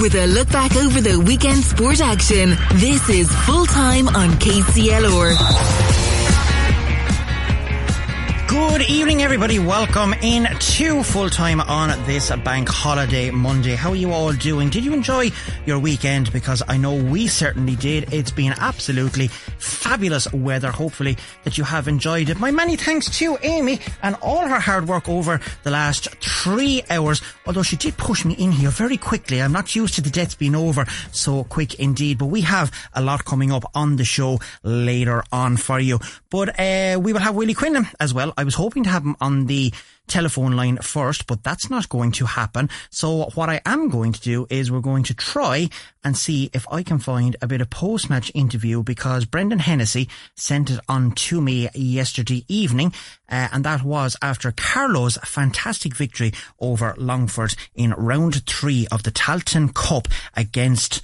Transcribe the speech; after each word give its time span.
with 0.00 0.14
a 0.14 0.26
look 0.26 0.48
back 0.48 0.76
over 0.76 1.00
the 1.00 1.18
weekend 1.18 1.64
sport 1.64 2.00
action. 2.00 2.56
This 2.74 3.08
is 3.08 3.30
full 3.44 3.66
time 3.66 4.08
on 4.08 4.30
KCLR. 4.38 6.01
Good 8.52 8.82
evening, 8.82 9.22
everybody. 9.22 9.58
Welcome 9.58 10.12
in 10.12 10.44
to 10.44 11.02
full 11.02 11.30
time 11.30 11.58
on 11.62 11.88
this 12.04 12.30
bank 12.44 12.68
holiday 12.68 13.30
Monday. 13.30 13.76
How 13.76 13.92
are 13.92 13.96
you 13.96 14.12
all 14.12 14.34
doing? 14.34 14.68
Did 14.68 14.84
you 14.84 14.92
enjoy 14.92 15.30
your 15.64 15.78
weekend? 15.78 16.30
Because 16.34 16.62
I 16.68 16.76
know 16.76 16.94
we 16.94 17.28
certainly 17.28 17.76
did. 17.76 18.12
It's 18.12 18.30
been 18.30 18.52
absolutely 18.58 19.28
fabulous 19.28 20.30
weather. 20.34 20.70
Hopefully 20.70 21.16
that 21.44 21.56
you 21.56 21.64
have 21.64 21.88
enjoyed 21.88 22.28
it. 22.28 22.38
My 22.38 22.50
many 22.50 22.76
thanks 22.76 23.08
to 23.20 23.38
Amy 23.42 23.80
and 24.02 24.16
all 24.20 24.46
her 24.46 24.60
hard 24.60 24.86
work 24.86 25.08
over 25.08 25.40
the 25.62 25.70
last 25.70 26.10
three 26.16 26.82
hours. 26.90 27.22
Although 27.46 27.62
she 27.62 27.76
did 27.76 27.96
push 27.96 28.26
me 28.26 28.34
in 28.34 28.52
here 28.52 28.68
very 28.68 28.98
quickly. 28.98 29.40
I'm 29.40 29.52
not 29.52 29.74
used 29.74 29.94
to 29.94 30.02
the 30.02 30.10
deaths 30.10 30.34
being 30.34 30.54
over 30.54 30.84
so 31.10 31.44
quick 31.44 31.76
indeed. 31.76 32.18
But 32.18 32.26
we 32.26 32.42
have 32.42 32.70
a 32.92 33.00
lot 33.00 33.24
coming 33.24 33.50
up 33.50 33.64
on 33.74 33.96
the 33.96 34.04
show 34.04 34.40
later 34.62 35.24
on 35.32 35.56
for 35.56 35.80
you. 35.80 36.00
But 36.32 36.58
uh, 36.58 36.98
we 36.98 37.12
will 37.12 37.20
have 37.20 37.34
Willie 37.34 37.52
Quinlan 37.52 37.88
as 38.00 38.14
well. 38.14 38.32
I 38.38 38.44
was 38.44 38.54
hoping 38.54 38.84
to 38.84 38.90
have 38.90 39.04
him 39.04 39.16
on 39.20 39.44
the 39.44 39.70
telephone 40.06 40.52
line 40.52 40.78
first, 40.78 41.26
but 41.26 41.44
that's 41.44 41.68
not 41.68 41.90
going 41.90 42.10
to 42.12 42.24
happen. 42.24 42.70
So 42.90 43.30
what 43.34 43.50
I 43.50 43.60
am 43.66 43.90
going 43.90 44.12
to 44.12 44.20
do 44.20 44.46
is 44.48 44.70
we're 44.70 44.80
going 44.80 45.04
to 45.04 45.14
try 45.14 45.68
and 46.02 46.16
see 46.16 46.50
if 46.54 46.66
I 46.72 46.82
can 46.82 46.98
find 46.98 47.36
a 47.40 47.46
bit 47.46 47.60
of 47.60 47.68
post-match 47.68 48.32
interview 48.34 48.82
because 48.82 49.26
Brendan 49.26 49.60
Hennessy 49.60 50.08
sent 50.34 50.70
it 50.70 50.80
on 50.88 51.12
to 51.12 51.40
me 51.40 51.68
yesterday 51.74 52.44
evening, 52.48 52.94
uh, 53.28 53.48
and 53.52 53.62
that 53.64 53.82
was 53.82 54.16
after 54.22 54.52
Carlow's 54.52 55.18
fantastic 55.24 55.94
victory 55.94 56.32
over 56.58 56.94
Longford 56.96 57.54
in 57.74 57.90
round 57.92 58.46
three 58.46 58.86
of 58.90 59.02
the 59.02 59.12
Tailteann 59.12 59.74
Cup 59.74 60.08
against 60.34 61.02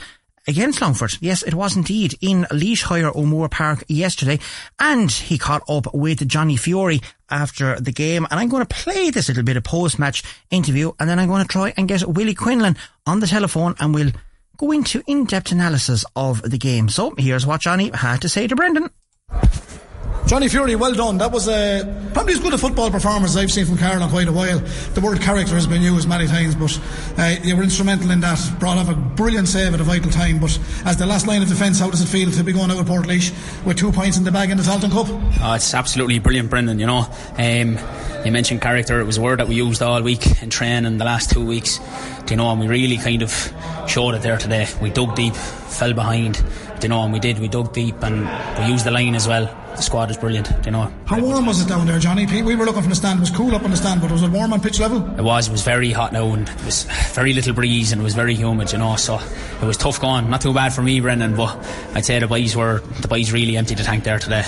against 0.49 0.81
Longford. 0.81 1.19
Yes, 1.21 1.43
it 1.43 1.55
was 1.55 1.77
indeed 1.77 2.17
in 2.21 2.47
Laois 2.51 2.83
Hire 2.83 3.11
O'Moore 3.15 3.49
Park 3.49 3.85
yesterday. 3.87 4.41
And 4.81 5.11
he 5.11 5.39
caught 5.39 5.63
up 5.69 5.95
with 5.95 6.27
Johnny 6.27 6.57
Fury 6.57 7.01
after 7.31 7.79
the 7.79 7.93
game. 7.93 8.27
And 8.31 8.41
I'm 8.41 8.49
going 8.49 8.67
to 8.67 8.75
play 8.75 9.11
this 9.11 9.29
little 9.29 9.45
bit 9.45 9.57
of 9.57 9.65
post-match 9.65 10.23
interview 10.51 10.93
and 10.99 11.09
then 11.09 11.19
I'm 11.19 11.29
going 11.29 11.43
to 11.43 11.49
try 11.49 11.75
and 11.77 11.87
get 11.87 12.09
Willie 12.09 12.35
Quinlan 12.35 12.77
on 13.07 13.21
the 13.21 13.27
telephone 13.27 13.75
and 13.79 13.95
we'll 13.95 14.13
go 14.57 14.73
into 14.73 15.03
in-depth 15.07 15.53
analysis 15.53 16.05
of 16.17 16.43
the 16.43 16.59
game. 16.59 16.89
So 16.89 17.15
here's 17.17 17.47
what 17.47 17.61
Johnny 17.61 17.91
had 17.95 18.23
to 18.23 18.29
say 18.29 18.47
to 18.49 18.57
Brendan. 18.57 18.91
Johnny 20.29 20.47
Fury, 20.51 20.77
well 20.77 20.93
done. 20.93 21.17
That 21.17 21.33
was 21.33 21.49
uh, 21.49 22.11
probably 22.13 22.35
as 22.35 22.41
good 22.41 22.53
a 22.53 22.59
football 22.59 22.91
performance 22.91 23.35
I've 23.35 23.51
seen 23.51 23.65
from 23.65 23.79
Carlow 23.79 24.05
in 24.05 24.11
quite 24.11 24.29
a 24.29 24.33
while. 24.33 24.59
The 24.93 25.01
word 25.01 25.23
character 25.23 25.55
has 25.55 25.67
been 25.67 25.81
used 25.81 26.07
many 26.07 26.27
times, 26.27 26.55
but 26.55 26.79
uh, 27.17 27.37
you 27.43 27.57
were 27.57 27.63
instrumental 27.63 28.11
in 28.11 28.21
that. 28.21 28.39
Brought 28.61 28.77
off 28.77 28.91
a 28.91 28.95
brilliant 28.95 29.49
save 29.49 29.73
at 29.73 29.81
a 29.81 29.85
vital 29.85 30.11
time. 30.11 30.39
But 30.39 30.59
as 30.85 30.99
the 30.99 31.07
last 31.07 31.27
line 31.27 31.41
of 31.41 31.49
defence, 31.49 31.81
how 31.81 31.89
does 31.89 32.03
it 32.03 32.09
feel 32.09 32.31
to 32.31 32.45
be 32.45 32.53
going 32.53 32.71
out 32.71 32.77
with 32.77 32.89
Portlaoise 32.89 33.33
with 33.65 33.79
two 33.79 33.91
points 33.91 34.19
in 34.19 34.25
the 34.25 34.31
bag 34.31 34.51
in 34.51 34.59
the 34.59 34.63
Tailteann 34.63 34.93
Cup? 34.93 35.07
Oh, 35.09 35.55
it's 35.55 35.73
absolutely 35.73 36.19
brilliant, 36.19 36.51
Brendan. 36.51 36.79
You 36.79 36.89
know, 36.89 37.07
um, 37.39 37.79
you 38.23 38.31
mentioned 38.31 38.61
character. 38.61 39.01
It 39.01 39.05
was 39.05 39.17
a 39.17 39.23
word 39.23 39.41
that 39.41 39.49
we 39.49 39.55
used 39.55 39.81
all 39.81 40.03
week 40.03 40.43
in 40.43 40.51
training 40.51 40.99
the 40.99 41.07
last 41.07 41.31
two 41.31 41.47
weeks. 41.47 41.81
You 42.29 42.37
know, 42.37 42.51
and 42.51 42.61
we 42.61 42.69
really 42.69 42.99
kind 42.99 43.23
of 43.23 43.33
showed 43.87 44.15
it 44.15 44.21
there 44.21 44.37
today. 44.37 44.69
We 44.83 44.91
dug 44.91 45.15
deep, 45.15 45.35
fell 45.35 45.95
behind. 45.95 46.45
You 46.83 46.91
know, 46.91 47.03
and 47.03 47.15
we 47.15 47.19
did. 47.19 47.39
We 47.39 47.49
dug 47.49 47.73
deep 47.73 48.03
and 48.03 48.29
we 48.59 48.71
used 48.71 48.85
the 48.85 48.91
line 48.91 49.15
as 49.15 49.27
well 49.27 49.65
the 49.79 49.83
squad 49.83 50.11
is 50.11 50.19
brilliant. 50.19 50.51
You 50.67 50.73
know. 50.73 50.93
How 51.07 51.21
warm 51.21 51.47
was 51.47 51.63
it 51.63 51.69
down 51.69 51.87
there, 51.87 51.99
Johnny? 51.99 52.27
We 52.27 52.55
were 52.55 52.67
looking 52.67 52.83
from 52.83 52.91
the 52.91 52.97
stand. 52.97 53.19
It 53.19 53.21
was 53.21 53.31
cool 53.31 53.55
up 53.55 53.63
on 53.63 53.71
the 53.71 53.77
stand, 53.77 54.03
but 54.03 54.11
was 54.11 54.23
it 54.23 54.31
warm 54.31 54.53
on 54.53 54.61
pitch 54.61 54.79
level? 54.79 54.99
It 55.19 55.23
was. 55.23 55.49
It 55.49 55.53
was 55.53 55.63
very 55.63 55.93
hot 55.93 56.13
now, 56.13 56.27
and 56.35 56.49
it 56.49 56.65
was 56.65 56.83
very 57.13 57.33
little 57.33 57.55
breeze, 57.55 57.93
and 57.93 58.01
it 58.01 58.05
was 58.05 58.15
very 58.15 58.35
humid. 58.35 58.73
You 58.73 58.79
know, 58.79 58.97
so 58.97 59.19
it 59.63 59.65
was 59.65 59.77
tough 59.77 60.01
going. 60.01 60.29
Not 60.29 60.43
too 60.43 60.53
bad 60.53 60.75
for 60.75 60.83
me, 60.83 61.01
Brendan, 61.01 61.37
but 61.37 61.57
I'd 61.95 62.05
say 62.05 62.19
the 62.19 62.27
boys 62.27 62.55
were 62.57 62.81
the 63.01 63.09
boys 63.09 63.33
really 63.33 63.57
emptied 63.57 63.79
the 63.79 63.85
tank 63.85 64.05
there 64.05 64.19
today. 64.19 64.43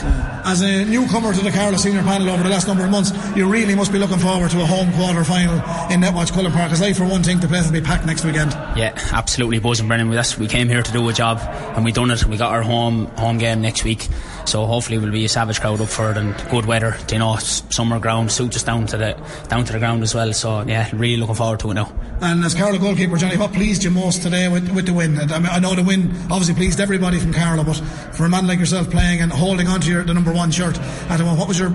As 0.44 0.60
a 0.60 0.84
newcomer 0.84 1.32
to 1.32 1.40
the 1.40 1.50
Carlow 1.50 1.78
senior 1.78 2.02
panel 2.02 2.28
over 2.28 2.42
the 2.42 2.50
last 2.50 2.66
number 2.66 2.84
of 2.84 2.90
months, 2.90 3.12
you 3.36 3.50
really 3.50 3.74
must 3.74 3.92
be 3.92 3.98
looking 3.98 4.18
forward 4.18 4.50
to 4.50 4.60
a 4.60 4.66
home 4.66 4.92
quarter 4.94 5.24
final 5.24 5.54
in 5.90 6.00
Netwatch 6.00 6.32
Cullen 6.32 6.52
Park. 6.52 6.70
Because 6.70 6.82
I, 6.82 6.92
for 6.92 7.04
one, 7.04 7.22
think 7.22 7.40
the 7.40 7.48
place 7.48 7.66
will 7.66 7.72
be 7.72 7.80
packed 7.80 8.04
next 8.04 8.24
weekend. 8.24 8.52
Yeah, 8.76 8.92
absolutely 9.12 9.60
buzzing, 9.60 9.86
Brendan. 9.86 10.10
That's 10.10 10.36
we 10.36 10.48
came 10.48 10.68
here 10.68 10.82
to 10.82 10.92
do 10.92 11.08
a 11.08 11.12
job, 11.12 11.38
and 11.76 11.84
we 11.84 11.92
done 11.92 12.10
it. 12.10 12.24
We 12.24 12.36
got 12.36 12.52
our 12.52 12.62
home 12.62 13.06
home 13.16 13.38
game 13.38 13.60
next 13.60 13.84
week. 13.84 14.08
So 14.44 14.66
hopefully 14.66 14.98
we'll 14.98 15.12
be 15.12 15.24
a 15.24 15.28
savage 15.28 15.60
crowd 15.60 15.80
up 15.80 15.88
for 15.88 16.10
it 16.10 16.16
and 16.16 16.34
good 16.50 16.66
weather. 16.66 16.96
You 17.10 17.18
know, 17.18 17.36
summer 17.36 17.98
ground 17.98 18.32
suits 18.32 18.56
us 18.56 18.62
down 18.62 18.86
to 18.88 18.96
the 18.96 19.12
down 19.48 19.64
to 19.64 19.72
the 19.72 19.78
ground 19.78 20.02
as 20.02 20.14
well. 20.14 20.32
So 20.32 20.62
yeah, 20.62 20.88
really 20.92 21.16
looking 21.16 21.34
forward 21.34 21.60
to 21.60 21.70
it 21.70 21.74
now. 21.74 21.92
And 22.20 22.44
as 22.44 22.54
Carlow 22.54 22.78
goalkeeper, 22.78 23.16
Johnny, 23.16 23.36
what 23.36 23.52
pleased 23.52 23.82
you 23.82 23.90
most 23.90 24.22
today 24.22 24.48
with, 24.48 24.70
with 24.72 24.86
the 24.86 24.92
win? 24.92 25.18
I, 25.18 25.38
mean, 25.38 25.46
I 25.46 25.58
know 25.58 25.74
the 25.74 25.82
win 25.82 26.10
obviously 26.30 26.54
pleased 26.54 26.80
everybody 26.80 27.18
from 27.18 27.32
Carlow, 27.32 27.64
but 27.64 27.76
for 28.14 28.26
a 28.26 28.28
man 28.28 28.46
like 28.46 28.58
yourself 28.58 28.90
playing 28.90 29.20
and 29.20 29.32
holding 29.32 29.68
on 29.68 29.80
to 29.80 29.90
your, 29.90 30.04
the 30.04 30.12
number 30.12 30.32
one 30.32 30.50
shirt, 30.50 30.78
I 31.08 31.16
don't 31.16 31.26
know, 31.26 31.34
what 31.34 31.48
was 31.48 31.58
your 31.58 31.70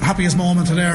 happiest 0.00 0.36
moment 0.36 0.68
today? 0.68 0.90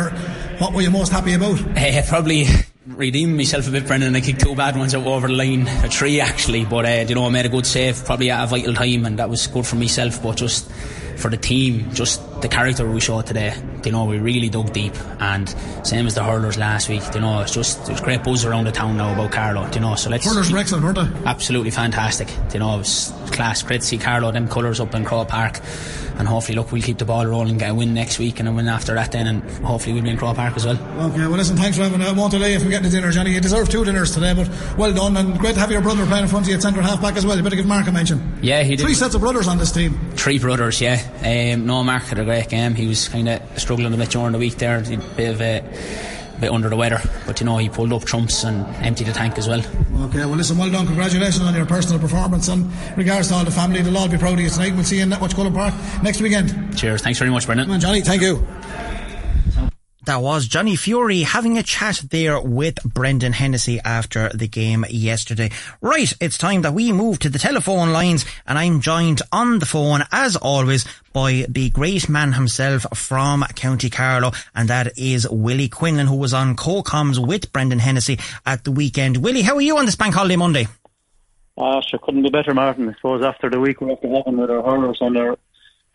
What 0.59 0.73
were 0.73 0.81
you 0.81 0.91
most 0.91 1.11
happy 1.11 1.33
about? 1.33 1.59
Uh, 1.77 2.01
probably 2.07 2.45
redeemed 2.87 3.35
myself 3.35 3.67
a 3.67 3.71
bit, 3.71 3.87
Brendan. 3.87 4.15
I 4.15 4.21
kicked 4.21 4.41
two 4.41 4.55
bad 4.55 4.77
ones 4.77 4.95
out 4.95 5.05
over 5.05 5.27
the 5.27 5.33
line, 5.33 5.67
a 5.67 5.89
three 5.89 6.21
actually, 6.21 6.65
but 6.65 6.85
uh, 6.85 7.05
you 7.07 7.15
know 7.15 7.25
I 7.25 7.29
made 7.29 7.45
a 7.45 7.49
good 7.49 7.65
save, 7.65 8.05
probably 8.05 8.31
at 8.31 8.43
a 8.43 8.47
vital 8.47 8.73
time, 8.73 9.05
and 9.05 9.19
that 9.19 9.29
was 9.29 9.47
good 9.47 9.65
for 9.65 9.75
myself. 9.75 10.21
But 10.21 10.37
just 10.37 10.71
for 11.17 11.29
the 11.29 11.37
team, 11.37 11.91
just 11.93 12.41
the 12.41 12.47
character 12.47 12.89
we 12.89 12.99
showed 12.99 13.25
today. 13.25 13.55
You 13.83 13.91
know, 13.91 14.05
we 14.05 14.19
really 14.19 14.49
dug 14.49 14.73
deep, 14.73 14.93
and 15.19 15.49
same 15.83 16.07
as 16.07 16.15
the 16.15 16.23
hurlers 16.23 16.57
last 16.57 16.89
week. 16.89 17.03
You 17.13 17.21
know, 17.21 17.41
it's 17.41 17.53
just 17.53 17.85
there's 17.85 18.01
great 18.01 18.23
buzz 18.23 18.45
around 18.45 18.65
the 18.65 18.71
town 18.71 18.97
now 18.97 19.13
about 19.13 19.31
Carlow, 19.31 19.69
You 19.73 19.79
know, 19.79 19.95
so 19.95 20.09
let's 20.09 20.25
hurlers 20.25 20.51
were 20.51 20.57
excellent, 20.57 20.83
weren't 20.83 20.97
they? 20.97 21.29
Absolutely 21.29 21.71
fantastic. 21.71 22.29
You 22.53 22.59
know, 22.59 22.75
it 22.75 22.79
was 22.79 23.13
class. 23.31 23.63
Great 23.63 23.81
to 23.81 23.87
see 23.87 23.97
Carlow 23.97 24.31
them 24.31 24.47
colours 24.47 24.79
up 24.79 24.93
in 24.95 25.05
Croke 25.05 25.27
Park 25.27 25.59
and 26.17 26.27
hopefully 26.27 26.55
look 26.55 26.71
we'll 26.71 26.81
keep 26.81 26.97
the 26.97 27.05
ball 27.05 27.25
rolling 27.25 27.57
get 27.57 27.71
a 27.71 27.75
win 27.75 27.93
next 27.93 28.19
week 28.19 28.39
and 28.39 28.47
a 28.47 28.51
win 28.51 28.67
after 28.67 28.93
that 28.93 29.11
then 29.11 29.27
and 29.27 29.43
hopefully 29.65 29.93
we'll 29.93 30.03
be 30.03 30.09
in 30.09 30.17
Croke 30.17 30.35
Park 30.35 30.55
as 30.55 30.65
well 30.65 30.77
okay 30.99 31.27
well 31.27 31.31
listen 31.31 31.57
thanks 31.57 31.77
for 31.77 31.83
having 31.83 32.01
I 32.01 32.11
won't 32.11 32.31
delay 32.31 32.53
you 32.53 32.59
from 32.59 32.69
getting 32.69 32.89
the 32.89 32.95
dinner 32.95 33.11
Johnny 33.11 33.31
you 33.31 33.41
deserve 33.41 33.69
two 33.69 33.83
dinners 33.83 34.13
today 34.13 34.33
but 34.33 34.49
well 34.77 34.93
done 34.93 35.17
and 35.17 35.37
great 35.37 35.55
to 35.55 35.59
have 35.59 35.71
your 35.71 35.81
brother 35.81 36.05
playing 36.05 36.23
in 36.23 36.29
front 36.29 36.45
of 36.45 36.49
you 36.49 36.55
at 36.55 36.61
centre 36.61 36.81
half 36.81 37.01
back 37.01 37.15
as 37.15 37.25
well 37.25 37.35
you 37.35 37.43
better 37.43 37.55
give 37.55 37.65
Mark 37.65 37.87
a 37.87 37.91
mention 37.91 38.37
yeah 38.41 38.63
he 38.63 38.75
did 38.75 38.83
three 38.83 38.93
sets 38.93 39.15
of 39.15 39.21
brothers 39.21 39.47
on 39.47 39.57
this 39.57 39.71
team 39.71 39.99
three 40.11 40.39
brothers 40.39 40.79
yeah 40.79 41.04
um, 41.23 41.66
no 41.66 41.83
Mark 41.83 42.03
had 42.03 42.19
a 42.19 42.23
great 42.23 42.49
game 42.49 42.75
he 42.75 42.88
was 42.88 43.07
kind 43.09 43.29
of 43.29 43.41
struggling 43.59 43.93
a 43.93 43.97
bit 43.97 44.09
during 44.09 44.31
the 44.31 44.38
week 44.38 44.55
there 44.55 44.77
a 44.77 44.97
bit 45.16 45.33
of 45.33 45.41
a 45.41 45.61
bit 46.39 46.51
under 46.51 46.69
the 46.69 46.75
weather, 46.75 46.99
but 47.25 47.39
you 47.39 47.45
know 47.45 47.57
he 47.57 47.69
pulled 47.69 47.93
up 47.93 48.03
trumps 48.03 48.43
and 48.43 48.66
emptied 48.85 49.07
the 49.07 49.13
tank 49.13 49.38
as 49.38 49.47
well. 49.47 49.61
Okay, 50.07 50.25
well 50.25 50.35
listen, 50.35 50.57
well 50.57 50.69
done, 50.69 50.85
congratulations 50.85 51.41
on 51.41 51.55
your 51.55 51.66
personal 51.66 51.99
performance, 51.99 52.47
and 52.47 52.69
regards 52.97 53.29
to 53.29 53.35
all 53.35 53.45
the 53.45 53.51
family, 53.51 53.81
they'll 53.81 53.97
all 53.97 54.09
be 54.09 54.17
proud 54.17 54.33
of 54.33 54.41
you 54.41 54.49
tonight. 54.49 54.73
We'll 54.73 54.83
see 54.83 54.97
you 54.97 55.03
in 55.03 55.09
Netwatch 55.09 55.33
Cullen 55.33 55.53
Park 55.53 55.73
next 56.03 56.21
weekend. 56.21 56.77
Cheers, 56.77 57.01
thanks 57.01 57.19
very 57.19 57.31
much, 57.31 57.45
Brendan. 57.45 57.67
Come 57.67 57.75
on, 57.75 57.79
Johnny, 57.79 58.01
thank 58.01 58.22
you. 58.22 58.45
That 60.05 60.21
was 60.21 60.47
Johnny 60.47 60.75
Fury 60.75 61.21
having 61.21 61.57
a 61.57 61.63
chat 61.63 61.99
there 62.11 62.39
with 62.39 62.75
Brendan 62.83 63.33
Hennessy 63.33 63.79
after 63.79 64.29
the 64.29 64.47
game 64.47 64.85
yesterday. 64.88 65.49
Right, 65.81 66.13
it's 66.21 66.38
time 66.38 66.61
that 66.61 66.75
we 66.75 66.91
move 66.91 67.17
to 67.19 67.29
the 67.29 67.39
telephone 67.39 67.91
lines 67.91 68.23
and 68.45 68.59
I'm 68.59 68.81
joined 68.81 69.23
on 69.31 69.57
the 69.57 69.66
phone 69.66 70.03
as 70.11 70.35
always 70.35 70.85
by 71.11 71.47
the 71.49 71.71
great 71.71 72.07
man 72.07 72.33
himself 72.33 72.85
from 72.95 73.43
County 73.55 73.89
Carlow 73.89 74.31
and 74.53 74.69
that 74.69 74.95
is 74.95 75.27
Willie 75.27 75.69
Quinlan 75.69 76.05
who 76.05 76.17
was 76.17 76.35
on 76.35 76.55
co-coms 76.55 77.19
with 77.19 77.51
Brendan 77.51 77.79
Hennessy 77.79 78.19
at 78.45 78.63
the 78.63 78.72
weekend. 78.72 79.17
Willie, 79.17 79.41
how 79.41 79.55
are 79.55 79.61
you 79.61 79.75
on 79.79 79.87
this 79.87 79.95
bank 79.95 80.13
holiday 80.13 80.35
Monday? 80.35 80.67
Ah, 81.57 81.81
sure, 81.81 81.99
couldn't 82.03 82.22
be 82.22 82.29
better, 82.29 82.53
Martin. 82.53 82.89
I 82.89 82.93
suppose 82.93 83.23
after 83.23 83.49
the 83.49 83.59
week 83.59 83.81
we're 83.81 83.93
after 83.93 84.07
having 84.07 84.37
with 84.37 84.51
our 84.51 84.61
hurlers 84.61 84.99
on 85.01 85.17
our 85.17 85.35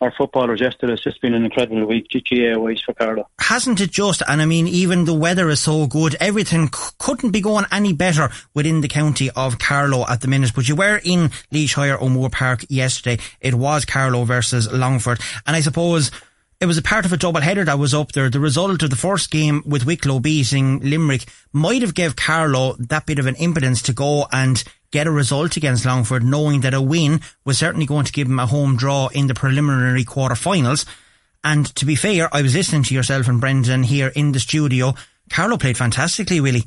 our 0.01 0.11
footballers 0.17 0.59
yesterday. 0.59 0.93
It's 0.93 1.03
just 1.03 1.21
been 1.21 1.33
an 1.33 1.45
incredible 1.45 1.85
week, 1.85 2.07
GAA 2.11 2.59
wise 2.59 2.81
for 2.81 2.93
Carlow. 2.93 3.29
Hasn't 3.39 3.79
it 3.79 3.91
just? 3.91 4.23
And 4.27 4.41
I 4.41 4.45
mean, 4.45 4.67
even 4.67 5.05
the 5.05 5.13
weather 5.13 5.49
is 5.49 5.59
so 5.59 5.87
good. 5.87 6.15
Everything 6.19 6.67
c- 6.73 6.91
couldn't 6.97 7.31
be 7.31 7.41
going 7.41 7.65
any 7.71 7.93
better 7.93 8.29
within 8.53 8.81
the 8.81 8.87
county 8.87 9.29
of 9.29 9.59
Carlow 9.59 10.05
at 10.09 10.21
the 10.21 10.27
minute. 10.27 10.51
But 10.55 10.67
you 10.67 10.75
were 10.75 10.99
in 11.03 11.29
Laois 11.51 11.73
Hire 11.73 12.01
O'Moore 12.01 12.29
Park 12.29 12.65
yesterday. 12.69 13.21
It 13.39 13.53
was 13.53 13.85
Carlow 13.85 14.23
versus 14.23 14.71
Longford. 14.71 15.19
And 15.45 15.55
I 15.55 15.61
suppose 15.61 16.11
it 16.59 16.65
was 16.65 16.77
a 16.77 16.83
part 16.83 17.05
of 17.05 17.13
a 17.13 17.17
double 17.17 17.41
header 17.41 17.65
that 17.65 17.79
was 17.79 17.93
up 17.93 18.11
there. 18.11 18.29
The 18.29 18.39
result 18.39 18.83
of 18.83 18.89
the 18.89 18.95
first 18.95 19.31
game 19.31 19.63
with 19.65 19.85
Wicklow 19.85 20.19
beating 20.19 20.79
Limerick 20.79 21.25
might 21.51 21.81
have 21.81 21.95
gave 21.95 22.15
Carlow 22.15 22.75
that 22.79 23.05
bit 23.05 23.19
of 23.19 23.25
an 23.27 23.35
impotence 23.35 23.81
to 23.83 23.93
go 23.93 24.27
and 24.31 24.63
get 24.91 25.07
a 25.07 25.11
result 25.11 25.57
against 25.57 25.85
Longford, 25.85 26.23
knowing 26.23 26.61
that 26.61 26.73
a 26.73 26.81
win 26.81 27.21
was 27.45 27.57
certainly 27.57 27.85
going 27.85 28.05
to 28.05 28.11
give 28.11 28.27
him 28.27 28.39
a 28.39 28.45
home 28.45 28.75
draw 28.75 29.07
in 29.07 29.27
the 29.27 29.33
preliminary 29.33 30.03
quarter-finals. 30.03 30.85
And 31.43 31.65
to 31.75 31.85
be 31.85 31.95
fair, 31.95 32.29
I 32.33 32.41
was 32.41 32.55
listening 32.55 32.83
to 32.83 32.93
yourself 32.93 33.27
and 33.27 33.41
Brendan 33.41 33.83
here 33.83 34.11
in 34.15 34.31
the 34.31 34.39
studio. 34.39 34.93
Carlow 35.29 35.57
played 35.57 35.77
fantastically, 35.77 36.39
Willie. 36.39 36.65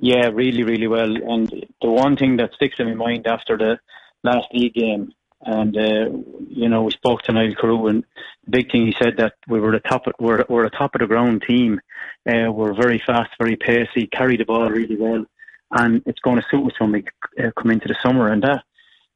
Yeah, 0.00 0.28
really, 0.28 0.64
really 0.64 0.86
well. 0.86 1.16
And 1.16 1.48
the 1.80 1.90
one 1.90 2.16
thing 2.16 2.36
that 2.36 2.52
sticks 2.54 2.76
in 2.78 2.88
my 2.88 2.94
mind 2.94 3.26
after 3.26 3.56
the 3.56 3.78
last 4.22 4.46
league 4.52 4.74
game, 4.74 5.12
and 5.40 5.76
uh, 5.76 6.10
you 6.48 6.68
know, 6.68 6.82
we 6.82 6.90
spoke 6.90 7.22
to 7.22 7.32
Niall 7.32 7.54
Carew, 7.58 7.86
and 7.86 8.04
the 8.44 8.50
big 8.50 8.70
thing 8.70 8.86
he 8.86 8.94
said 8.98 9.16
that 9.18 9.34
we 9.48 9.60
were 9.60 9.72
the 9.72 9.80
top, 9.80 10.04
we're, 10.18 10.44
we're 10.48 10.66
a 10.66 10.70
top 10.70 10.94
of 10.94 11.00
the 11.00 11.06
ground 11.06 11.42
team. 11.46 11.80
Uh, 12.28 12.52
we're 12.52 12.74
very 12.74 13.00
fast, 13.04 13.30
very 13.38 13.56
pacey, 13.56 14.08
carry 14.08 14.36
the 14.36 14.44
ball 14.44 14.68
really 14.68 14.96
well 14.96 15.24
and 15.72 16.02
it's 16.06 16.20
going 16.20 16.36
to 16.36 16.46
suit 16.50 16.66
us 16.66 16.80
when 16.80 16.92
we 16.92 17.04
uh, 17.42 17.50
come 17.60 17.70
into 17.70 17.88
the 17.88 17.96
summer. 18.02 18.30
And 18.30 18.42
that 18.42 18.64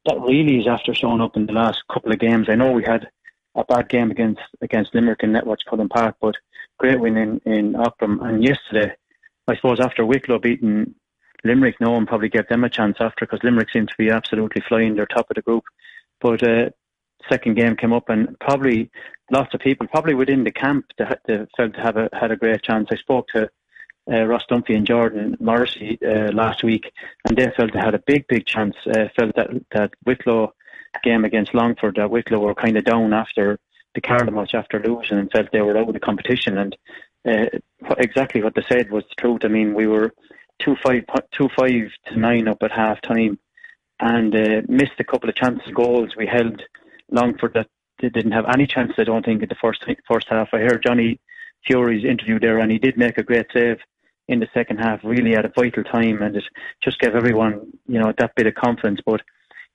that 0.05 0.19
really 0.19 0.59
is 0.59 0.67
after 0.67 0.93
showing 0.93 1.21
up 1.21 1.37
in 1.37 1.45
the 1.45 1.53
last 1.53 1.81
couple 1.91 2.11
of 2.11 2.19
games. 2.19 2.47
I 2.49 2.55
know 2.55 2.71
we 2.71 2.83
had 2.83 3.09
a 3.55 3.63
bad 3.63 3.89
game 3.89 4.11
against 4.11 4.41
against 4.61 4.93
Limerick 4.93 5.23
in 5.23 5.31
Netwatch 5.31 5.65
Cullen 5.69 5.89
Park, 5.89 6.15
but 6.21 6.35
great 6.77 6.99
win 6.99 7.17
in 7.17 7.41
in 7.45 7.73
Aughrim. 7.73 8.23
And 8.23 8.43
yesterday, 8.43 8.95
I 9.47 9.55
suppose 9.55 9.79
after 9.79 10.05
Wicklow 10.05 10.39
beating 10.39 10.95
Limerick, 11.43 11.75
no 11.79 11.91
one 11.91 12.05
probably 12.05 12.29
gave 12.29 12.47
them 12.47 12.63
a 12.63 12.69
chance 12.69 12.97
after 12.99 13.25
because 13.25 13.43
Limerick 13.43 13.69
seemed 13.71 13.89
to 13.89 13.95
be 13.97 14.09
absolutely 14.09 14.61
flying. 14.67 14.95
They're 14.95 15.05
top 15.05 15.29
of 15.29 15.35
the 15.35 15.41
group, 15.41 15.63
but. 16.21 16.43
Uh, 16.43 16.69
second 17.29 17.55
game 17.55 17.75
came 17.75 17.93
up, 17.93 18.09
and 18.09 18.37
probably 18.39 18.89
lots 19.31 19.53
of 19.53 19.59
people, 19.61 19.87
probably 19.87 20.13
within 20.13 20.43
the 20.43 20.51
camp, 20.51 20.85
that, 20.97 21.21
they 21.25 21.45
felt 21.55 21.73
to 21.73 21.81
have 21.81 21.97
a, 21.97 22.09
had 22.13 22.31
a 22.31 22.35
great 22.35 22.61
chance. 22.63 22.87
I 22.91 22.95
spoke 22.97 23.27
to 23.29 23.49
uh, 24.11 24.23
Ross 24.25 24.43
Dunphy 24.49 24.75
and 24.75 24.85
Jordan 24.85 25.37
Morrissey 25.39 25.97
uh, 26.05 26.31
last 26.31 26.63
week, 26.63 26.91
and 27.27 27.37
they 27.37 27.49
felt 27.55 27.73
they 27.73 27.79
had 27.79 27.95
a 27.95 28.03
big, 28.05 28.27
big 28.27 28.45
chance. 28.45 28.75
Uh, 28.85 29.07
felt 29.15 29.35
that 29.35 29.49
that 29.71 29.91
Wicklow 30.05 30.53
game 31.03 31.25
against 31.25 31.53
Longford, 31.53 31.95
that 31.95 32.11
Wicklow 32.11 32.39
were 32.39 32.55
kind 32.55 32.77
of 32.77 32.83
down 32.83 33.13
after 33.13 33.59
the 33.95 34.01
Carlow 34.01 34.31
match 34.31 34.53
after 34.53 34.79
losing, 34.79 35.19
and 35.19 35.31
felt 35.31 35.51
they 35.51 35.61
were 35.61 35.77
out 35.77 35.87
of 35.87 35.93
the 35.93 35.99
competition. 35.99 36.57
And 36.57 36.77
uh, 37.27 37.45
exactly 37.97 38.43
what 38.43 38.55
they 38.55 38.63
said 38.67 38.91
was 38.91 39.03
the 39.03 39.21
truth. 39.21 39.41
I 39.45 39.47
mean, 39.47 39.73
we 39.73 39.87
were 39.87 40.11
two 40.59 40.75
five 40.83 41.05
two 41.31 41.49
five 41.55 41.89
to 42.07 42.19
nine 42.19 42.47
up 42.47 42.61
at 42.61 42.71
half 42.71 43.01
time, 43.01 43.39
and 43.99 44.35
uh, 44.35 44.61
missed 44.67 44.99
a 44.99 45.03
couple 45.05 45.29
of 45.29 45.35
chances 45.35 45.71
goals. 45.73 46.15
We 46.17 46.27
held 46.27 46.61
Longford 47.09 47.53
that 47.53 47.67
they 48.01 48.09
didn't 48.09 48.33
have 48.33 48.45
any 48.53 48.67
chance. 48.67 48.93
I 48.97 49.05
don't 49.05 49.23
think 49.23 49.43
in 49.43 49.49
the 49.49 49.55
first 49.55 49.85
first 50.07 50.27
half. 50.29 50.49
I 50.53 50.59
heard 50.59 50.83
Johnny 50.85 51.19
Fury's 51.65 52.03
interview 52.03 52.39
there, 52.39 52.59
and 52.59 52.69
he 52.69 52.79
did 52.79 52.97
make 52.97 53.17
a 53.17 53.23
great 53.23 53.47
save 53.53 53.77
in 54.27 54.39
the 54.39 54.47
second 54.53 54.77
half, 54.77 55.01
really 55.03 55.35
at 55.35 55.45
a 55.45 55.51
vital 55.55 55.83
time, 55.83 56.21
and 56.21 56.35
it 56.35 56.43
just 56.83 56.99
gave 56.99 57.15
everyone, 57.15 57.71
you 57.87 57.99
know, 57.99 58.13
that 58.17 58.35
bit 58.35 58.47
of 58.47 58.55
confidence. 58.55 59.01
But 59.05 59.21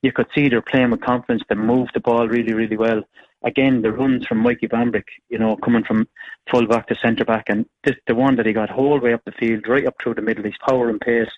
you 0.02 0.12
could 0.12 0.26
see 0.34 0.48
they're 0.48 0.62
playing 0.62 0.90
with 0.90 1.00
confidence. 1.00 1.42
They 1.48 1.54
moved 1.54 1.92
the 1.94 2.00
ball 2.00 2.28
really, 2.28 2.54
really 2.54 2.76
well. 2.76 3.02
Again, 3.44 3.82
the 3.82 3.92
runs 3.92 4.26
from 4.26 4.38
Mikey 4.38 4.66
Bambrick, 4.68 5.04
you 5.28 5.38
know, 5.38 5.56
coming 5.56 5.84
from 5.84 6.08
full 6.50 6.66
back 6.66 6.88
to 6.88 6.96
centre 6.96 7.24
back, 7.24 7.44
and 7.48 7.66
the 7.84 8.14
one 8.14 8.36
that 8.36 8.46
he 8.46 8.52
got 8.52 8.70
whole 8.70 8.98
way 8.98 9.12
up 9.12 9.24
the 9.24 9.32
field, 9.32 9.68
right 9.68 9.86
up 9.86 9.94
through 10.02 10.14
the 10.14 10.22
middle, 10.22 10.44
his 10.44 10.56
power 10.66 10.88
and 10.88 11.00
pace, 11.00 11.30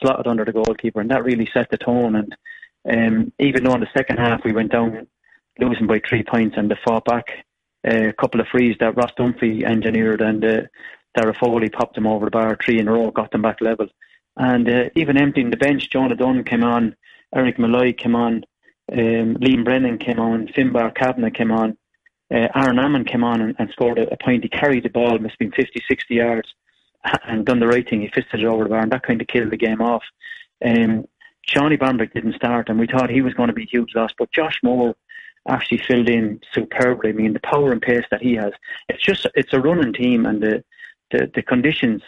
slotted 0.00 0.26
under 0.26 0.44
the 0.44 0.52
goalkeeper, 0.52 1.00
and 1.00 1.10
that 1.10 1.24
really 1.24 1.48
set 1.52 1.70
the 1.70 1.78
tone. 1.78 2.16
And 2.16 2.36
um, 2.90 3.32
even 3.38 3.62
though 3.62 3.74
in 3.74 3.80
the 3.80 3.88
second 3.96 4.18
half 4.18 4.44
we 4.44 4.52
went 4.52 4.72
down 4.72 5.06
losing 5.60 5.86
by 5.86 6.00
three 6.00 6.24
points 6.24 6.56
and 6.56 6.70
they 6.70 6.76
fought 6.84 7.04
back, 7.04 7.26
uh, 7.86 8.08
a 8.08 8.12
couple 8.12 8.40
of 8.40 8.48
frees 8.48 8.76
that 8.80 8.96
Ross 8.96 9.12
Dunphy 9.16 9.62
engineered, 9.62 10.22
and 10.22 10.44
uh, 10.44 10.60
Darragh 11.14 11.36
Foley 11.36 11.70
popped 11.70 11.94
them 11.94 12.06
over 12.06 12.24
the 12.24 12.30
bar 12.30 12.58
three 12.62 12.78
in 12.78 12.88
a 12.88 12.92
row, 12.92 13.10
got 13.10 13.30
them 13.30 13.42
back 13.42 13.60
level. 13.60 13.86
And 14.36 14.68
uh, 14.68 14.84
even 14.96 15.16
emptying 15.16 15.50
the 15.50 15.56
bench, 15.56 15.90
Jonah 15.90 16.16
Dunn 16.16 16.44
came 16.44 16.64
on, 16.64 16.96
Eric 17.34 17.58
Malloy 17.58 17.92
came 17.92 18.16
on, 18.16 18.44
um, 18.92 19.36
Liam 19.36 19.64
Brennan 19.64 19.98
came 19.98 20.18
on, 20.18 20.48
Finbar 20.48 20.94
Kavanagh 20.94 21.30
came 21.30 21.52
on, 21.52 21.76
uh, 22.32 22.48
Aaron 22.54 22.78
Ammon 22.78 23.04
came 23.04 23.22
on 23.22 23.40
and, 23.40 23.54
and 23.58 23.70
scored 23.70 23.98
a, 23.98 24.12
a, 24.12 24.16
point. 24.16 24.42
He 24.42 24.48
carried 24.48 24.84
the 24.84 24.88
ball, 24.88 25.18
must 25.18 25.32
have 25.32 25.38
been 25.38 25.52
50, 25.52 25.82
60 25.86 26.14
yards, 26.14 26.54
and 27.24 27.46
done 27.46 27.60
the 27.60 27.66
right 27.66 27.88
thing. 27.88 28.00
He 28.00 28.08
fisted 28.08 28.40
it 28.40 28.46
over 28.46 28.64
the 28.64 28.70
bar, 28.70 28.80
and 28.80 28.92
that 28.92 29.06
kind 29.06 29.20
of 29.20 29.28
killed 29.28 29.50
the 29.50 29.56
game 29.56 29.80
off. 29.80 30.02
Um, 30.64 31.06
Seanie 31.48 31.78
Bambrick 31.78 32.14
didn't 32.14 32.34
start, 32.34 32.68
and 32.68 32.78
we 32.78 32.86
thought 32.86 33.10
he 33.10 33.20
was 33.20 33.34
going 33.34 33.48
to 33.48 33.54
be 33.54 33.64
a 33.64 33.70
huge 33.70 33.94
loss. 33.94 34.10
But 34.16 34.32
Josh 34.32 34.58
Moore 34.62 34.96
actually 35.46 35.78
filled 35.78 36.08
in 36.08 36.40
superbly. 36.52 37.10
I 37.10 37.12
mean, 37.12 37.34
the 37.34 37.40
power 37.40 37.70
and 37.70 37.82
pace 37.82 38.04
that 38.10 38.22
he 38.22 38.34
has. 38.34 38.52
It's 38.88 39.02
just 39.02 39.26
it's 39.34 39.52
a 39.52 39.60
running 39.60 39.92
team, 39.92 40.24
and 40.24 40.42
the 40.42 40.64
the, 41.10 41.30
the 41.34 41.42
conditions 41.42 42.02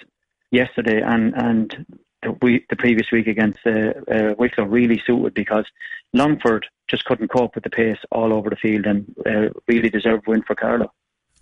yesterday 0.51 1.01
and 1.01 1.35
and 1.35 1.87
the, 2.23 2.61
the 2.71 2.77
previous 2.77 3.11
week 3.13 3.27
against 3.27 3.59
uh, 3.67 3.93
uh, 4.11 4.35
Wicklow 4.39 4.65
really 4.65 5.01
suited 5.07 5.35
because 5.35 5.67
Longford 6.13 6.67
just 6.89 7.05
couldn't 7.05 7.29
cope 7.29 7.55
with 7.55 7.65
the 7.65 7.71
pace 7.71 7.99
all 8.11 8.33
over 8.33 8.51
the 8.51 8.57
field 8.57 8.87
and 8.87 9.15
uh, 9.27 9.49
really 9.69 9.91
deserved 9.91 10.27
win 10.27 10.43
for 10.43 10.55
Carlow. 10.55 10.93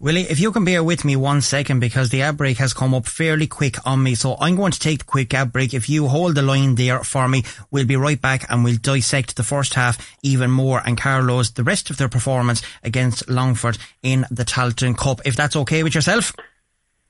Willie, 0.01 0.23
if 0.23 0.41
you 0.41 0.51
can 0.51 0.65
bear 0.65 0.83
with 0.83 1.05
me 1.05 1.15
one 1.15 1.41
second 1.41 1.79
because 1.79 2.11
the 2.11 2.23
ad 2.23 2.37
break 2.37 2.59
has 2.59 2.75
come 2.75 2.93
up 2.93 3.07
fairly 3.07 3.47
quick 3.47 3.77
on 3.87 4.03
me. 4.03 4.17
So 4.17 4.37
I'm 4.41 4.57
going 4.57 4.73
to 4.73 4.79
take 4.79 4.99
the 4.99 5.05
quick 5.05 5.33
ad 5.33 5.53
break. 5.53 5.73
If 5.73 5.89
you 5.89 6.09
hold 6.09 6.35
the 6.35 6.43
line 6.43 6.75
there 6.75 7.05
for 7.05 7.29
me, 7.29 7.45
we'll 7.71 7.87
be 7.87 7.97
right 7.97 8.21
back 8.21 8.45
and 8.51 8.65
we'll 8.65 8.77
dissect 8.77 9.37
the 9.37 9.45
first 9.45 9.75
half 9.75 10.17
even 10.23 10.51
more 10.51 10.83
and 10.85 10.99
Carlow's, 10.99 11.53
the 11.53 11.63
rest 11.63 11.91
of 11.91 11.97
their 11.97 12.09
performance 12.09 12.61
against 12.83 13.31
Longford 13.31 13.79
in 14.03 14.27
the 14.31 14.45
Tailteann 14.45 14.99
Cup. 14.99 15.21
If 15.25 15.37
that's 15.37 15.57
okay 15.57 15.85
with 15.85 15.95
yourself? 15.95 16.35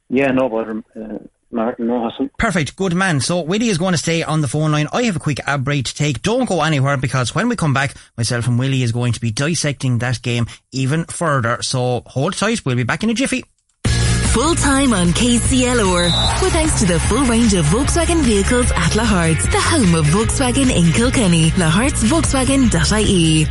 Yeah, 0.09 0.31
no 0.33 0.49
bother. 0.49 0.83
Uh, 0.95 1.19
Martin, 1.51 1.87
no 1.87 2.03
hassle. 2.09 2.29
Perfect, 2.39 2.77
good 2.77 2.95
man. 2.95 3.21
So 3.21 3.41
Willie 3.41 3.69
is 3.69 3.79
going 3.79 3.93
to 3.93 3.99
stay 3.99 4.23
on 4.25 4.41
the 4.41 4.49
phone 4.49 4.73
line. 4.73 4.89
I 4.93 5.05
have 5.05 5.17
a 5.17 5.21
quick 5.21 5.39
ad 5.47 5.65
break 5.65 5.85
to 5.87 5.95
take. 5.95 6.21
Don't 6.23 6.49
go 6.49 6.63
anywhere 6.63 6.97
because 6.97 7.35
when 7.35 7.49
we 7.49 7.57
come 7.57 7.73
back, 7.73 7.95
myself 8.17 8.49
and 8.49 8.59
Willie 8.59 8.83
is 8.83 8.93
going 8.93 9.13
to 9.13 9.21
be 9.21 9.31
dissecting 9.31 9.99
that 9.99 10.21
game 10.21 10.47
even 10.73 11.05
further. 11.05 11.63
So 11.63 12.03
hold 12.07 12.35
tight. 12.37 12.65
We'll 12.65 12.77
be 12.77 12.83
back 12.83 13.05
in 13.05 13.11
a 13.11 13.15
jiffy. 13.15 13.45
Full 13.87 14.57
time 14.57 14.93
on 14.93 15.09
KCLR. 15.09 16.43
With 16.43 16.53
thanks 16.53 16.81
to 16.81 16.87
the 16.87 16.99
full 16.99 17.25
range 17.27 17.55
of 17.55 17.65
Volkswagen 17.67 18.25
vehicles 18.25 18.73
at 18.73 18.91
Lahart's, 18.97 19.45
the 19.45 19.61
home 19.61 19.95
of 19.95 20.07
Volkswagen 20.07 20.75
in 20.75 20.93
Kilkenny. 20.93 21.51
Lahart'sVolkswagen.ie. 21.51 23.47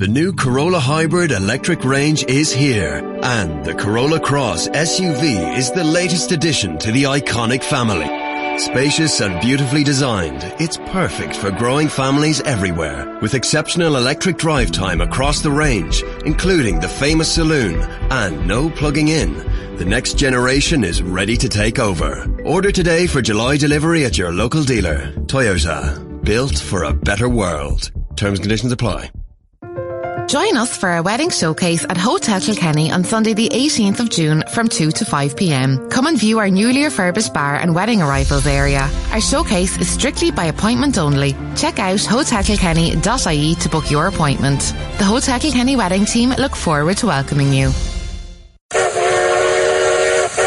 The 0.00 0.08
new 0.08 0.32
Corolla 0.32 0.80
Hybrid 0.80 1.30
electric 1.30 1.84
range 1.84 2.24
is 2.24 2.50
here, 2.50 3.04
and 3.22 3.62
the 3.66 3.74
Corolla 3.74 4.18
Cross 4.18 4.68
SUV 4.68 5.58
is 5.58 5.70
the 5.72 5.84
latest 5.84 6.32
addition 6.32 6.78
to 6.78 6.90
the 6.90 7.02
iconic 7.02 7.62
family. 7.62 8.06
Spacious 8.58 9.20
and 9.20 9.38
beautifully 9.42 9.84
designed, 9.84 10.40
it's 10.58 10.78
perfect 10.86 11.36
for 11.36 11.50
growing 11.50 11.86
families 11.86 12.40
everywhere, 12.46 13.18
with 13.20 13.34
exceptional 13.34 13.96
electric 13.96 14.38
drive 14.38 14.72
time 14.72 15.02
across 15.02 15.42
the 15.42 15.50
range, 15.50 16.02
including 16.24 16.80
the 16.80 16.88
famous 16.88 17.30
saloon, 17.30 17.78
and 18.10 18.46
no 18.48 18.70
plugging 18.70 19.08
in. 19.08 19.34
The 19.76 19.84
next 19.84 20.16
generation 20.16 20.82
is 20.82 21.02
ready 21.02 21.36
to 21.36 21.48
take 21.50 21.78
over. 21.78 22.26
Order 22.46 22.72
today 22.72 23.06
for 23.06 23.20
July 23.20 23.58
delivery 23.58 24.06
at 24.06 24.16
your 24.16 24.32
local 24.32 24.62
dealer. 24.62 25.12
Toyota, 25.26 26.24
built 26.24 26.58
for 26.58 26.84
a 26.84 26.94
better 26.94 27.28
world. 27.28 27.90
Terms 28.16 28.38
and 28.38 28.44
conditions 28.44 28.72
apply. 28.72 29.10
Join 30.30 30.56
us 30.56 30.76
for 30.76 30.88
our 30.88 31.02
wedding 31.02 31.28
showcase 31.28 31.84
at 31.88 31.96
Hotel 31.96 32.40
Kilkenny 32.40 32.92
on 32.92 33.02
Sunday 33.02 33.34
the 33.34 33.48
18th 33.48 33.98
of 33.98 34.10
June 34.10 34.44
from 34.52 34.68
2 34.68 34.92
to 34.92 35.04
5pm. 35.04 35.90
Come 35.90 36.06
and 36.06 36.16
view 36.16 36.38
our 36.38 36.48
newly 36.48 36.84
refurbished 36.84 37.34
bar 37.34 37.56
and 37.56 37.74
wedding 37.74 38.00
arrivals 38.00 38.46
area. 38.46 38.88
Our 39.10 39.20
showcase 39.20 39.76
is 39.78 39.90
strictly 39.90 40.30
by 40.30 40.44
appointment 40.44 40.98
only. 40.98 41.32
Check 41.56 41.80
out 41.80 41.98
hotelkilkenny.ie 41.98 43.54
to 43.56 43.68
book 43.68 43.90
your 43.90 44.06
appointment. 44.06 44.60
The 44.98 45.04
Hotel 45.04 45.40
Kilkenny 45.40 45.74
wedding 45.74 46.04
team 46.04 46.30
look 46.38 46.54
forward 46.54 46.98
to 46.98 47.06
welcoming 47.06 47.52
you. 47.52 47.70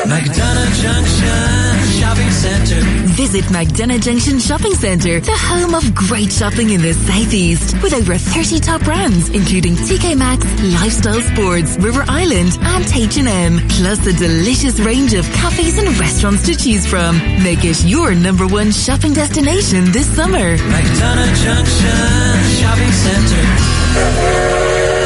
McDonagh 0.07 0.81
Junction 0.81 1.99
Shopping 1.99 2.31
Centre. 2.31 2.92
Visit 3.23 3.45
McDonagh 3.45 4.01
Junction 4.01 4.37
Shopping 4.37 4.73
Centre, 4.73 5.21
the 5.21 5.31
home 5.31 5.75
of 5.75 5.95
great 5.95 6.29
shopping 6.29 6.71
in 6.71 6.81
the 6.81 6.93
southeast, 6.93 7.73
with 7.81 7.93
over 7.93 8.17
30 8.17 8.59
top 8.59 8.83
brands, 8.83 9.29
including 9.29 9.75
TK 9.75 10.17
Maxx, 10.17 10.43
Lifestyle 10.61 11.21
Sports, 11.21 11.77
River 11.77 12.03
Island, 12.09 12.57
and 12.59 12.83
H&M, 12.93 13.65
plus 13.69 14.05
a 14.07 14.11
delicious 14.11 14.77
range 14.81 15.13
of 15.13 15.23
cafes 15.31 15.77
and 15.77 15.97
restaurants 15.97 16.45
to 16.47 16.53
choose 16.53 16.85
from. 16.85 17.17
Make 17.41 17.63
it 17.63 17.81
your 17.85 18.13
number 18.13 18.45
one 18.45 18.71
shopping 18.71 19.13
destination 19.13 19.89
this 19.93 20.13
summer. 20.13 20.57
McDonagh 20.57 21.33
Junction 21.39 22.43
Shopping 22.59 22.91
Centre. 22.91 25.02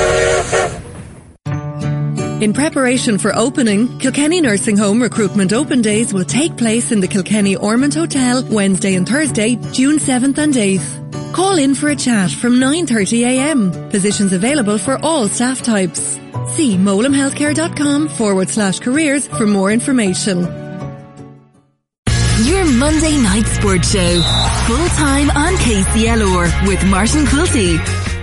In 2.39 2.53
preparation 2.53 3.17
for 3.17 3.35
opening, 3.35 3.97
Kilkenny 3.97 4.41
Nursing 4.41 4.77
Home 4.77 5.01
Recruitment 5.01 5.53
Open 5.53 5.81
Days 5.81 6.13
will 6.13 6.23
take 6.23 6.55
place 6.55 6.91
in 6.91 6.99
the 6.99 7.07
Kilkenny 7.07 7.55
Ormond 7.55 7.95
Hotel 7.95 8.43
Wednesday 8.43 8.93
and 8.93 9.09
Thursday, 9.09 9.55
June 9.71 9.97
7th 9.97 10.37
and 10.37 10.53
8th. 10.53 11.33
Call 11.33 11.57
in 11.57 11.73
for 11.73 11.89
a 11.89 11.95
chat 11.95 12.29
from 12.29 12.59
9.30am. 12.59 13.89
Positions 13.89 14.33
available 14.33 14.77
for 14.77 15.03
all 15.03 15.27
staff 15.27 15.63
types. 15.63 16.19
See 16.49 16.77
molamhealthcare.com 16.77 18.07
forward 18.09 18.49
slash 18.49 18.81
careers 18.81 19.27
for 19.27 19.47
more 19.47 19.71
information. 19.71 20.41
Your 22.43 22.65
Monday 22.65 23.17
night 23.17 23.47
sports 23.47 23.91
show. 23.93 24.21
Full 24.67 24.87
time 24.89 25.31
on 25.31 25.53
KCLR 25.55 26.67
with 26.67 26.85
Martin 26.85 27.25
Quilty. 27.25 27.77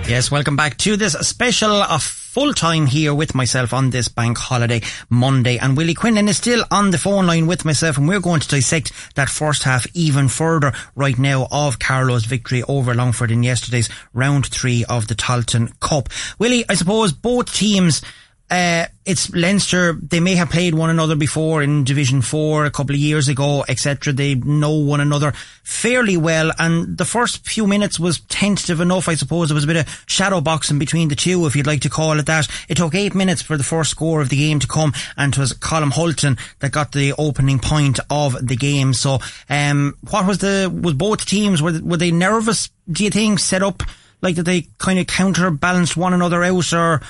Yes, 0.07 0.31
welcome 0.31 0.55
back 0.55 0.77
to 0.77 0.95
this 0.95 1.13
special 1.13 1.71
of 1.71 2.24
full 2.35 2.53
time 2.53 2.85
here 2.85 3.13
with 3.13 3.33
myself 3.33 3.71
on 3.71 3.91
this 3.91 4.09
bank 4.09 4.37
holiday 4.37 4.81
Monday. 5.09 5.57
And 5.57 5.77
Willie 5.77 5.93
Quinlan 5.93 6.27
is 6.27 6.35
still 6.35 6.65
on 6.69 6.91
the 6.91 6.97
phone 6.97 7.25
line 7.25 7.47
with 7.47 7.63
myself, 7.63 7.97
and 7.97 8.09
we're 8.09 8.19
going 8.19 8.41
to 8.41 8.47
dissect 8.49 8.91
that 9.15 9.29
first 9.29 9.63
half 9.63 9.87
even 9.93 10.27
further 10.27 10.73
right 10.95 11.17
now 11.17 11.47
of 11.49 11.79
Carlow's 11.79 12.25
victory 12.25 12.61
over 12.63 12.93
Longford 12.93 13.31
in 13.31 13.41
yesterday's 13.41 13.87
round 14.13 14.47
three 14.47 14.83
of 14.89 15.07
the 15.07 15.15
Tailteann 15.15 15.79
Cup. 15.79 16.09
Willie, 16.37 16.65
I 16.67 16.73
suppose 16.73 17.13
both 17.13 17.53
teams 17.53 18.01
uh, 18.49 18.85
it's 19.05 19.33
Leinster. 19.33 19.93
They 19.93 20.19
may 20.19 20.35
have 20.35 20.51
played 20.51 20.75
one 20.75 20.91
another 20.91 21.15
before 21.15 21.63
in 21.63 21.83
Division 21.83 22.21
Four 22.21 22.65
a 22.65 22.71
couple 22.71 22.93
of 22.93 23.01
years 23.01 23.27
ago, 23.27 23.65
etc. 23.67 24.13
They 24.13 24.35
know 24.35 24.71
one 24.71 24.99
another 24.99 25.33
fairly 25.63 26.15
well, 26.15 26.51
and 26.59 26.95
the 26.95 27.05
first 27.05 27.43
few 27.47 27.65
minutes 27.65 27.99
was 27.99 28.19
tentative 28.19 28.79
enough. 28.79 29.09
I 29.09 29.15
suppose 29.15 29.49
there 29.49 29.55
was 29.55 29.63
a 29.63 29.67
bit 29.67 29.77
of 29.77 30.03
shadow 30.05 30.41
boxing 30.41 30.77
between 30.77 31.07
the 31.07 31.15
two, 31.15 31.47
if 31.47 31.55
you'd 31.55 31.65
like 31.65 31.81
to 31.81 31.89
call 31.89 32.19
it 32.19 32.27
that. 32.27 32.47
It 32.69 32.77
took 32.77 32.93
eight 32.93 33.15
minutes 33.15 33.41
for 33.41 33.57
the 33.57 33.63
first 33.63 33.89
score 33.89 34.21
of 34.21 34.29
the 34.29 34.37
game 34.37 34.59
to 34.59 34.67
come, 34.67 34.93
and 35.17 35.33
it 35.33 35.39
was 35.39 35.53
Colm 35.53 35.91
Hulton 35.91 36.37
that 36.59 36.71
got 36.71 36.91
the 36.91 37.13
opening 37.17 37.57
point 37.57 37.99
of 38.11 38.47
the 38.47 38.55
game. 38.55 38.93
So, 38.93 39.19
um, 39.49 39.97
what 40.09 40.27
was 40.27 40.37
the 40.37 40.71
was 40.83 40.93
both 40.93 41.25
teams 41.25 41.63
were 41.63 41.79
were 41.81 41.97
they 41.97 42.11
nervous? 42.11 42.69
Do 42.91 43.03
you 43.03 43.09
think 43.09 43.39
set 43.39 43.63
up 43.63 43.81
like 44.21 44.35
that 44.35 44.43
they 44.43 44.67
kind 44.77 44.99
of 44.99 45.07
counterbalanced 45.07 45.97
one 45.97 46.13
another 46.13 46.43
out, 46.43 46.73
or 46.73 47.01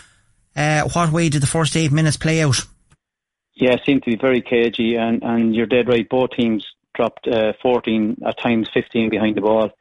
uh, 0.55 0.83
what 0.93 1.11
way 1.11 1.29
did 1.29 1.41
the 1.41 1.47
first 1.47 1.75
eight 1.75 1.91
minutes 1.91 2.17
play 2.17 2.41
out? 2.41 2.65
Yeah, 3.55 3.73
it 3.73 3.81
seemed 3.85 4.03
to 4.03 4.11
be 4.11 4.17
very 4.17 4.41
cagey, 4.41 4.95
and, 4.95 5.23
and 5.23 5.55
you're 5.55 5.65
dead 5.65 5.87
right. 5.87 6.07
Both 6.07 6.31
teams 6.31 6.65
dropped 6.93 7.27
uh, 7.27 7.53
14, 7.61 8.17
at 8.25 8.37
times 8.37 8.69
15 8.73 9.09
behind 9.09 9.37
the 9.37 9.41
ball. 9.41 9.71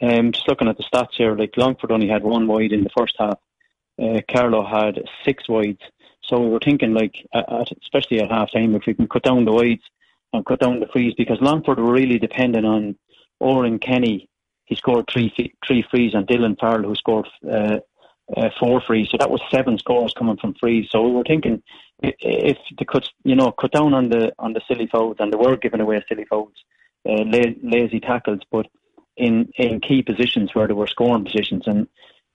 Um, 0.00 0.32
just 0.32 0.48
looking 0.48 0.68
at 0.68 0.76
the 0.76 0.84
stats 0.84 1.14
here, 1.16 1.34
like 1.34 1.56
Longford 1.56 1.90
only 1.90 2.08
had 2.08 2.22
one 2.22 2.46
wide 2.46 2.72
in 2.72 2.84
the 2.84 2.90
first 2.96 3.16
half. 3.18 3.38
Uh, 4.00 4.20
Carlow 4.30 4.64
had 4.64 5.02
six 5.24 5.48
wides. 5.48 5.80
So 6.22 6.40
we 6.40 6.50
were 6.50 6.60
thinking, 6.60 6.94
like, 6.94 7.16
at, 7.34 7.72
especially 7.82 8.20
at 8.20 8.30
half 8.30 8.52
time, 8.52 8.74
if 8.74 8.86
we 8.86 8.94
can 8.94 9.08
cut 9.08 9.24
down 9.24 9.44
the 9.44 9.52
wides 9.52 9.82
and 10.32 10.46
cut 10.46 10.60
down 10.60 10.80
the 10.80 10.86
frees, 10.86 11.14
because 11.16 11.40
Longford 11.40 11.78
were 11.78 11.92
really 11.92 12.18
dependent 12.18 12.66
on 12.66 12.96
Oren 13.40 13.78
Kenny. 13.78 14.28
He 14.66 14.76
scored 14.76 15.06
three 15.10 15.32
three 15.66 15.84
frees, 15.90 16.14
and 16.14 16.26
Dylan 16.26 16.58
Farrell, 16.60 16.82
who 16.82 16.94
scored 16.94 17.26
uh, 17.50 17.78
uh, 18.36 18.50
four 18.58 18.80
frees. 18.80 19.08
So 19.10 19.16
that 19.18 19.30
was 19.30 19.40
seven 19.50 19.78
scores 19.78 20.12
coming 20.16 20.36
from 20.36 20.54
frees. 20.54 20.88
So 20.90 21.02
we 21.02 21.12
were 21.12 21.24
thinking 21.24 21.62
if 22.02 22.58
they 22.78 22.84
could, 22.84 23.08
you 23.24 23.34
know, 23.34 23.52
cut 23.52 23.72
down 23.72 23.94
on 23.94 24.08
the 24.08 24.32
on 24.38 24.52
the 24.52 24.60
silly 24.68 24.86
fouls, 24.86 25.16
and 25.18 25.32
they 25.32 25.36
were 25.36 25.56
giving 25.56 25.80
away 25.80 26.04
silly 26.08 26.24
fouls, 26.24 26.52
uh, 27.08 27.24
lazy 27.62 28.00
tackles, 28.00 28.40
but 28.50 28.66
in 29.16 29.50
in 29.56 29.80
key 29.80 30.02
positions 30.02 30.54
where 30.54 30.68
they 30.68 30.74
were 30.74 30.86
scoring 30.86 31.24
positions. 31.24 31.66
And 31.66 31.88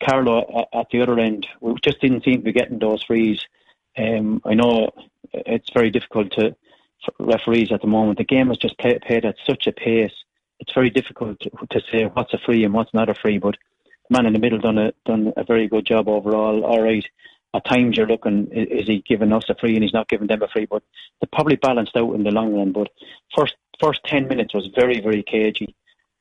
Carlow 0.03 0.67
at 0.73 0.87
the 0.91 1.01
other 1.01 1.19
end, 1.19 1.47
we 1.61 1.75
just 1.81 2.01
didn't 2.01 2.23
seem 2.23 2.35
to 2.35 2.41
be 2.41 2.51
getting 2.51 2.79
those 2.79 3.03
frees. 3.03 3.41
Um, 3.97 4.41
I 4.43 4.53
know 4.53 4.89
it's 5.31 5.69
very 5.73 5.91
difficult 5.91 6.31
to 6.33 6.55
referees 7.19 7.71
at 7.71 7.81
the 7.81 7.87
moment. 7.87 8.17
The 8.17 8.23
game 8.23 8.51
is 8.51 8.57
just 8.57 8.77
play, 8.77 8.97
played 9.05 9.25
at 9.25 9.35
such 9.47 9.67
a 9.67 9.71
pace. 9.71 10.13
It's 10.59 10.73
very 10.73 10.89
difficult 10.89 11.39
to, 11.41 11.49
to 11.49 11.81
say 11.91 12.05
what's 12.05 12.33
a 12.33 12.37
free 12.45 12.63
and 12.63 12.73
what's 12.73 12.93
not 12.93 13.09
a 13.09 13.15
free. 13.15 13.37
But 13.37 13.57
man 14.13 14.25
in 14.25 14.33
the 14.33 14.39
middle 14.39 14.59
done 14.59 14.77
a 14.77 14.93
done 15.05 15.33
a 15.35 15.43
very 15.43 15.67
good 15.67 15.85
job 15.85 16.07
overall. 16.07 16.63
All 16.63 16.81
right, 16.81 17.05
at 17.53 17.65
times 17.65 17.97
you're 17.97 18.07
looking, 18.07 18.47
is 18.51 18.87
he 18.87 19.03
giving 19.05 19.33
us 19.33 19.49
a 19.49 19.55
free 19.55 19.73
and 19.75 19.83
he's 19.83 19.93
not 19.93 20.07
giving 20.07 20.27
them 20.27 20.41
a 20.41 20.47
free? 20.47 20.65
But 20.65 20.83
they 21.19 21.27
probably 21.31 21.57
balanced 21.57 21.97
out 21.97 22.13
in 22.13 22.23
the 22.23 22.31
long 22.31 22.53
run. 22.55 22.71
But 22.71 22.89
first 23.35 23.55
first 23.81 24.01
ten 24.05 24.27
minutes 24.27 24.53
was 24.53 24.69
very 24.75 25.01
very 25.01 25.23
cagey, 25.23 25.75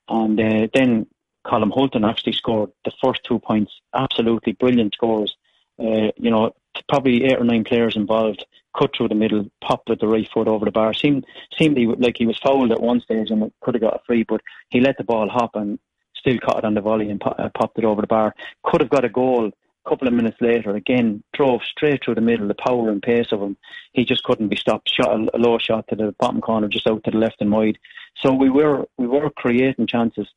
and 0.09 0.41
uh, 0.41 0.69
then 0.75 1.07
Colin 1.45 1.71
Holton 1.71 2.05
actually 2.05 2.33
scored 2.33 2.71
the 2.85 2.93
first 3.03 3.21
two 3.25 3.39
points. 3.39 3.73
Absolutely 3.95 4.53
brilliant 4.53 4.95
scores. 4.95 5.37
Uh, 5.79 6.11
you 6.17 6.31
know, 6.31 6.55
probably 6.89 7.25
eight 7.25 7.39
or 7.39 7.45
nine 7.45 7.65
players 7.65 7.97
involved. 7.97 8.45
Cut 8.79 8.97
through 8.97 9.09
the 9.09 9.15
middle, 9.15 9.51
popped 9.63 9.91
with 9.91 10.01
the 10.01 10.07
right 10.09 10.27
foot 10.33 10.49
over 10.49 10.65
the 10.65 10.71
bar. 10.71 10.95
Seemed 10.95 11.27
seemed 11.59 11.77
like 12.01 12.17
he 12.17 12.25
was 12.27 12.39
fouled 12.39 12.73
at 12.73 12.81
one 12.81 13.01
stage 13.01 13.31
and 13.31 13.53
could 13.61 13.75
have 13.75 13.83
got 13.83 13.97
a 13.97 14.01
free, 14.07 14.23
but 14.23 14.41
he 14.71 14.81
let 14.81 14.97
the 14.97 15.05
ball 15.05 15.29
hop 15.29 15.57
and 15.57 15.79
still 16.23 16.39
caught 16.39 16.59
it 16.59 16.65
on 16.65 16.75
the 16.75 16.81
volley 16.81 17.11
and 17.11 17.21
uh, 17.25 17.49
popped 17.55 17.79
it 17.79 17.85
over 17.85 18.01
the 18.01 18.07
bar. 18.07 18.35
Could 18.63 18.81
have 18.81 18.91
got 18.91 19.05
a 19.05 19.09
goal 19.09 19.49
a 19.49 19.89
couple 19.89 20.09
of 20.09 20.15
minutes 20.15 20.41
later. 20.41 20.75
Again, 20.75 21.23
drove 21.33 21.63
straight 21.65 22.05
through 22.05 22.15
the 22.15 22.21
middle. 22.21 22.47
The 22.49 22.55
power 22.55 22.89
and 22.91 23.03
pace 23.03 23.33
of 23.33 23.41
him, 23.41 23.57
he 23.93 24.05
just 24.05 24.23
couldn't 24.23 24.49
be 24.49 24.57
stopped. 24.57 24.91
Shot 24.91 25.11
a, 25.11 25.37
low 25.37 25.59
shot 25.59 25.89
to 25.89 25.97
the 25.97 26.15
bottom 26.19 26.41
corner, 26.41 26.69
just 26.69 26.87
out 26.87 27.03
to 27.05 27.11
the 27.11 27.19
left 27.19 27.41
and 27.41 27.51
wide. 27.51 27.79
So 28.17 28.33
we 28.33 28.49
were 28.49 28.87
we 28.97 29.07
were 29.07 29.31
creating 29.31 29.89
chances, 29.89 30.29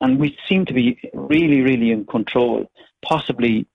and 0.00 0.18
we 0.18 0.38
seemed 0.48 0.68
to 0.68 0.74
be 0.74 0.98
really 1.12 1.60
really 1.62 1.90
in 1.90 2.06
control. 2.06 2.70
Possibly 3.02 3.66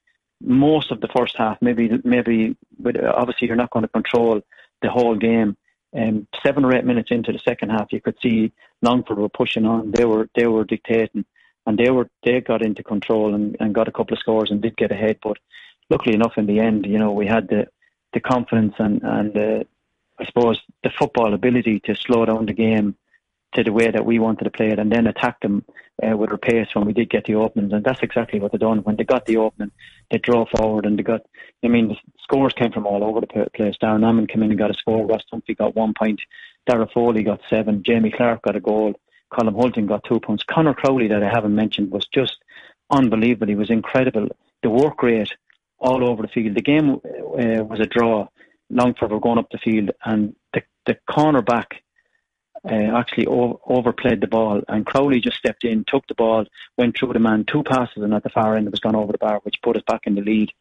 most 0.42 0.92
of 0.92 1.02
the 1.02 1.10
first 1.10 1.36
half. 1.38 1.58
Maybe 1.62 2.00
maybe, 2.04 2.56
but 2.80 3.04
obviously 3.04 3.48
you're 3.48 3.58
not 3.58 3.72
going 3.72 3.84
to 3.84 3.90
control 3.90 4.42
the 4.82 4.90
whole 4.90 5.16
game. 5.16 5.58
Um, 5.92 6.28
seven 6.44 6.66
or 6.66 6.76
eight 6.76 6.86
minutes 6.86 7.10
into 7.10 7.32
the 7.32 7.40
second 7.40 7.72
half, 7.72 7.92
you 7.92 8.00
could 8.00 8.18
see 8.22 8.52
Longford 8.84 9.18
were 9.18 9.28
pushing 9.28 9.66
on. 9.66 9.92
They 9.92 10.06
were 10.06 10.30
they 10.36 10.48
were 10.48 10.64
dictating 10.64 11.26
and 11.70 11.78
they 11.78 11.92
were 11.92 12.10
they 12.24 12.42
got 12.42 12.66
into 12.66 12.84
control 12.84 13.36
and, 13.36 13.56
and 13.60 13.76
got 13.76 13.88
a 13.88 13.92
couple 13.92 14.14
of 14.14 14.20
scores 14.20 14.50
and 14.50 14.60
did 14.62 14.76
get 14.76 14.92
ahead. 14.92 15.20
But 15.22 15.38
luckily 15.90 16.16
enough, 16.16 16.34
in 16.36 16.48
the 16.48 16.60
end, 16.60 16.88
you 16.88 16.98
know, 16.98 17.12
we 17.12 17.28
had 17.28 17.48
the 17.48 17.68
the 18.14 18.20
confidence 18.20 18.74
and 18.80 19.02
and 19.04 19.38
uh, 19.38 19.64
I 20.20 20.26
suppose 20.26 20.60
the 20.84 20.90
football 20.90 21.34
ability 21.34 21.80
to 21.82 21.96
slow 21.96 22.26
down 22.26 22.48
the 22.48 22.54
game 22.54 22.96
to 23.54 23.64
the 23.64 23.72
way 23.72 23.90
that 23.90 24.06
we 24.06 24.20
wanted 24.20 24.46
to 24.46 24.52
play 24.52 24.70
it, 24.70 24.80
and 24.80 24.92
then 24.92 25.08
attack 25.08 25.40
them 25.42 25.64
uh, 26.04 26.16
with 26.18 26.32
our 26.32 26.38
pace 26.38 26.68
when 26.74 26.86
we 26.86 26.94
did 26.94 27.10
get 27.10 27.26
the 27.26 27.36
openings. 27.36 27.72
And 27.72 27.84
that's 27.84 28.02
exactly 28.02 28.40
what 28.40 28.52
they 28.52 28.58
done. 28.58 28.80
When 28.80 28.96
they 28.96 29.04
got 29.04 29.28
the 29.28 29.38
opening, 29.38 29.72
they 30.10 30.18
drove 30.18 30.50
forward 30.58 30.88
and 30.88 30.98
they 30.98 31.04
got. 31.04 31.22
I 31.64 31.68
mean, 31.68 31.90
the 31.90 31.98
scores 32.24 32.54
came 32.54 32.72
from 32.72 32.88
all 32.88 33.04
over 33.04 33.22
the 33.22 33.50
place. 33.56 33.76
Darren 33.82 34.04
Hammond 34.04 34.30
came 34.30 34.42
in 34.42 34.50
and 34.50 34.60
got 34.60 34.72
a 34.72 34.82
score. 34.82 35.06
Ross 35.06 35.24
Humphrey 35.30 35.54
got 35.54 35.76
one 35.76 35.94
point. 35.94 36.20
Darragh 36.68 36.92
Foley 36.94 37.24
got 37.24 37.42
seven. 37.48 37.84
Jamie 37.84 38.12
Clark 38.12 38.42
got 38.42 38.56
a 38.56 38.60
goal. 38.60 38.96
Colm 39.32 39.54
Hulton 39.54 39.86
got 39.86 40.04
two 40.04 40.20
points. 40.20 40.44
Conor 40.44 40.74
Crowley, 40.74 41.08
that 41.08 41.24
I 41.24 41.30
haven't 41.30 41.56
mentioned, 41.56 41.92
was 41.92 42.08
just 42.08 42.38
unbelievable. 42.90 43.48
He 43.48 43.56
was 43.56 43.70
incredible. 43.70 44.28
The 44.64 44.70
work 44.70 45.02
rate 45.04 45.34
all 45.78 46.08
over 46.08 46.22
the 46.22 46.28
field. 46.28 46.56
The 46.56 46.62
game 46.62 46.96
uh, 46.96 47.64
was 47.64 47.80
a 47.80 47.86
draw. 47.86 48.28
Longford 48.70 49.12
were 49.12 49.20
going 49.20 49.40
up 49.40 49.50
the 49.52 49.58
field, 49.58 49.92
and 50.04 50.36
the 50.54 50.62
the 50.86 50.98
cornerback 51.10 51.66
uh, 52.70 52.98
actually 52.98 53.26
over, 53.28 53.56
overplayed 53.66 54.22
the 54.22 54.28
ball, 54.28 54.62
and 54.68 54.86
Crowley 54.86 55.22
just 55.22 55.38
stepped 55.38 55.64
in, 55.64 55.86
took 55.88 56.06
the 56.08 56.16
ball, 56.16 56.46
went 56.78 56.98
through 56.98 57.14
the 57.14 57.20
man, 57.20 57.46
two 57.46 57.64
passes, 57.64 58.04
and 58.04 58.14
at 58.14 58.24
the 58.24 58.30
far 58.30 58.56
end 58.56 58.68
it 58.68 58.72
was 58.72 58.80
gone 58.80 58.96
over 58.96 59.12
the 59.12 59.18
bar, 59.18 59.40
which 59.44 59.62
put 59.62 59.78
us 59.78 59.84
back 59.88 60.02
in 60.06 60.16
the 60.16 60.22
lead. 60.22 60.52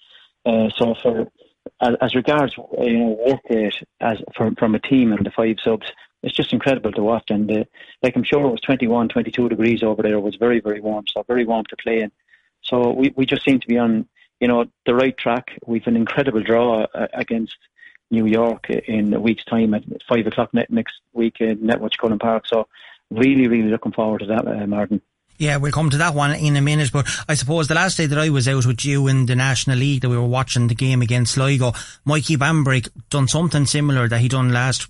Uh, 0.46 0.68
so 0.76 0.94
for 1.02 1.26
as, 1.80 1.94
as 2.00 2.14
regards 2.14 2.56
you 2.56 2.98
know 2.98 3.18
work 3.26 3.40
rate 3.50 3.82
as 4.00 4.18
from 4.36 4.54
from 4.54 4.74
a 4.74 4.78
team 4.78 5.12
and 5.12 5.26
the 5.26 5.30
five 5.30 5.56
subs, 5.62 5.90
it's 6.22 6.34
just 6.34 6.52
incredible 6.52 6.92
to 6.92 7.02
watch. 7.02 7.30
And 7.30 7.50
uh, 7.50 7.64
like 8.02 8.16
I'm 8.16 8.24
sure 8.24 8.44
it 8.44 8.50
was 8.50 8.60
21, 8.60 9.08
22 9.08 9.48
degrees 9.48 9.82
over 9.82 10.02
there. 10.02 10.14
It 10.14 10.20
was 10.20 10.36
very, 10.36 10.60
very 10.60 10.80
warm. 10.80 11.06
So 11.06 11.22
very 11.22 11.44
warm 11.44 11.64
to 11.66 11.76
play 11.76 12.00
in. 12.00 12.12
So 12.62 12.90
we, 12.90 13.12
we 13.16 13.26
just 13.26 13.44
seem 13.44 13.60
to 13.60 13.68
be 13.68 13.78
on, 13.78 14.08
you 14.40 14.48
know, 14.48 14.66
the 14.84 14.94
right 14.94 15.16
track. 15.16 15.58
We've 15.66 15.86
an 15.86 15.96
incredible 15.96 16.42
draw 16.42 16.84
uh, 16.94 17.08
against 17.14 17.56
New 18.10 18.26
York 18.26 18.70
in 18.70 19.12
a 19.14 19.20
week's 19.20 19.44
time 19.44 19.74
at 19.74 19.84
five 20.08 20.26
o'clock 20.26 20.50
next 20.52 20.94
week 21.12 21.40
in 21.40 21.58
Netwatch 21.58 21.98
Cullen 21.98 22.18
Park. 22.18 22.46
So 22.46 22.68
really, 23.10 23.46
really 23.48 23.70
looking 23.70 23.92
forward 23.92 24.20
to 24.20 24.26
that, 24.26 24.46
uh, 24.46 24.66
Martin. 24.66 25.00
Yeah, 25.38 25.58
we'll 25.58 25.70
come 25.70 25.90
to 25.90 25.98
that 25.98 26.14
one 26.14 26.34
in 26.34 26.56
a 26.56 26.60
minute, 26.60 26.90
but 26.92 27.08
I 27.28 27.34
suppose 27.34 27.68
the 27.68 27.76
last 27.76 27.96
day 27.96 28.06
that 28.06 28.18
I 28.18 28.28
was 28.28 28.48
out 28.48 28.66
with 28.66 28.84
you 28.84 29.06
in 29.06 29.26
the 29.26 29.36
National 29.36 29.78
League 29.78 30.02
that 30.02 30.08
we 30.08 30.16
were 30.16 30.26
watching 30.26 30.66
the 30.66 30.74
game 30.74 31.00
against 31.00 31.34
Sligo, 31.34 31.74
Mikey 32.04 32.36
Bambrick 32.36 32.88
done 33.08 33.28
something 33.28 33.64
similar 33.64 34.08
that 34.08 34.20
he 34.20 34.26
done 34.26 34.52
last 34.52 34.88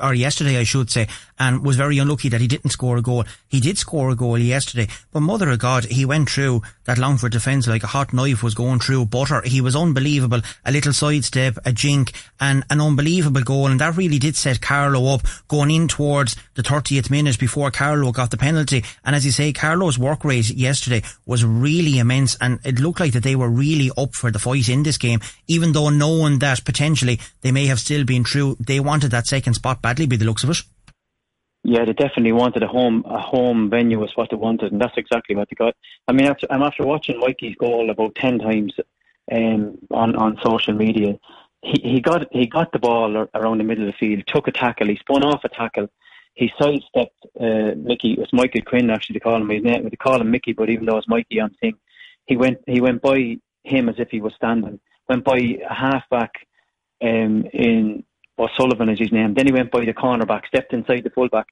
or 0.00 0.14
yesterday, 0.14 0.58
I 0.58 0.64
should 0.64 0.90
say, 0.90 1.08
and 1.38 1.64
was 1.64 1.76
very 1.76 1.98
unlucky 1.98 2.28
that 2.28 2.40
he 2.40 2.46
didn't 2.46 2.70
score 2.70 2.96
a 2.96 3.02
goal. 3.02 3.24
He 3.48 3.60
did 3.60 3.78
score 3.78 4.10
a 4.10 4.16
goal 4.16 4.38
yesterday, 4.38 4.88
but 5.12 5.20
mother 5.20 5.50
of 5.50 5.58
God, 5.58 5.84
he 5.84 6.04
went 6.04 6.30
through 6.30 6.62
that 6.84 6.98
Longford 6.98 7.32
defence 7.32 7.66
like 7.66 7.82
a 7.82 7.88
hot 7.88 8.12
knife 8.12 8.42
was 8.42 8.54
going 8.54 8.78
through 8.78 9.06
butter. 9.06 9.42
He 9.42 9.60
was 9.60 9.76
unbelievable. 9.76 10.40
A 10.64 10.72
little 10.72 10.92
sidestep, 10.92 11.58
a 11.64 11.72
jink, 11.72 12.12
and 12.40 12.64
an 12.70 12.80
unbelievable 12.80 13.42
goal, 13.42 13.66
and 13.66 13.80
that 13.80 13.96
really 13.96 14.18
did 14.18 14.36
set 14.36 14.60
Carlow 14.60 15.14
up 15.14 15.22
going 15.48 15.70
in 15.70 15.88
towards 15.88 16.36
the 16.54 16.62
30th 16.62 17.10
minute 17.10 17.38
before 17.38 17.70
Carlow 17.70 18.12
got 18.12 18.30
the 18.30 18.36
penalty. 18.36 18.84
And 19.04 19.14
as 19.14 19.24
you 19.24 19.32
say, 19.32 19.52
Carlow's 19.52 19.98
work 19.98 20.24
rate 20.24 20.50
yesterday 20.50 21.02
was 21.24 21.44
really 21.44 21.98
immense, 21.98 22.36
and 22.40 22.60
it 22.64 22.80
looked 22.80 23.00
like 23.00 23.12
that 23.12 23.22
they 23.22 23.36
were 23.36 23.48
really 23.48 23.90
up 23.96 24.14
for 24.14 24.30
the 24.30 24.38
fight 24.38 24.68
in 24.68 24.82
this 24.82 24.98
game, 24.98 25.20
even 25.46 25.72
though 25.72 25.90
knowing 25.90 26.38
that 26.38 26.64
potentially 26.64 27.20
they 27.42 27.52
may 27.52 27.66
have 27.66 27.80
still 27.80 28.04
been 28.04 28.24
through, 28.24 28.56
they 28.60 28.80
wanted 28.80 29.10
that 29.10 29.26
second 29.26 29.54
spot 29.54 29.82
badly 29.86 30.06
by 30.06 30.16
the 30.16 30.24
looks 30.24 30.44
of 30.44 30.50
it. 30.50 30.62
Yeah, 31.62 31.84
they 31.84 31.92
definitely 31.92 32.32
wanted 32.32 32.62
a 32.62 32.68
home 32.68 33.04
a 33.06 33.20
home 33.20 33.70
venue 33.70 33.98
was 33.98 34.12
what 34.16 34.30
they 34.30 34.36
wanted, 34.36 34.72
and 34.72 34.80
that's 34.80 34.96
exactly 34.96 35.34
what 35.34 35.48
they 35.48 35.56
got. 35.64 35.74
I 36.08 36.12
mean, 36.12 36.26
after, 36.26 36.46
I'm 36.50 36.62
after 36.62 36.84
watching 36.84 37.18
Mikey's 37.18 37.56
goal 37.56 37.90
about 37.90 38.14
ten 38.14 38.38
times 38.38 38.72
um, 39.36 39.78
on 39.90 40.14
on 40.16 40.38
social 40.44 40.74
media. 40.74 41.18
He 41.62 41.76
he 41.92 42.00
got 42.00 42.20
he 42.30 42.46
got 42.46 42.70
the 42.72 42.78
ball 42.78 43.26
around 43.34 43.58
the 43.58 43.64
middle 43.64 43.86
of 43.88 43.92
the 43.92 43.98
field, 43.98 44.24
took 44.26 44.46
a 44.48 44.52
tackle, 44.52 44.88
he 44.88 44.96
spun 44.96 45.24
off 45.24 45.42
a 45.44 45.48
tackle, 45.48 45.88
he 46.34 46.52
sidestepped 46.60 47.20
uh, 47.40 47.72
Mickey. 47.88 48.12
It 48.12 48.20
was 48.20 48.32
Michael 48.40 48.62
Quinn 48.62 48.90
actually 48.90 49.14
to 49.14 49.26
call 49.26 49.40
him. 49.42 49.48
To 49.48 49.96
call 49.96 50.20
him 50.20 50.30
Mickey, 50.30 50.52
but 50.52 50.70
even 50.70 50.86
though 50.86 50.98
it's 50.98 51.08
Mikey 51.08 51.40
on 51.40 51.50
thing, 51.60 51.76
he 52.26 52.36
went 52.36 52.58
he 52.66 52.80
went 52.80 53.02
by 53.02 53.18
him 53.64 53.88
as 53.88 53.96
if 53.98 54.10
he 54.10 54.20
was 54.20 54.34
standing. 54.34 54.78
Went 55.08 55.24
by 55.24 55.38
a 55.68 55.74
halfback 55.84 56.32
um, 57.02 57.34
in 57.52 58.04
O'Sullivan 58.38 58.88
is 58.88 58.98
his 58.98 59.12
name. 59.12 59.34
Then 59.34 59.46
he 59.46 59.52
went 59.52 59.70
by 59.70 59.84
the 59.84 59.94
cornerback, 59.94 60.46
stepped 60.46 60.72
inside 60.72 61.04
the 61.04 61.10
fullback, 61.10 61.46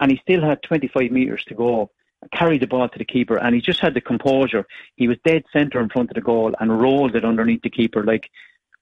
and 0.00 0.10
he 0.10 0.18
still 0.18 0.42
had 0.42 0.62
25 0.62 1.10
metres 1.10 1.44
to 1.44 1.54
go. 1.54 1.90
Carried 2.32 2.62
the 2.62 2.66
ball 2.66 2.88
to 2.88 2.98
the 2.98 3.04
keeper, 3.04 3.36
and 3.36 3.54
he 3.54 3.60
just 3.60 3.80
had 3.80 3.94
the 3.94 4.00
composure. 4.00 4.66
He 4.96 5.06
was 5.06 5.18
dead 5.24 5.44
centre 5.52 5.80
in 5.80 5.90
front 5.90 6.10
of 6.10 6.14
the 6.14 6.20
goal 6.20 6.54
and 6.58 6.80
rolled 6.80 7.14
it 7.14 7.24
underneath 7.24 7.62
the 7.62 7.70
keeper 7.70 8.02
like 8.02 8.30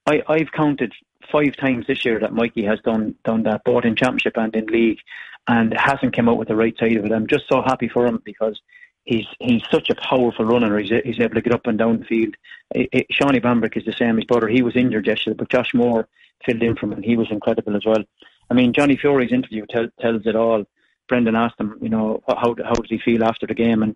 I, 0.05 0.21
I've 0.27 0.51
counted 0.51 0.93
five 1.31 1.55
times 1.57 1.87
this 1.87 2.05
year 2.05 2.19
that 2.19 2.33
Mikey 2.33 2.63
has 2.65 2.79
done 2.81 3.15
done 3.23 3.43
that, 3.43 3.63
both 3.63 3.85
in 3.85 3.95
championship 3.95 4.37
and 4.37 4.55
in 4.55 4.67
league, 4.67 4.99
and 5.47 5.73
hasn't 5.77 6.15
come 6.15 6.29
out 6.29 6.37
with 6.37 6.47
the 6.47 6.55
right 6.55 6.77
side 6.77 6.95
of 6.95 7.05
it. 7.05 7.11
I'm 7.11 7.27
just 7.27 7.47
so 7.49 7.61
happy 7.61 7.89
for 7.89 8.05
him 8.05 8.21
because 8.23 8.59
he's 9.05 9.25
he's 9.39 9.61
such 9.71 9.89
a 9.89 9.95
powerful 9.95 10.45
runner. 10.45 10.77
He's 10.77 10.91
he's 11.03 11.19
able 11.19 11.35
to 11.35 11.41
get 11.41 11.53
up 11.53 11.67
and 11.67 11.77
down 11.77 11.99
the 11.99 12.05
field. 12.05 12.35
It, 12.71 12.89
it, 12.91 13.07
Seanie 13.13 13.41
Bambrick 13.41 13.77
is 13.77 13.85
the 13.85 13.93
same. 13.93 14.17
His 14.17 14.25
brother, 14.25 14.47
he 14.47 14.61
was 14.61 14.75
injured 14.75 15.07
yesterday, 15.07 15.35
but 15.37 15.49
Josh 15.49 15.73
Moore 15.73 16.07
filled 16.45 16.63
in 16.63 16.75
for 16.75 16.87
him, 16.87 16.93
and 16.93 17.05
he 17.05 17.15
was 17.15 17.31
incredible 17.31 17.75
as 17.75 17.85
well. 17.85 18.03
I 18.49 18.53
mean, 18.53 18.73
Johnny 18.73 18.97
Fury's 18.97 19.31
interview 19.31 19.65
tell, 19.69 19.87
tells 19.99 20.25
it 20.25 20.35
all. 20.35 20.65
Brendan 21.07 21.35
asked 21.35 21.59
him, 21.59 21.77
you 21.81 21.89
know, 21.89 22.21
how 22.27 22.55
how 22.63 22.73
does 22.73 22.89
he 22.89 22.97
feel 22.97 23.23
after 23.23 23.47
the 23.47 23.53
game, 23.53 23.83
and 23.83 23.95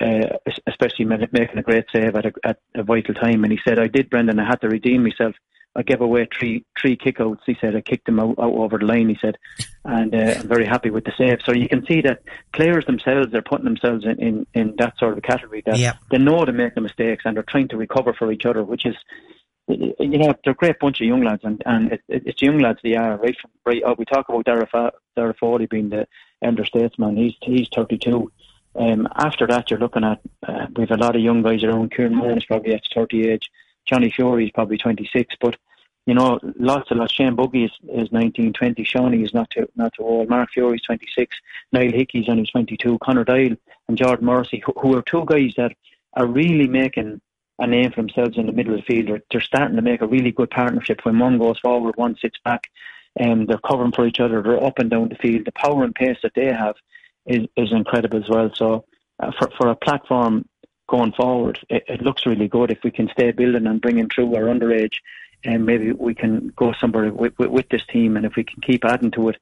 uh, 0.00 0.36
especially 0.66 1.04
making 1.04 1.58
a 1.58 1.62
great 1.62 1.86
save 1.92 2.14
at 2.14 2.26
a, 2.26 2.32
at 2.44 2.58
a 2.74 2.82
vital 2.82 3.14
time. 3.14 3.44
And 3.44 3.52
he 3.52 3.60
said, 3.66 3.78
"I 3.78 3.88
did, 3.88 4.10
Brendan. 4.10 4.38
I 4.38 4.46
had 4.46 4.60
to 4.62 4.68
redeem 4.68 5.02
myself. 5.02 5.34
I 5.74 5.82
gave 5.82 6.00
away 6.00 6.28
three 6.38 6.64
three 6.80 6.96
kickouts." 6.96 7.40
He 7.46 7.56
said, 7.60 7.76
"I 7.76 7.80
kicked 7.80 8.06
them 8.06 8.20
out, 8.20 8.38
out 8.38 8.52
over 8.52 8.78
the 8.78 8.86
line." 8.86 9.08
He 9.08 9.18
said, 9.20 9.36
and 9.84 10.14
uh, 10.14 10.34
I'm 10.40 10.48
very 10.48 10.66
happy 10.66 10.90
with 10.90 11.04
the 11.04 11.12
save. 11.16 11.38
So 11.44 11.52
you 11.52 11.68
can 11.68 11.84
see 11.86 12.00
that 12.02 12.22
players 12.52 12.84
themselves 12.86 13.34
are 13.34 13.42
putting 13.42 13.64
themselves 13.64 14.04
in, 14.04 14.20
in, 14.20 14.46
in 14.54 14.74
that 14.78 14.98
sort 14.98 15.12
of 15.12 15.18
a 15.18 15.22
category 15.22 15.62
that 15.66 15.78
yeah. 15.78 15.94
they 16.10 16.18
know 16.18 16.44
to 16.44 16.52
make 16.52 16.74
the 16.74 16.80
mistakes 16.80 17.24
and 17.24 17.36
they're 17.36 17.42
trying 17.42 17.68
to 17.68 17.76
recover 17.76 18.12
for 18.12 18.30
each 18.30 18.46
other, 18.46 18.62
which 18.62 18.86
is 18.86 18.96
you 19.68 20.18
know, 20.18 20.34
they're 20.44 20.52
a 20.52 20.56
great 20.56 20.78
bunch 20.80 21.00
of 21.00 21.06
young 21.06 21.22
lads, 21.22 21.42
and, 21.44 21.62
and 21.64 21.92
it, 21.92 22.02
it, 22.08 22.22
it's 22.26 22.42
young 22.42 22.58
lads 22.58 22.80
they 22.82 22.96
are. 22.96 23.16
Right 23.16 23.36
from 23.40 23.50
right, 23.64 23.82
oh, 23.84 23.94
we 23.96 24.04
talk 24.04 24.28
about 24.28 24.44
Darragh 24.44 25.38
Foley 25.38 25.66
being 25.66 25.90
the 25.90 26.06
elder 26.42 26.64
statesman. 26.64 27.16
He's 27.16 27.34
he's 27.42 27.68
32. 27.74 28.30
Um, 28.74 29.06
after 29.16 29.46
that, 29.46 29.70
you're 29.70 29.78
looking 29.78 30.04
at 30.04 30.20
uh, 30.46 30.66
we've 30.76 30.90
a 30.90 30.96
lot 30.96 31.16
of 31.16 31.22
young 31.22 31.42
guys 31.42 31.62
around. 31.62 31.94
Kieran 31.94 32.14
Moore 32.14 32.36
is 32.36 32.44
probably 32.44 32.74
at 32.74 32.82
30 32.94 33.28
age. 33.28 33.50
Johnny 33.86 34.10
Fury 34.10 34.46
is 34.46 34.50
probably 34.52 34.78
26, 34.78 35.36
but 35.40 35.56
you 36.06 36.14
know, 36.14 36.40
lots 36.58 36.90
of 36.90 36.96
lots. 36.96 37.12
Shane 37.12 37.36
Buggy 37.36 37.64
is, 37.64 37.70
is 37.88 38.10
19, 38.10 38.52
20. 38.52 38.84
Seanie 38.84 39.24
is 39.24 39.32
not 39.32 39.48
too 39.50 39.68
not 39.76 39.92
too 39.94 40.02
old. 40.02 40.28
Mark 40.28 40.50
Fury 40.50 40.76
is 40.76 40.82
26. 40.82 41.36
Niall 41.72 41.92
Hickey's 41.92 42.28
only 42.28 42.44
22. 42.44 42.98
Connor 42.98 43.24
Doyle 43.24 43.56
and 43.88 43.98
Jordan 43.98 44.26
Morrissey, 44.26 44.62
who, 44.64 44.72
who 44.80 44.96
are 44.96 45.02
two 45.02 45.24
guys 45.26 45.52
that 45.56 45.72
are 46.14 46.26
really 46.26 46.66
making 46.66 47.20
a 47.58 47.66
name 47.66 47.92
for 47.92 48.02
themselves 48.02 48.36
in 48.36 48.46
the 48.46 48.52
middle 48.52 48.74
of 48.74 48.80
the 48.80 48.86
field. 48.86 49.08
They're, 49.08 49.22
they're 49.30 49.40
starting 49.40 49.76
to 49.76 49.82
make 49.82 50.02
a 50.02 50.06
really 50.06 50.32
good 50.32 50.50
partnership. 50.50 51.00
When 51.04 51.18
one 51.18 51.38
goes 51.38 51.60
forward, 51.60 51.96
one 51.96 52.16
sits 52.16 52.38
back. 52.44 52.68
and 53.16 53.32
um, 53.32 53.46
they're 53.46 53.58
covering 53.58 53.92
for 53.92 54.06
each 54.06 54.18
other. 54.18 54.42
They're 54.42 54.64
up 54.64 54.80
and 54.80 54.90
down 54.90 55.10
the 55.10 55.14
field. 55.16 55.44
The 55.44 55.52
power 55.52 55.84
and 55.84 55.94
pace 55.94 56.18
that 56.24 56.32
they 56.34 56.46
have 56.46 56.74
is, 57.26 57.46
is 57.56 57.70
incredible 57.70 58.18
as 58.18 58.28
well. 58.28 58.50
So 58.54 58.84
uh, 59.20 59.30
for 59.38 59.50
for 59.56 59.68
a 59.68 59.76
platform 59.76 60.46
going 60.88 61.12
forward, 61.12 61.58
it, 61.68 61.84
it, 61.88 62.02
looks 62.02 62.26
really 62.26 62.48
good. 62.48 62.70
If 62.70 62.78
we 62.84 62.90
can 62.90 63.08
stay 63.08 63.30
building 63.30 63.66
and 63.66 63.80
bringing 63.80 64.08
through 64.08 64.34
our 64.34 64.44
underage, 64.44 64.94
and 65.44 65.56
um, 65.56 65.64
maybe 65.64 65.92
we 65.92 66.14
can 66.14 66.52
go 66.54 66.72
somewhere 66.80 67.12
with, 67.12 67.38
with, 67.38 67.50
with 67.50 67.68
this 67.68 67.84
team. 67.86 68.16
And 68.16 68.24
if 68.24 68.36
we 68.36 68.44
can 68.44 68.60
keep 68.60 68.84
adding 68.84 69.10
to 69.12 69.30
it, 69.30 69.36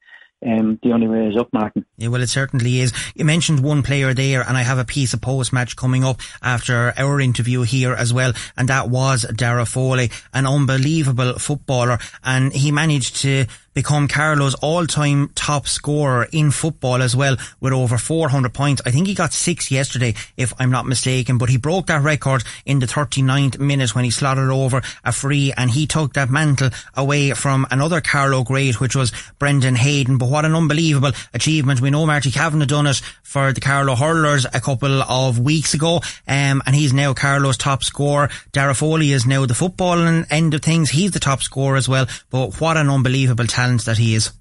um, 0.47 0.79
the 0.83 0.93
only 0.93 1.07
way 1.07 1.27
is 1.27 1.37
up, 1.37 1.53
Martin. 1.53 1.85
Yeah, 1.99 2.09
well, 2.09 2.23
it 2.23 2.29
certainly 2.29 2.81
is. 2.81 2.93
You 3.15 3.27
mentioned 3.27 3.61
one 3.61 3.83
player 3.83 4.15
there, 4.15 4.41
and 4.41 4.57
I 4.57 4.63
have 4.63 4.79
a 4.79 4.85
piece 4.85 5.13
of 5.13 5.21
post 5.21 5.53
match 5.53 5.77
coming 5.77 6.03
up 6.03 6.21
after 6.43 6.95
our 6.97 7.21
interview 7.21 7.63
here 7.63 7.93
as 7.93 8.13
well, 8.13 8.33
and 8.57 8.69
that 8.69 8.89
was 8.89 9.27
Darragh 9.35 9.69
Foley, 9.69 10.11
an 10.33 10.47
unbelievable 10.47 11.39
footballer, 11.39 11.99
and 12.25 12.53
he 12.55 12.73
managed 12.73 13.17
to 13.17 13.47
become 13.81 14.07
Carlow's 14.07 14.55
all-time 14.57 15.31
top 15.35 15.67
scorer 15.67 16.29
in 16.33 16.51
football 16.51 17.01
as 17.01 17.17
well 17.17 17.39
with 17.61 17.73
over 17.73 17.97
400 17.97 18.53
points. 18.53 18.83
I 18.85 18.91
think 18.91 19.07
he 19.07 19.15
got 19.15 19.33
six 19.33 19.71
yesterday, 19.71 20.15
if 20.37 20.53
I'm 20.59 20.71
not 20.71 20.85
mistaken, 20.85 21.39
but 21.39 21.49
he 21.49 21.57
broke 21.57 21.87
that 21.87 22.03
record 22.03 22.45
in 22.67 22.79
the 22.79 22.85
39th 22.85 23.59
minute 23.59 23.95
when 23.95 24.05
he 24.05 24.11
slotted 24.11 24.51
over 24.51 24.83
a 25.03 25.13
free 25.13 25.55
and 25.57 25.71
he 25.71 25.87
took 25.87 26.13
that 26.13 26.29
mantle 26.29 26.69
away 26.95 27.31
from 27.31 27.67
another 27.71 28.03
Carlow 28.03 28.45
great, 28.45 28.81
which 28.81 28.95
was 28.95 29.13
Brendan 29.39 29.77
Hayden. 29.77 30.19
But 30.19 30.29
what 30.29 30.45
an 30.45 30.55
unbelievable 30.55 31.13
achievement. 31.33 31.81
We 31.81 31.89
know 31.89 32.05
Marty 32.05 32.31
Cavan 32.31 32.61
had 32.61 32.69
done 32.69 32.87
it 32.87 33.01
for 33.23 33.55
the 33.55 33.63
Carlow 33.63 33.95
Hurlers 33.95 34.45
a 34.53 34.61
couple 34.61 35.01
of 35.03 35.39
weeks 35.39 35.73
ago, 35.73 36.03
um, 36.29 36.61
and 36.67 36.75
he's 36.75 36.93
now 36.93 37.15
Carlow's 37.15 37.57
top 37.57 37.83
scorer. 37.83 38.29
Darragh 38.53 38.77
Foley 38.77 39.13
is 39.13 39.25
now 39.25 39.47
the 39.47 39.55
footballing 39.55 40.27
end 40.31 40.53
of 40.53 40.61
things. 40.61 40.91
He's 40.91 41.13
the 41.13 41.19
top 41.19 41.43
scorer 41.43 41.77
as 41.77 41.89
well, 41.89 42.07
but 42.29 42.61
what 42.61 42.77
an 42.77 42.91
unbelievable 42.91 43.47
talent 43.47 43.70
talent 43.71 43.85
that 43.87 43.99
he 43.99 44.15
is. 44.15 44.33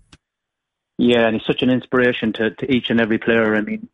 Yeah, 0.97 1.27
and 1.27 1.35
he's 1.35 1.45
such 1.45 1.61
an 1.61 1.69
inspiration 1.69 2.33
to, 2.33 2.51
to 2.51 2.71
each 2.71 2.89
and 2.89 2.99
every 2.99 3.17
player. 3.17 3.55
I 3.55 3.61
mean, 3.61 3.87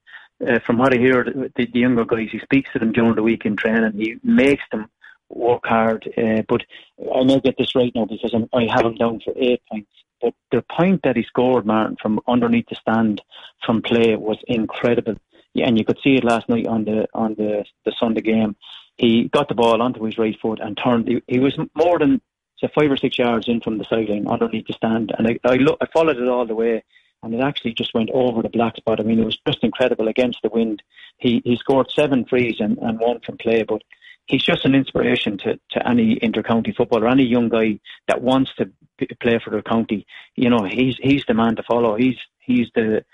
uh, 0.46 0.60
from 0.66 0.78
what 0.78 0.94
I 0.94 0.98
hear, 0.98 1.24
the, 1.24 1.52
the, 1.56 1.80
younger 1.80 2.06
guys, 2.06 2.30
he 2.32 2.40
speaks 2.40 2.72
to 2.74 2.80
them 2.80 2.92
during 2.92 3.16
the 3.16 3.24
week 3.24 3.46
in 3.46 3.56
training. 3.56 3.94
He 3.94 4.18
makes 4.24 4.64
them 4.72 4.90
work 5.30 5.66
hard. 5.66 6.08
Uh, 6.18 6.42
but 6.48 6.62
I 7.16 7.24
may 7.24 7.40
get 7.40 7.58
this 7.58 7.76
right 7.76 7.94
now 7.94 8.06
because 8.06 8.34
I'm, 8.34 8.50
I 8.54 8.68
have 8.74 8.86
him 8.86 8.96
down 8.96 9.22
for 9.24 9.34
eight 9.38 9.62
points. 9.70 9.92
But 10.22 10.34
the 10.52 10.64
point 10.64 11.02
that 11.04 11.16
he 11.16 11.24
scored, 11.24 11.66
Martin, 11.66 11.98
from 12.02 12.20
underneath 12.28 12.70
the 12.70 12.76
stand 12.76 13.22
from 13.66 13.82
play 13.82 14.16
was 14.16 14.40
incredible. 14.48 15.16
Yeah, 15.54 15.68
and 15.68 15.78
you 15.78 15.86
could 15.86 16.00
see 16.04 16.16
it 16.16 16.24
last 16.24 16.50
night 16.50 16.68
on 16.68 16.86
the 16.86 17.08
on 17.14 17.36
the 17.36 17.66
the 17.86 17.94
Sunday 18.00 18.22
game. 18.22 18.56
He 18.98 19.30
got 19.30 19.48
the 19.48 19.56
ball 19.56 19.82
onto 19.82 20.04
his 20.04 20.18
right 20.18 20.38
foot 20.42 20.60
and 20.60 20.78
turned. 20.78 21.08
He, 21.08 21.22
he 21.28 21.40
was 21.40 21.58
more 21.76 22.00
than 22.00 22.22
so 22.58 22.68
five 22.74 22.92
or 22.92 22.98
six 22.98 23.18
yards 23.18 23.48
in 23.48 23.62
from 23.62 23.78
the 23.78 23.86
sideline 23.86 24.28
underneath 24.28 24.68
the 24.68 24.74
stand, 24.74 25.14
and 25.18 25.28
I 25.28 25.40
I, 25.44 25.56
look, 25.56 25.78
I 25.82 25.88
followed 25.94 26.18
it 26.18 26.28
all 26.28 26.46
the 26.46 26.56
way, 26.56 26.84
and 27.24 27.34
it 27.34 27.42
actually 27.42 27.74
just 27.74 27.94
went 27.94 28.10
over 28.12 28.42
the 28.42 28.50
black 28.50 28.76
spot. 28.78 29.00
I 29.00 29.04
mean, 29.04 29.20
it 29.20 29.26
was 29.26 29.40
just 29.48 29.64
incredible 29.64 30.08
against 30.08 30.42
the 30.42 30.50
wind. 30.50 30.84
He 31.18 31.42
he 31.44 31.56
scored 31.56 31.92
seven 31.92 32.26
frees 32.26 32.60
and, 32.60 32.78
and 32.80 33.00
one 33.00 33.20
from 33.22 33.38
play, 33.38 33.64
but 33.64 33.82
he's 34.26 34.44
just 34.44 34.66
an 34.66 34.76
inspiration 34.76 35.38
to, 35.40 35.60
to 35.72 35.88
any 35.88 36.18
intercounty 36.18 36.76
footballer, 36.76 37.08
any 37.08 37.24
young 37.24 37.50
guy 37.50 37.80
that 38.08 38.22
wants 38.22 38.54
to 38.56 38.70
p- 38.98 39.08
play 39.20 39.40
for 39.44 39.50
their 39.50 39.62
county. 39.62 40.06
You 40.36 40.50
know, 40.50 40.64
he's 40.64 40.98
he's 41.02 41.26
the 41.28 41.34
man 41.34 41.56
to 41.56 41.64
follow. 41.64 41.96
He's 41.96 42.18
he's 42.40 42.70
the 42.76 43.06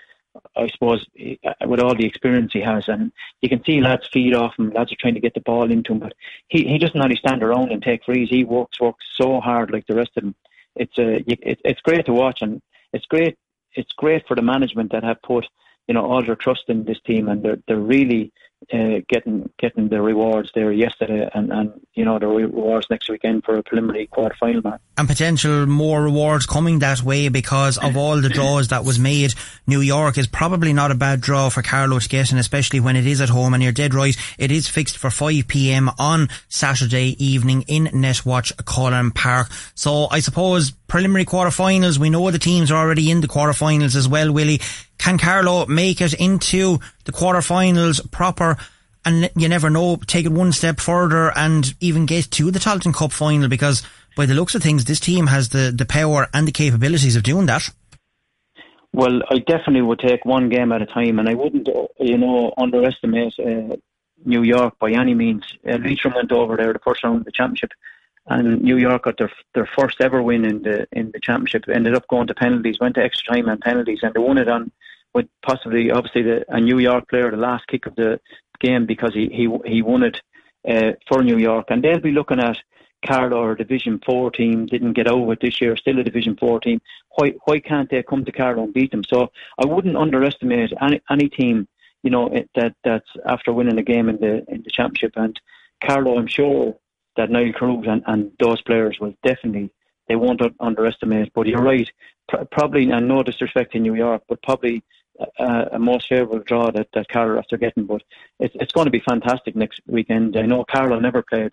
I 0.56 0.66
suppose, 0.68 1.06
uh, 1.20 1.66
with 1.66 1.80
all 1.80 1.94
the 1.94 2.06
experience 2.06 2.52
he 2.52 2.60
has, 2.60 2.88
and 2.88 3.12
you 3.42 3.48
can 3.48 3.62
see 3.64 3.80
lads 3.80 4.08
feed 4.12 4.34
off 4.34 4.58
him. 4.58 4.70
Lads 4.70 4.92
are 4.92 4.96
trying 4.98 5.14
to 5.14 5.20
get 5.20 5.34
the 5.34 5.40
ball 5.40 5.70
into 5.70 5.92
him, 5.92 5.98
but 5.98 6.14
he 6.48 6.64
he 6.64 6.78
doesn't 6.78 7.00
only 7.00 7.16
stand 7.16 7.42
around 7.42 7.70
and 7.70 7.82
take 7.82 8.04
frees. 8.04 8.28
He 8.30 8.44
works 8.44 8.80
works 8.80 9.04
so 9.14 9.40
hard 9.40 9.70
like 9.70 9.86
the 9.86 9.94
rest 9.94 10.12
of 10.16 10.22
them. 10.22 10.34
It's 10.76 10.96
a 10.98 11.16
uh, 11.16 11.18
it, 11.26 11.60
it's 11.64 11.80
great 11.82 12.06
to 12.06 12.12
watch, 12.12 12.40
and 12.40 12.62
it's 12.92 13.06
great 13.06 13.36
it's 13.74 13.92
great 13.92 14.26
for 14.26 14.34
the 14.34 14.42
management 14.42 14.92
that 14.92 15.04
have 15.04 15.20
put 15.22 15.46
you 15.88 15.94
know 15.94 16.04
all 16.04 16.24
their 16.24 16.36
trust 16.36 16.64
in 16.68 16.84
this 16.84 17.00
team, 17.06 17.28
and 17.28 17.42
they're 17.42 17.58
they're 17.66 17.78
really 17.78 18.32
uh, 18.72 19.00
getting 19.08 19.50
getting 19.58 19.88
the 19.88 20.00
rewards 20.00 20.50
there 20.54 20.72
yesterday, 20.72 21.28
and, 21.34 21.52
and 21.52 21.72
you 21.94 22.04
know 22.04 22.18
the 22.18 22.26
rewards 22.26 22.86
next 22.90 23.08
weekend 23.10 23.44
for 23.44 23.56
a 23.56 23.62
preliminary 23.62 24.06
quarter 24.06 24.34
final 24.38 24.62
match. 24.62 24.80
And 24.96 25.08
potential 25.08 25.66
more 25.66 26.02
rewards 26.02 26.46
coming 26.46 26.78
that 26.80 27.02
way 27.02 27.28
because 27.28 27.78
of 27.78 27.96
all 27.96 28.20
the 28.20 28.28
draws 28.28 28.68
that 28.68 28.84
was 28.84 28.98
made. 28.98 29.34
New 29.66 29.80
York 29.80 30.18
is 30.18 30.26
probably 30.26 30.72
not 30.72 30.90
a 30.90 30.94
bad 30.94 31.20
draw 31.20 31.48
for 31.48 31.62
Carlow 31.62 31.98
to 31.98 32.08
get, 32.08 32.30
and 32.30 32.38
especially 32.38 32.80
when 32.80 32.96
it 32.96 33.06
is 33.06 33.20
at 33.20 33.28
home. 33.28 33.54
And 33.54 33.62
you're 33.62 33.72
dead 33.72 33.94
right, 33.94 34.16
it 34.38 34.50
is 34.50 34.68
fixed 34.68 34.98
for 34.98 35.10
5 35.10 35.48
p.m. 35.48 35.90
on 35.98 36.28
Saturday 36.48 37.16
evening 37.24 37.62
in 37.66 37.86
Netwatch 37.86 38.52
Cullen 38.64 39.10
Park. 39.10 39.48
So 39.74 40.08
I 40.10 40.20
suppose 40.20 40.70
preliminary 40.70 41.24
quarter 41.24 41.50
finals. 41.50 41.98
We 41.98 42.10
know 42.10 42.30
the 42.30 42.38
teams 42.38 42.70
are 42.70 42.76
already 42.76 43.10
in 43.10 43.22
the 43.22 43.28
quarter 43.28 43.54
finals 43.54 43.96
as 43.96 44.06
well, 44.06 44.30
Willie. 44.30 44.60
Can 45.02 45.18
Carlow 45.18 45.66
make 45.66 46.00
it 46.00 46.14
into 46.14 46.78
the 47.06 47.12
quarterfinals 47.12 48.08
proper? 48.12 48.56
And 49.04 49.28
you 49.34 49.48
never 49.48 49.68
know, 49.68 49.96
take 49.96 50.26
it 50.26 50.30
one 50.30 50.52
step 50.52 50.78
further 50.78 51.36
and 51.36 51.74
even 51.80 52.06
get 52.06 52.30
to 52.30 52.52
the 52.52 52.60
Tailteann 52.60 52.94
Cup 52.94 53.10
final 53.10 53.48
because 53.48 53.82
by 54.16 54.26
the 54.26 54.34
looks 54.34 54.54
of 54.54 54.62
things, 54.62 54.84
this 54.84 55.00
team 55.00 55.26
has 55.26 55.48
the, 55.48 55.74
the 55.76 55.86
power 55.86 56.28
and 56.32 56.46
the 56.46 56.52
capabilities 56.52 57.16
of 57.16 57.24
doing 57.24 57.46
that. 57.46 57.68
Well, 58.92 59.22
I 59.28 59.38
definitely 59.38 59.82
would 59.82 59.98
take 59.98 60.24
one 60.24 60.48
game 60.48 60.70
at 60.70 60.82
a 60.82 60.86
time, 60.86 61.18
and 61.18 61.28
I 61.28 61.34
wouldn't, 61.34 61.68
you 61.98 62.18
know, 62.18 62.54
underestimate 62.56 63.34
uh, 63.40 63.74
New 64.24 64.44
York 64.44 64.78
by 64.78 64.92
any 64.92 65.14
means. 65.14 65.42
Uh, 65.68 65.78
Leitrim 65.78 66.14
went 66.14 66.30
over 66.30 66.56
there 66.56 66.72
the 66.72 66.78
first 66.78 67.02
round 67.02 67.18
of 67.18 67.24
the 67.24 67.32
championship, 67.32 67.72
and 68.28 68.62
New 68.62 68.76
York 68.76 69.02
got 69.02 69.18
their 69.18 69.32
their 69.52 69.66
first 69.66 70.00
ever 70.00 70.22
win 70.22 70.44
in 70.44 70.62
the 70.62 70.86
in 70.92 71.10
the 71.10 71.18
championship. 71.18 71.64
Ended 71.68 71.96
up 71.96 72.06
going 72.06 72.28
to 72.28 72.34
penalties, 72.34 72.78
went 72.78 72.94
to 72.94 73.02
extra 73.02 73.34
time 73.34 73.48
and 73.48 73.60
penalties, 73.60 73.98
and 74.04 74.14
they 74.14 74.20
won 74.20 74.38
it 74.38 74.48
on 74.48 74.70
with 75.14 75.26
possibly 75.44 75.90
obviously 75.90 76.22
the, 76.22 76.44
a 76.48 76.60
New 76.60 76.78
York 76.78 77.08
player, 77.08 77.30
the 77.30 77.36
last 77.36 77.66
kick 77.66 77.86
of 77.86 77.94
the 77.96 78.20
game 78.60 78.86
because 78.86 79.14
he 79.14 79.28
he 79.28 79.48
he 79.64 79.82
won 79.82 80.02
it 80.02 80.20
uh, 80.68 80.92
for 81.08 81.22
New 81.22 81.38
York, 81.38 81.66
and 81.68 81.82
they'll 81.82 82.00
be 82.00 82.12
looking 82.12 82.40
at 82.40 82.56
Carlow 83.06 83.42
or 83.42 83.54
Division 83.54 84.00
Four 84.04 84.30
team 84.30 84.66
didn't 84.66 84.92
get 84.92 85.08
over 85.08 85.32
it 85.32 85.40
this 85.40 85.60
year, 85.60 85.76
still 85.76 85.98
a 85.98 86.04
Division 86.04 86.36
Four 86.36 86.60
team. 86.60 86.80
Why 87.16 87.34
why 87.44 87.60
can't 87.60 87.90
they 87.90 88.02
come 88.02 88.24
to 88.24 88.32
Carlow 88.32 88.64
and 88.64 88.74
beat 88.74 88.92
them? 88.92 89.02
So 89.04 89.32
I 89.58 89.66
wouldn't 89.66 89.96
underestimate 89.96 90.72
any 90.80 91.00
any 91.10 91.28
team, 91.28 91.68
you 92.02 92.10
know, 92.10 92.30
that 92.54 92.74
that's 92.84 93.08
after 93.26 93.52
winning 93.52 93.78
a 93.78 93.82
game 93.82 94.08
in 94.08 94.18
the 94.18 94.44
in 94.48 94.62
the 94.62 94.70
championship. 94.70 95.12
And 95.16 95.38
Carlow, 95.84 96.18
I'm 96.18 96.28
sure 96.28 96.76
that 97.16 97.30
Niall 97.30 97.52
Carew 97.52 97.82
and, 97.82 98.02
and 98.06 98.32
those 98.38 98.62
players 98.62 98.98
will 99.00 99.14
definitely 99.24 99.70
they 100.08 100.16
won't 100.16 100.40
underestimate. 100.60 101.32
But 101.34 101.46
you're 101.46 101.62
right, 101.62 101.88
probably 102.50 102.90
and 102.90 103.08
no 103.08 103.22
disrespect 103.22 103.72
to 103.72 103.80
New 103.80 103.94
York, 103.94 104.22
but 104.28 104.42
probably 104.42 104.82
a, 105.38 105.68
a 105.72 105.78
most 105.78 106.08
favourable 106.08 106.40
draw 106.40 106.70
that, 106.70 106.88
that 106.94 107.08
Carlow 107.08 107.38
after 107.38 107.56
getting. 107.56 107.84
But 107.84 108.02
it's, 108.38 108.54
it's 108.58 108.72
going 108.72 108.86
to 108.86 108.90
be 108.90 109.00
fantastic 109.00 109.56
next 109.56 109.80
weekend. 109.86 110.36
I 110.36 110.42
know 110.42 110.64
Carlow 110.64 110.98
never 110.98 111.22
played 111.22 111.52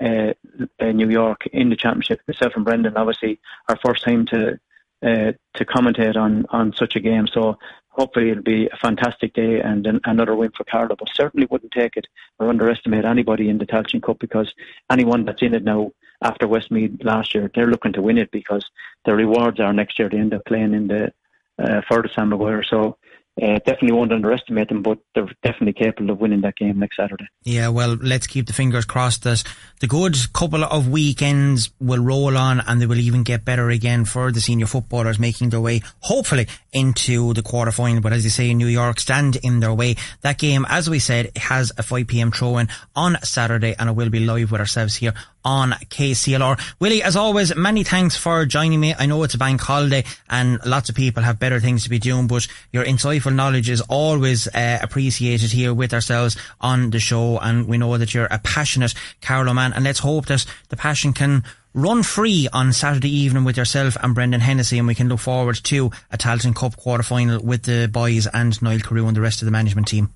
uh, 0.00 0.32
New 0.80 1.10
York 1.10 1.46
in 1.52 1.70
the 1.70 1.76
championship. 1.76 2.20
Myself 2.26 2.54
and 2.56 2.64
Brendan, 2.64 2.96
obviously, 2.96 3.40
our 3.68 3.76
first 3.84 4.04
time 4.04 4.26
to 4.26 4.58
uh, 5.02 5.32
to 5.54 5.64
commentate 5.64 6.16
on 6.16 6.46
on 6.50 6.72
such 6.74 6.96
a 6.96 7.00
game. 7.00 7.26
So 7.26 7.58
hopefully 7.88 8.30
it'll 8.30 8.42
be 8.42 8.68
a 8.68 8.76
fantastic 8.76 9.34
day 9.34 9.60
and 9.60 9.86
an, 9.86 10.00
another 10.04 10.36
win 10.36 10.52
for 10.56 10.64
Carlow. 10.64 10.96
But 10.96 11.08
certainly 11.14 11.46
wouldn't 11.50 11.72
take 11.72 11.96
it 11.96 12.06
or 12.38 12.48
underestimate 12.48 13.04
anybody 13.04 13.48
in 13.48 13.58
the 13.58 13.66
Tailteann 13.66 14.02
Cup 14.02 14.18
because 14.18 14.52
anyone 14.90 15.24
that's 15.24 15.42
in 15.42 15.54
it 15.54 15.64
now 15.64 15.90
after 16.22 16.46
Westmeath 16.46 17.02
last 17.02 17.34
year, 17.34 17.50
they're 17.54 17.66
looking 17.66 17.92
to 17.94 18.02
win 18.02 18.16
it 18.16 18.30
because 18.30 18.64
the 19.04 19.14
rewards 19.14 19.58
are 19.60 19.72
next 19.72 19.98
year 19.98 20.08
they 20.08 20.18
end 20.18 20.34
up 20.34 20.44
playing 20.44 20.72
in 20.72 20.86
the 20.86 21.12
uh, 21.58 21.80
for 21.88 22.02
the 22.02 22.08
Sam 22.14 22.30
Maguire. 22.30 22.64
So 22.68 22.96
uh, 23.40 23.58
definitely 23.64 23.92
won't 23.92 24.12
underestimate 24.12 24.68
them, 24.68 24.82
but 24.82 24.98
they're 25.14 25.26
definitely 25.42 25.72
capable 25.72 26.10
of 26.10 26.20
winning 26.20 26.42
that 26.42 26.54
game 26.56 26.78
next 26.78 26.96
Saturday. 26.96 27.26
Yeah, 27.44 27.68
well, 27.68 27.96
let's 28.00 28.26
keep 28.26 28.46
the 28.46 28.52
fingers 28.52 28.84
crossed 28.84 29.22
that 29.22 29.42
the 29.80 29.86
good 29.86 30.16
couple 30.34 30.62
of 30.62 30.88
weekends 30.88 31.70
will 31.80 32.02
roll 32.02 32.36
on 32.36 32.60
and 32.60 32.80
they 32.80 32.84
will 32.84 33.00
even 33.00 33.22
get 33.22 33.44
better 33.44 33.70
again 33.70 34.04
for 34.04 34.30
the 34.32 34.40
senior 34.40 34.66
footballers 34.66 35.18
making 35.18 35.48
their 35.48 35.62
way, 35.62 35.80
hopefully, 36.00 36.46
into 36.74 37.32
the 37.32 37.42
quarter 37.42 37.72
final. 37.72 38.02
But 38.02 38.12
as 38.12 38.22
you 38.24 38.30
say, 38.30 38.50
in 38.50 38.58
New 38.58 38.66
York 38.66 39.00
stand 39.00 39.36
in 39.36 39.60
their 39.60 39.72
way. 39.72 39.96
That 40.20 40.38
game, 40.38 40.66
as 40.68 40.90
we 40.90 40.98
said, 40.98 41.30
has 41.36 41.70
a 41.78 41.82
5pm 41.82 42.34
throw 42.34 42.58
in 42.58 42.68
on 42.94 43.16
Saturday 43.22 43.74
and 43.78 43.88
it 43.88 43.96
will 43.96 44.10
be 44.10 44.20
live 44.20 44.52
with 44.52 44.60
ourselves 44.60 44.96
here 44.96 45.14
on 45.44 45.72
KCLR. 45.72 46.60
Willie, 46.80 47.02
as 47.02 47.16
always, 47.16 47.54
many 47.56 47.84
thanks 47.84 48.16
for 48.16 48.44
joining 48.46 48.80
me. 48.80 48.94
I 48.98 49.06
know 49.06 49.22
it's 49.22 49.34
a 49.34 49.38
bank 49.38 49.60
holiday 49.60 50.04
and 50.28 50.64
lots 50.64 50.88
of 50.88 50.94
people 50.94 51.22
have 51.22 51.38
better 51.38 51.60
things 51.60 51.84
to 51.84 51.90
be 51.90 51.98
doing, 51.98 52.26
but 52.26 52.46
your 52.72 52.84
insightful 52.84 53.34
knowledge 53.34 53.68
is 53.68 53.80
always 53.82 54.48
uh, 54.48 54.78
appreciated 54.80 55.52
here 55.52 55.74
with 55.74 55.92
ourselves 55.92 56.36
on 56.60 56.90
the 56.90 57.00
show. 57.00 57.38
And 57.38 57.66
we 57.66 57.78
know 57.78 57.96
that 57.98 58.14
you're 58.14 58.28
a 58.30 58.38
passionate 58.38 58.94
Carlow 59.20 59.54
man. 59.54 59.72
And 59.72 59.84
let's 59.84 60.00
hope 60.00 60.26
that 60.26 60.44
the 60.68 60.76
passion 60.76 61.12
can 61.12 61.44
run 61.74 62.02
free 62.02 62.48
on 62.52 62.72
Saturday 62.72 63.10
evening 63.10 63.44
with 63.44 63.56
yourself 63.56 63.96
and 64.02 64.14
Brendan 64.14 64.42
Hennessy 64.42 64.78
and 64.78 64.86
we 64.86 64.94
can 64.94 65.08
look 65.08 65.20
forward 65.20 65.56
to 65.64 65.90
a 66.10 66.18
Tailteann 66.18 66.54
Cup 66.54 66.76
quarter 66.76 67.02
final 67.02 67.42
with 67.42 67.62
the 67.62 67.88
boys 67.90 68.26
and 68.26 68.60
Niall 68.60 68.80
Carew 68.80 69.06
and 69.06 69.16
the 69.16 69.22
rest 69.22 69.40
of 69.40 69.46
the 69.46 69.52
management 69.52 69.88
team 69.88 70.12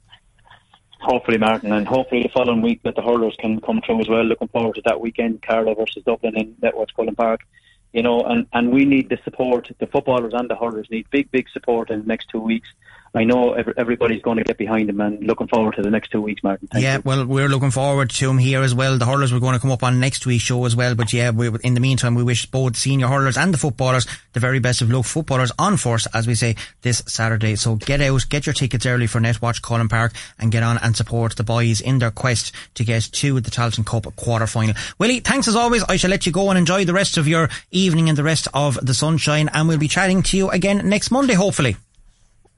hopefully, 1.01 1.39
Martin, 1.39 1.73
and 1.73 1.87
hopefully 1.87 2.23
the 2.23 2.29
following 2.29 2.63
week 2.63 2.83
that 2.83 2.97
the 2.97 3.03
hurlers 3.03 3.37
can 3.39 3.61
come 3.61 3.81
through 3.85 4.01
as 4.01 4.09
well. 4.09 4.25
Looking 4.25 4.49
forward 4.49 4.77
to 4.77 4.83
that 4.87 5.01
weekend, 5.01 5.43
Carlow 5.43 5.75
versus 5.75 6.03
Dublin 6.05 6.37
in 6.37 6.55
Netwatch 6.55 6.95
Cullen 6.95 7.15
Park. 7.15 7.41
You 7.93 8.03
know, 8.03 8.21
and, 8.21 8.47
and 8.53 8.71
we 8.73 8.85
need 8.85 9.09
the 9.09 9.19
support. 9.25 9.71
The 9.79 9.87
footballers 9.87 10.35
and 10.35 10.51
the 10.51 10.57
hurlers 10.57 10.89
need 10.91 11.09
big, 11.11 11.31
big 11.31 11.49
support 11.49 11.91
in 11.91 12.01
the 12.01 12.07
next 12.07 12.29
two 12.29 12.41
weeks. 12.41 12.69
I 13.17 13.25
know 13.25 13.55
everybody's 13.55 14.21
going 14.21 14.37
to 14.37 14.45
get 14.45 14.59
behind 14.59 14.91
him 14.91 15.01
and 15.01 15.27
looking 15.27 15.49
forward 15.49 15.75
to 15.77 15.83
the 15.83 15.91
next 15.91 16.11
two 16.11 16.21
weeks, 16.21 16.43
Martin. 16.43 16.69
Thank 16.69 16.85
yeah, 16.85 16.97
you. 16.97 17.03
well, 17.03 17.25
we're 17.25 17.49
looking 17.49 17.71
forward 17.71 18.11
to 18.11 18.31
him 18.31 18.37
here 18.37 18.63
as 18.63 18.75
well. 18.75 18.99
The 18.99 19.07
hurlers 19.07 19.33
were 19.33 19.41
going 19.41 19.55
to 19.55 19.59
come 19.59 19.71
up 19.71 19.83
on 19.83 19.99
next 19.99 20.27
week's 20.27 20.45
show 20.45 20.63
as 20.67 20.77
well, 20.77 20.95
but 20.95 21.15
yeah, 21.15 21.31
we, 21.31 21.49
in 21.65 21.73
the 21.73 21.81
meantime, 21.81 22.15
we 22.15 22.23
wish 22.23 22.45
both 22.45 22.77
senior 22.77 23.07
hurlers 23.07 23.39
and 23.39 23.55
the 23.55 23.59
footballers 23.59 24.07
the 24.35 24.41
very 24.41 24.59
best 24.59 24.83
of 24.83 24.91
luck. 24.91 25.07
Footballers 25.07 25.51
on 25.59 25.79
force, 25.79 26.07
as 26.13 26.27
we 26.27 26.35
say, 26.35 26.57
this 26.83 27.03
Saturday. 27.07 27.57
So 27.57 27.77
get 27.77 28.03
out, 28.03 28.27
get 28.29 28.45
your 28.45 28.53
tickets 28.53 28.85
early 28.85 29.07
for 29.07 29.19
Netwatch 29.19 29.63
Cullen 29.63 29.89
Park 29.89 30.13
and 30.39 30.53
get 30.53 30.63
on 30.63 30.77
and 30.83 30.95
support 30.95 31.37
the 31.37 31.45
boys 31.45 31.81
in 31.81 32.01
their 32.01 32.11
quest 32.11 32.53
to 32.75 32.85
get 32.85 33.05
to 33.05 33.41
the 33.41 33.51
Tailteann 33.51 33.87
Cup 33.87 34.15
quarter 34.17 34.47
final. 34.47 34.75
Willie, 34.99 35.21
thanks 35.21 35.49
as 35.49 35.57
always. 35.57 35.83
I 35.85 35.97
shall 35.97 36.11
let 36.11 36.27
you 36.27 36.33
go 36.33 36.51
and 36.51 36.59
enjoy 36.59 36.85
the 36.85 36.93
rest 36.93 37.17
of 37.17 37.27
your 37.27 37.49
evening 37.71 38.11
and 38.11 38.19
the 38.19 38.25
rest 38.25 38.47
of 38.53 38.79
the 38.85 38.93
sunshine 38.93 39.49
and 39.55 39.69
we'll 39.69 39.79
be 39.79 39.89
chatting 39.89 40.23
to 40.25 40.37
you 40.37 40.51
again 40.51 40.87
next 40.87 41.11
Monday, 41.11 41.33
hopefully. 41.33 41.77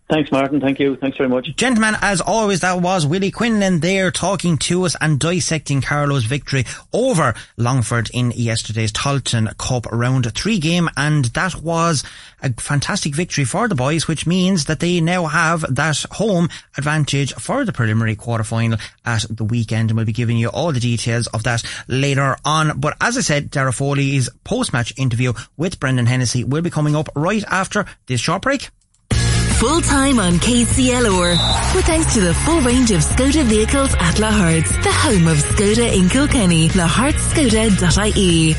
Thanks, 0.08 0.32
Martin. 0.32 0.58
Thank 0.58 0.80
you. 0.80 0.96
Thanks 0.96 1.18
very 1.18 1.28
much. 1.28 1.54
Gentlemen, 1.56 1.94
as 2.00 2.22
always, 2.22 2.60
that 2.60 2.80
was 2.80 3.06
Willie 3.06 3.30
Quinlan 3.30 3.80
there 3.80 4.10
talking 4.10 4.56
to 4.56 4.84
us 4.84 4.96
and 5.02 5.20
dissecting 5.20 5.82
Carlow's 5.82 6.24
victory 6.24 6.64
over 6.94 7.34
Longford 7.58 8.08
in 8.14 8.30
yesterday's 8.30 8.90
Tailteann 8.90 9.54
Cup 9.58 9.84
round 9.92 10.32
three 10.34 10.60
game. 10.60 10.88
And 10.96 11.26
that 11.26 11.56
was 11.56 12.04
a 12.42 12.50
fantastic 12.54 13.14
victory 13.14 13.44
for 13.44 13.68
the 13.68 13.74
boys, 13.74 14.08
which 14.08 14.26
means 14.26 14.64
that 14.64 14.80
they 14.80 15.02
now 15.02 15.26
have 15.26 15.60
that 15.74 16.02
home 16.12 16.48
advantage 16.78 17.34
for 17.34 17.66
the 17.66 17.72
preliminary 17.74 18.16
quarter 18.16 18.44
final 18.44 18.78
at 19.04 19.26
the 19.28 19.44
weekend. 19.44 19.90
And 19.90 19.98
we'll 19.98 20.06
be 20.06 20.12
giving 20.12 20.38
you 20.38 20.48
all 20.48 20.72
the 20.72 20.80
details 20.80 21.26
of 21.26 21.42
that 21.42 21.62
later 21.86 22.34
on. 22.46 22.80
But 22.80 22.96
as 23.02 23.18
I 23.18 23.20
said, 23.20 23.50
Darragh 23.50 23.74
Foley's 23.74 24.30
post 24.42 24.72
match 24.72 24.94
interview 24.96 25.34
with 25.58 25.78
Brendan 25.78 26.06
Hennessy 26.06 26.44
will 26.44 26.62
be 26.62 26.70
coming 26.70 26.96
up 26.96 27.10
right 27.14 27.44
after 27.50 27.84
this 28.06 28.22
short 28.22 28.40
break 28.40 28.70
full 29.58 29.80
time 29.80 30.20
on 30.20 30.34
KCLR. 30.34 31.74
With 31.74 31.84
thanks 31.84 32.14
to 32.14 32.20
the 32.20 32.32
full 32.32 32.60
range 32.60 32.92
of 32.92 33.00
Skoda 33.00 33.42
vehicles 33.42 33.92
at 33.94 34.14
Lahart's, 34.14 34.70
the 34.84 34.92
home 34.92 35.26
of 35.26 35.36
Skoda 35.38 35.92
in 35.98 36.08
Kilkenny, 36.08 36.68
lahartskoda.ie. 36.68 38.54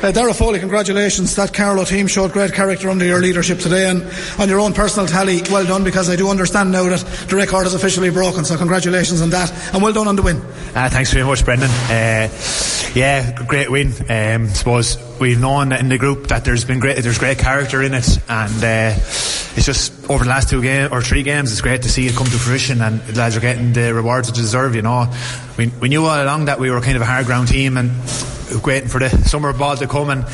Uh, 0.00 0.12
Darragh 0.12 0.36
Foley, 0.36 0.60
congratulations. 0.60 1.34
That 1.36 1.54
Carlow 1.54 1.84
team 1.84 2.06
showed 2.06 2.32
great 2.32 2.52
character 2.52 2.90
under 2.90 3.04
your 3.04 3.20
leadership 3.20 3.58
today 3.58 3.88
and 3.88 4.02
on 4.38 4.48
your 4.48 4.60
own 4.60 4.74
personal 4.74 5.08
tally, 5.08 5.40
well 5.50 5.64
done 5.64 5.84
because 5.84 6.10
I 6.10 6.14
do 6.14 6.28
understand 6.28 6.70
now 6.70 6.84
that 6.84 7.00
the 7.28 7.36
record 7.36 7.66
is 7.66 7.74
officially 7.74 8.10
broken. 8.10 8.44
So 8.44 8.58
congratulations 8.58 9.22
on 9.22 9.30
that 9.30 9.50
and 9.72 9.82
well 9.82 9.94
done 9.94 10.06
on 10.06 10.16
the 10.16 10.22
win. 10.22 10.36
Uh, 10.36 10.88
thanks 10.90 11.12
very 11.12 11.24
much, 11.24 11.44
Brendan. 11.44 11.70
Uh, 11.70 12.28
yeah, 12.94 13.42
great 13.48 13.70
win. 13.70 13.92
Um, 14.08 14.48
suppose 14.48 15.07
we've 15.20 15.40
known 15.40 15.72
in 15.72 15.88
the 15.88 15.98
group 15.98 16.28
that 16.28 16.44
there's 16.44 16.64
been 16.64 16.78
great, 16.78 16.98
there's 16.98 17.18
great 17.18 17.38
character 17.38 17.82
in 17.82 17.94
it 17.94 18.18
and 18.28 18.64
uh, 18.64 18.94
it's 18.96 19.66
just 19.66 20.08
over 20.10 20.24
the 20.24 20.30
last 20.30 20.48
two 20.48 20.62
games 20.62 20.92
or 20.92 21.02
three 21.02 21.22
games, 21.22 21.52
it's 21.52 21.60
great 21.60 21.82
to 21.82 21.88
see 21.88 22.06
it 22.06 22.14
come 22.14 22.26
to 22.26 22.38
fruition 22.38 22.80
and 22.80 23.00
the 23.02 23.18
lads 23.18 23.36
are 23.36 23.40
getting 23.40 23.72
the 23.72 23.92
rewards 23.92 24.30
they 24.30 24.34
deserve, 24.34 24.74
you 24.74 24.82
know. 24.82 25.12
We, 25.56 25.68
we 25.80 25.88
knew 25.88 26.04
all 26.04 26.22
along 26.22 26.46
that 26.46 26.58
we 26.58 26.70
were 26.70 26.80
kind 26.80 26.96
of 26.96 27.02
a 27.02 27.06
hard 27.06 27.26
ground 27.26 27.48
team 27.48 27.76
and 27.76 27.90
waiting 28.64 28.88
for 28.88 28.98
the 28.98 29.10
summer 29.26 29.52
ball 29.52 29.76
to 29.76 29.86
come 29.86 30.10
and 30.10 30.24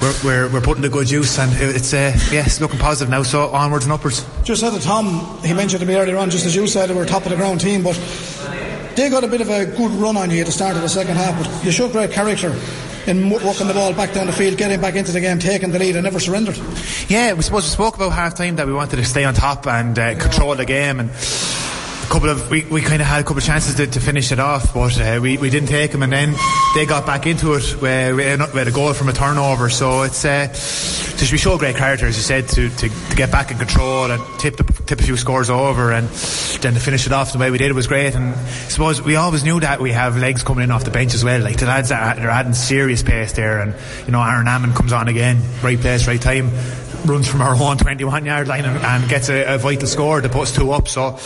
we're, 0.00 0.14
we're, 0.24 0.52
we're 0.52 0.60
putting 0.60 0.82
the 0.82 0.88
good 0.88 1.10
use 1.10 1.38
and 1.38 1.50
it's 1.54 1.92
uh, 1.92 2.16
yeah, 2.30 2.46
looking 2.60 2.78
positive 2.78 3.10
now 3.10 3.22
so 3.22 3.48
onwards 3.48 3.84
and 3.84 3.92
upwards 3.92 4.24
just 4.44 4.60
said 4.60 4.70
to 4.70 4.80
Tom 4.80 5.38
he 5.42 5.52
mentioned 5.52 5.80
to 5.80 5.86
me 5.86 5.96
earlier 5.96 6.16
on 6.16 6.30
just 6.30 6.46
as 6.46 6.54
you 6.54 6.66
said 6.66 6.90
we're 6.90 7.06
top 7.06 7.24
of 7.24 7.30
the 7.30 7.36
ground 7.36 7.60
team 7.60 7.82
but 7.82 7.94
they 8.94 9.10
got 9.10 9.24
a 9.24 9.28
bit 9.28 9.40
of 9.40 9.50
a 9.50 9.66
good 9.66 9.90
run 9.92 10.16
on 10.16 10.30
you 10.30 10.40
at 10.40 10.46
the 10.46 10.52
start 10.52 10.76
of 10.76 10.82
the 10.82 10.88
second 10.88 11.16
half 11.16 11.36
but 11.42 11.64
you 11.64 11.72
showed 11.72 11.90
great 11.90 12.12
character 12.12 12.54
in 13.06 13.30
working 13.30 13.68
the 13.68 13.74
ball 13.74 13.92
back 13.92 14.12
down 14.12 14.26
the 14.26 14.32
field, 14.32 14.56
getting 14.56 14.80
back 14.80 14.94
into 14.94 15.12
the 15.12 15.20
game, 15.20 15.38
taking 15.38 15.70
the 15.70 15.78
lead, 15.78 15.96
and 15.96 16.04
never 16.04 16.20
surrendered. 16.20 16.56
Yeah, 17.08 17.32
we 17.34 17.42
suppose 17.42 17.64
we 17.64 17.70
spoke 17.70 17.96
about 17.96 18.10
half 18.10 18.34
time 18.34 18.56
that 18.56 18.66
we 18.66 18.72
wanted 18.72 18.96
to 18.96 19.04
stay 19.04 19.24
on 19.24 19.34
top 19.34 19.66
and 19.66 19.98
uh, 19.98 20.18
control 20.18 20.54
the 20.54 20.64
game, 20.64 21.00
and 21.00 21.10
couple 22.06 22.30
of 22.30 22.50
we, 22.50 22.64
we 22.64 22.80
kind 22.80 23.00
of 23.00 23.08
had 23.08 23.20
a 23.20 23.22
couple 23.22 23.38
of 23.38 23.44
chances 23.44 23.74
to, 23.76 23.86
to 23.86 24.00
finish 24.00 24.32
it 24.32 24.38
off, 24.38 24.74
but 24.74 24.98
uh, 25.00 25.18
we, 25.20 25.38
we 25.38 25.50
didn't 25.50 25.68
take 25.68 25.92
them, 25.92 26.02
and 26.02 26.12
then 26.12 26.34
they 26.74 26.86
got 26.86 27.06
back 27.06 27.26
into 27.26 27.54
it. 27.54 27.64
Where 27.80 28.14
we 28.14 28.24
had 28.24 28.40
a 28.40 28.70
goal 28.70 28.92
from 28.92 29.08
a 29.08 29.12
turnover, 29.12 29.68
so 29.70 30.02
it's 30.02 30.24
uh, 30.24 30.48
just 30.48 31.32
we 31.32 31.38
show 31.38 31.58
great 31.58 31.76
character, 31.76 32.06
as 32.06 32.16
you 32.16 32.22
said, 32.22 32.48
to, 32.50 32.68
to, 32.68 32.88
to 32.88 33.16
get 33.16 33.30
back 33.30 33.50
in 33.50 33.58
control 33.58 34.10
and 34.10 34.22
tip 34.38 34.56
the, 34.56 34.64
tip 34.84 35.00
a 35.00 35.02
few 35.02 35.16
scores 35.16 35.50
over, 35.50 35.92
and 35.92 36.08
then 36.60 36.74
to 36.74 36.80
finish 36.80 37.06
it 37.06 37.12
off 37.12 37.32
the 37.32 37.38
way 37.38 37.50
we 37.50 37.58
did 37.58 37.70
it 37.70 37.74
was 37.74 37.86
great. 37.86 38.14
And 38.14 38.34
I 38.34 38.44
suppose 38.68 39.02
we 39.02 39.16
always 39.16 39.44
knew 39.44 39.60
that 39.60 39.80
we 39.80 39.92
have 39.92 40.16
legs 40.16 40.42
coming 40.42 40.64
in 40.64 40.70
off 40.70 40.84
the 40.84 40.90
bench 40.90 41.14
as 41.14 41.24
well. 41.24 41.40
Like 41.40 41.58
the 41.58 41.66
lads, 41.66 41.92
are, 41.92 42.14
they're 42.14 42.30
adding 42.30 42.54
serious 42.54 43.02
pace 43.02 43.32
there, 43.32 43.60
and 43.60 43.74
you 44.06 44.12
know 44.12 44.22
Aaron 44.22 44.48
Ammon 44.48 44.72
comes 44.72 44.92
on 44.92 45.08
again, 45.08 45.40
right 45.62 45.78
place, 45.78 46.06
right 46.06 46.20
time 46.20 46.50
runs 47.04 47.28
from 47.28 47.40
our 47.40 47.54
own 47.54 47.76
21 47.76 48.24
yard 48.24 48.48
line 48.48 48.64
and, 48.64 48.76
and 48.78 49.08
gets 49.08 49.28
a, 49.28 49.54
a, 49.54 49.58
vital 49.58 49.86
score 49.86 50.20
to 50.20 50.28
put 50.28 50.42
us 50.42 50.54
two 50.54 50.70
up. 50.70 50.88
So, 50.88 51.18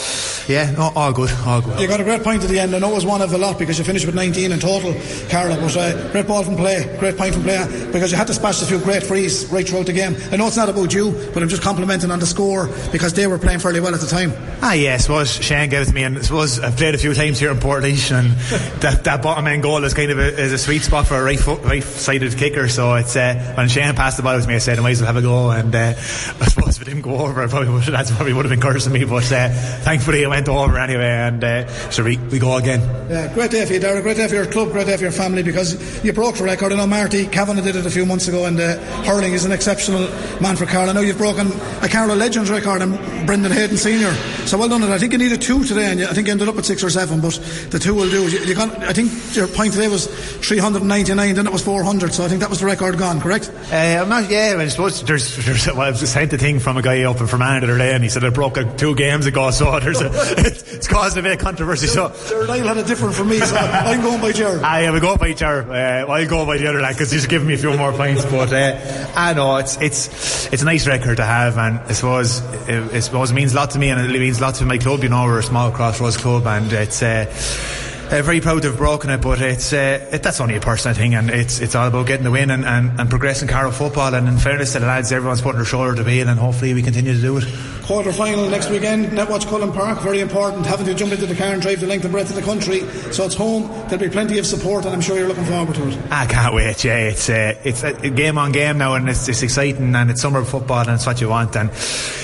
yeah, 0.48 0.70
no, 0.72 0.92
all 0.94 1.12
good, 1.12 1.30
all 1.46 1.60
good. 1.60 1.78
You 1.80 1.88
got 1.88 2.00
a 2.00 2.04
great 2.04 2.22
point 2.22 2.42
at 2.42 2.48
the 2.48 2.58
end. 2.58 2.74
I 2.74 2.78
know 2.78 2.90
it 2.90 2.94
was 2.94 3.06
one 3.06 3.22
of 3.22 3.32
a 3.32 3.38
lot 3.38 3.58
because 3.58 3.78
you 3.78 3.84
finished 3.84 4.06
with 4.06 4.14
19 4.14 4.52
in 4.52 4.58
total, 4.58 4.94
Carlow. 5.28 5.60
But 5.60 5.76
uh, 5.76 6.12
great 6.12 6.26
ball 6.26 6.42
from 6.42 6.56
play, 6.56 6.96
great 6.98 7.16
point 7.16 7.34
from 7.34 7.42
play 7.42 7.86
because 7.92 8.10
you 8.10 8.16
had 8.16 8.26
to 8.28 8.34
smash 8.34 8.62
a 8.62 8.66
few 8.66 8.78
great 8.78 9.02
frees 9.02 9.46
right 9.50 9.68
throughout 9.68 9.86
the 9.86 9.92
game. 9.92 10.16
I 10.30 10.36
know 10.36 10.46
it's 10.46 10.56
not 10.56 10.68
about 10.68 10.92
you, 10.92 11.12
but 11.34 11.42
I'm 11.42 11.48
just 11.48 11.62
complimenting 11.62 12.10
on 12.10 12.18
the 12.18 12.26
score 12.26 12.68
because 12.92 13.12
they 13.14 13.26
were 13.26 13.38
playing 13.38 13.58
fairly 13.58 13.80
well 13.80 13.94
at 13.94 14.00
the 14.00 14.06
time. 14.06 14.32
Ah, 14.62 14.72
yeah, 14.72 14.98
was 15.08 15.32
Shane 15.42 15.68
gave 15.68 15.82
it 15.82 15.86
to 15.86 15.94
me, 15.94 16.04
and 16.04 16.18
I 16.18 16.20
suppose 16.22 16.60
I've 16.60 16.76
played 16.76 16.94
a 16.94 16.98
few 16.98 17.14
times 17.14 17.38
here 17.38 17.50
in 17.50 17.58
Portlaoise, 17.58 18.16
and 18.16 18.30
that, 18.82 19.04
that 19.04 19.22
bottom 19.22 19.46
end 19.46 19.62
goal 19.62 19.82
is 19.84 19.94
kind 19.94 20.10
of 20.10 20.18
a, 20.18 20.38
is 20.38 20.52
a 20.52 20.58
sweet 20.58 20.82
spot 20.82 21.06
for 21.06 21.16
a 21.16 21.22
right 21.22 21.38
foot, 21.38 21.62
right 21.62 21.82
sided 21.82 22.36
kicker. 22.36 22.68
So 22.68 22.94
it's 22.94 23.16
uh, 23.16 23.54
when 23.56 23.68
Shane 23.68 23.94
passed 23.94 24.16
the 24.16 24.22
ball 24.22 24.40
to 24.40 24.46
me, 24.46 24.54
I 24.54 24.58
said, 24.58 24.78
I 24.78 24.82
might 24.82 24.92
as 24.92 25.00
well 25.00 25.12
have 25.12 25.16
a 25.16 25.22
go. 25.22 25.50
And 25.50 25.59
uh, 25.74 25.94
I 25.96 26.46
suppose 26.46 26.76
if 26.76 26.82
it 26.82 26.86
didn't 26.86 27.02
go 27.02 27.18
over, 27.18 27.42
I 27.42 27.46
probably 27.46 27.68
would, 27.70 27.82
that 27.84 28.06
probably 28.08 28.32
would 28.32 28.44
have 28.44 28.50
been 28.50 28.60
cursing 28.60 28.92
me. 28.92 29.04
But 29.04 29.30
uh, 29.30 29.48
thankfully, 29.82 30.22
it 30.22 30.28
went 30.28 30.48
over 30.48 30.78
anyway, 30.78 31.08
and 31.08 31.42
uh, 31.42 31.66
so 31.90 32.04
we, 32.04 32.16
we 32.16 32.38
go 32.38 32.56
again. 32.56 32.80
Yeah, 33.10 33.32
great 33.32 33.50
day 33.50 33.64
for 33.66 33.74
you, 33.74 33.80
Darragh. 33.80 34.02
Great 34.02 34.16
day 34.16 34.28
for 34.28 34.34
your 34.34 34.46
club. 34.46 34.72
Great 34.72 34.86
day 34.86 34.96
for 34.96 35.02
your 35.02 35.12
family 35.12 35.42
because 35.42 36.04
you 36.04 36.12
broke 36.12 36.36
the 36.36 36.44
record. 36.44 36.72
I 36.72 36.76
know 36.76 36.86
Marty 36.86 37.26
Kavanagh 37.26 37.62
did 37.62 37.76
it 37.76 37.86
a 37.86 37.90
few 37.90 38.06
months 38.06 38.28
ago, 38.28 38.46
and 38.46 38.58
uh, 38.58 38.78
hurling 39.04 39.32
is 39.32 39.44
an 39.44 39.52
exceptional 39.52 40.08
man 40.40 40.56
for 40.56 40.66
Carl. 40.66 40.88
I 40.88 40.92
know 40.92 41.00
you've 41.00 41.18
broken 41.18 41.48
a 41.82 41.88
Carlow 41.88 42.14
Legends 42.14 42.50
record 42.50 42.82
and 42.82 43.26
Brendan 43.26 43.52
Hayden 43.52 43.76
Senior. 43.76 44.12
So 44.46 44.58
well 44.58 44.68
done. 44.68 44.82
I 44.84 44.98
think 44.98 45.12
you 45.12 45.18
needed 45.18 45.42
two 45.42 45.64
today, 45.64 45.90
and 45.90 46.02
I 46.02 46.12
think 46.12 46.26
you 46.26 46.32
ended 46.32 46.48
up 46.48 46.56
at 46.56 46.64
six 46.64 46.82
or 46.82 46.90
seven, 46.90 47.20
but 47.20 47.34
the 47.70 47.78
two 47.78 47.94
will 47.94 48.10
do. 48.10 48.28
You, 48.28 48.40
you 48.40 48.54
got, 48.54 48.70
I 48.82 48.92
think 48.92 49.12
your 49.36 49.46
point 49.46 49.72
today 49.72 49.88
was 49.88 50.06
399, 50.06 51.34
then 51.34 51.46
it 51.46 51.52
was 51.52 51.62
400, 51.62 52.12
so 52.12 52.24
I 52.24 52.28
think 52.28 52.40
that 52.40 52.50
was 52.50 52.60
the 52.60 52.66
record 52.66 52.98
gone, 52.98 53.20
correct? 53.20 53.50
Uh, 53.72 54.00
I'm 54.02 54.08
not, 54.08 54.30
yeah, 54.30 54.56
I 54.58 54.68
suppose 54.68 55.02
there's, 55.02 55.36
there's 55.50 55.64
there's 55.64 55.76
well, 55.76 55.88
I 55.88 55.92
sent 55.92 56.32
a 56.32 56.38
thing 56.38 56.60
from 56.60 56.76
a 56.76 56.82
guy 56.82 57.02
up 57.02 57.20
in 57.20 57.26
Fermanagh 57.26 57.60
the 57.60 57.66
other 57.66 57.78
day, 57.78 57.94
and 57.94 58.02
he 58.02 58.10
said 58.10 58.22
it 58.24 58.34
broke 58.34 58.58
two 58.76 58.94
games 58.94 59.26
ago. 59.26 59.50
So 59.50 59.78
there's 59.80 60.00
a, 60.00 60.10
it's, 60.38 60.72
it's 60.72 60.88
caused 60.88 61.16
a 61.18 61.22
bit 61.22 61.32
of 61.32 61.38
controversy. 61.38 61.86
So 61.86 62.14
Jared 62.28 62.48
Lyle 62.48 62.68
had 62.68 62.76
it 62.78 62.86
different 62.86 63.14
from 63.14 63.28
me, 63.28 63.38
so 63.38 63.56
I'm 63.56 64.00
going 64.00 64.20
by 64.20 64.32
Jared. 64.32 64.62
Ah, 64.62 64.78
yeah, 64.80 64.92
we 64.92 65.00
go 65.00 65.16
by 65.16 65.32
Jared. 65.32 65.68
Uh, 65.68 66.10
I'll 66.10 66.28
go 66.28 66.46
by 66.46 66.58
the 66.58 66.66
other 66.68 66.80
lad 66.80 66.92
because 66.92 67.10
he's 67.10 67.26
giving 67.26 67.48
me 67.48 67.54
a 67.54 67.58
few 67.58 67.76
more 67.76 67.92
points. 67.92 68.24
But 68.24 68.52
uh, 68.52 69.12
I 69.16 69.34
know 69.34 69.56
it's 69.56 69.80
it's 69.80 70.52
it's 70.52 70.62
a 70.62 70.66
nice 70.66 70.86
record 70.86 71.16
to 71.16 71.24
have, 71.24 71.58
and 71.58 71.78
I 71.80 71.92
suppose 71.92 72.40
it, 72.68 72.94
I 72.94 73.00
suppose 73.00 73.30
it 73.30 73.34
means 73.34 73.52
a 73.52 73.56
lot 73.56 73.70
to 73.72 73.78
me, 73.78 73.90
and 73.90 74.00
it 74.00 74.18
means 74.18 74.38
a 74.38 74.42
lot 74.42 74.54
to 74.56 74.64
my 74.64 74.78
club. 74.78 75.02
You 75.02 75.08
know, 75.08 75.24
we're 75.24 75.40
a 75.40 75.42
small 75.42 75.70
crossroads 75.70 76.16
club, 76.16 76.46
and 76.46 76.72
it's. 76.72 77.02
Uh, 77.02 77.26
uh, 78.10 78.22
very 78.22 78.40
proud 78.40 78.62
to 78.62 78.68
have 78.68 78.76
broken 78.76 79.10
it, 79.10 79.20
but 79.20 79.40
it's 79.40 79.72
uh, 79.72 80.08
it, 80.12 80.22
that's 80.22 80.40
only 80.40 80.56
a 80.56 80.60
personal 80.60 80.96
thing, 80.96 81.14
and 81.14 81.30
it's 81.30 81.60
it's 81.60 81.74
all 81.74 81.86
about 81.86 82.06
getting 82.06 82.24
the 82.24 82.30
win 82.30 82.50
and, 82.50 82.64
and, 82.64 82.98
and 82.98 83.08
progressing 83.08 83.48
Carlow 83.48 83.70
football. 83.70 84.14
And 84.14 84.26
in 84.26 84.36
fairness 84.38 84.72
to 84.72 84.80
the 84.80 84.86
lads, 84.86 85.12
everyone's 85.12 85.40
putting 85.40 85.58
their 85.58 85.64
shoulder 85.64 85.94
to 85.94 86.04
beat, 86.04 86.22
and 86.22 86.38
hopefully 86.38 86.74
we 86.74 86.82
continue 86.82 87.14
to 87.14 87.20
do 87.20 87.38
it. 87.38 87.44
Quarter 87.90 88.12
final 88.12 88.48
next 88.48 88.70
weekend, 88.70 89.06
Netwatch 89.06 89.48
Cullen 89.48 89.72
Park, 89.72 89.98
very 89.98 90.20
important. 90.20 90.64
Having 90.64 90.86
to 90.86 90.94
jump 90.94 91.10
into 91.10 91.26
the 91.26 91.34
car 91.34 91.48
and 91.48 91.60
drive 91.60 91.80
the 91.80 91.88
length 91.88 92.04
and 92.04 92.12
breadth 92.12 92.30
of 92.30 92.36
the 92.36 92.42
country, 92.42 92.82
so 93.10 93.24
it's 93.24 93.34
home. 93.34 93.66
There'll 93.88 93.98
be 93.98 94.08
plenty 94.08 94.38
of 94.38 94.46
support, 94.46 94.84
and 94.84 94.94
I'm 94.94 95.00
sure 95.00 95.18
you're 95.18 95.26
looking 95.26 95.44
forward 95.44 95.74
to 95.74 95.88
it. 95.88 95.98
I 96.08 96.26
can't 96.26 96.54
wait. 96.54 96.84
Yeah, 96.84 96.98
it's 96.98 97.28
uh, 97.28 97.54
it's 97.64 97.82
a 97.82 97.92
game 98.10 98.38
on 98.38 98.52
game 98.52 98.78
now, 98.78 98.94
and 98.94 99.08
it's, 99.08 99.28
it's 99.28 99.42
exciting, 99.42 99.92
and 99.96 100.08
it's 100.08 100.20
summer 100.20 100.44
football, 100.44 100.82
and 100.82 100.90
it's 100.90 101.04
what 101.04 101.20
you 101.20 101.30
want. 101.30 101.56
And 101.56 101.68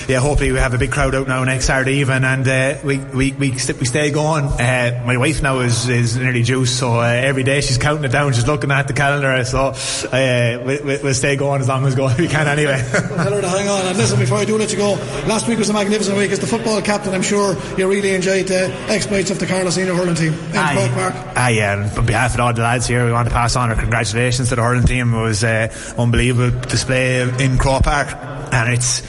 yeah, 0.07 0.21
hopefully 0.21 0.53
we 0.53 0.57
have 0.59 0.73
a 0.73 0.77
big 0.77 0.93
crowd 0.93 1.13
out 1.13 1.27
now 1.27 1.43
next 1.43 1.65
Saturday 1.65 1.95
even, 1.95 2.23
and 2.23 2.47
uh, 2.47 2.77
we 2.85 2.99
we 2.99 3.33
we, 3.33 3.57
st- 3.57 3.77
we 3.77 3.85
stay 3.85 4.09
going. 4.09 4.45
Uh, 4.45 5.03
my 5.05 5.17
wife 5.17 5.41
now 5.43 5.59
is 5.59 5.89
is 5.89 6.15
nearly 6.15 6.43
due, 6.43 6.65
so 6.65 7.01
uh, 7.01 7.03
every 7.03 7.43
day 7.43 7.59
she's 7.59 7.77
counting 7.77 8.05
it 8.05 8.13
down. 8.13 8.31
She's 8.31 8.47
looking 8.47 8.71
at 8.71 8.87
the 8.87 8.93
calendar, 8.93 9.43
so 9.43 9.73
uh, 10.13 10.63
we, 10.65 10.77
we, 10.79 10.97
we'll 11.03 11.13
stay 11.13 11.35
going 11.35 11.59
as 11.59 11.67
long 11.67 11.85
as 11.85 11.93
we 12.17 12.29
can 12.29 12.47
anyway. 12.47 12.81
Tell 12.89 13.33
her 13.33 13.41
to 13.41 13.49
hang 13.49 13.67
on. 13.67 13.85
And 13.85 13.97
listen, 13.97 14.17
before 14.17 14.37
I 14.37 14.45
do 14.45 14.57
let 14.57 14.71
you 14.71 14.77
go, 14.77 14.93
last 15.27 15.45
week 15.45 15.56
was 15.57 15.69
a 15.69 15.73
magnificent 15.73 16.17
week. 16.17 16.31
As 16.31 16.39
the 16.39 16.47
football 16.47 16.81
captain, 16.81 17.13
I'm 17.13 17.21
sure 17.21 17.55
you 17.77 17.89
really 17.89 18.13
enjoyed 18.13 18.47
the 18.47 18.71
exploits 18.89 19.31
of 19.31 19.39
the 19.39 19.45
Carlow 19.45 19.69
Senior 19.69 19.95
Hurling 19.95 20.15
team 20.15 20.33
in 20.33 20.51
Croke 20.51 20.91
Park. 20.91 21.13
Ah, 21.35 21.47
yeah, 21.49 21.73
and 21.73 21.97
on 21.97 22.05
behalf 22.05 22.33
of 22.33 22.39
all 22.39 22.53
the 22.53 22.61
lads 22.61 22.87
here, 22.87 23.05
we 23.05 23.11
want 23.11 23.27
to 23.27 23.33
pass 23.33 23.55
on 23.55 23.69
our 23.69 23.75
congratulations 23.75 24.49
to 24.49 24.55
the 24.55 24.61
hurling 24.61 24.85
team. 24.85 25.13
It 25.13 25.21
was 25.21 25.43
an 25.43 25.69
uh, 25.69 26.01
unbelievable 26.01 26.59
display 26.61 27.21
in 27.21 27.57
Croke 27.57 27.83
Park. 27.83 28.15
And 28.49 28.71
it's 28.71 29.03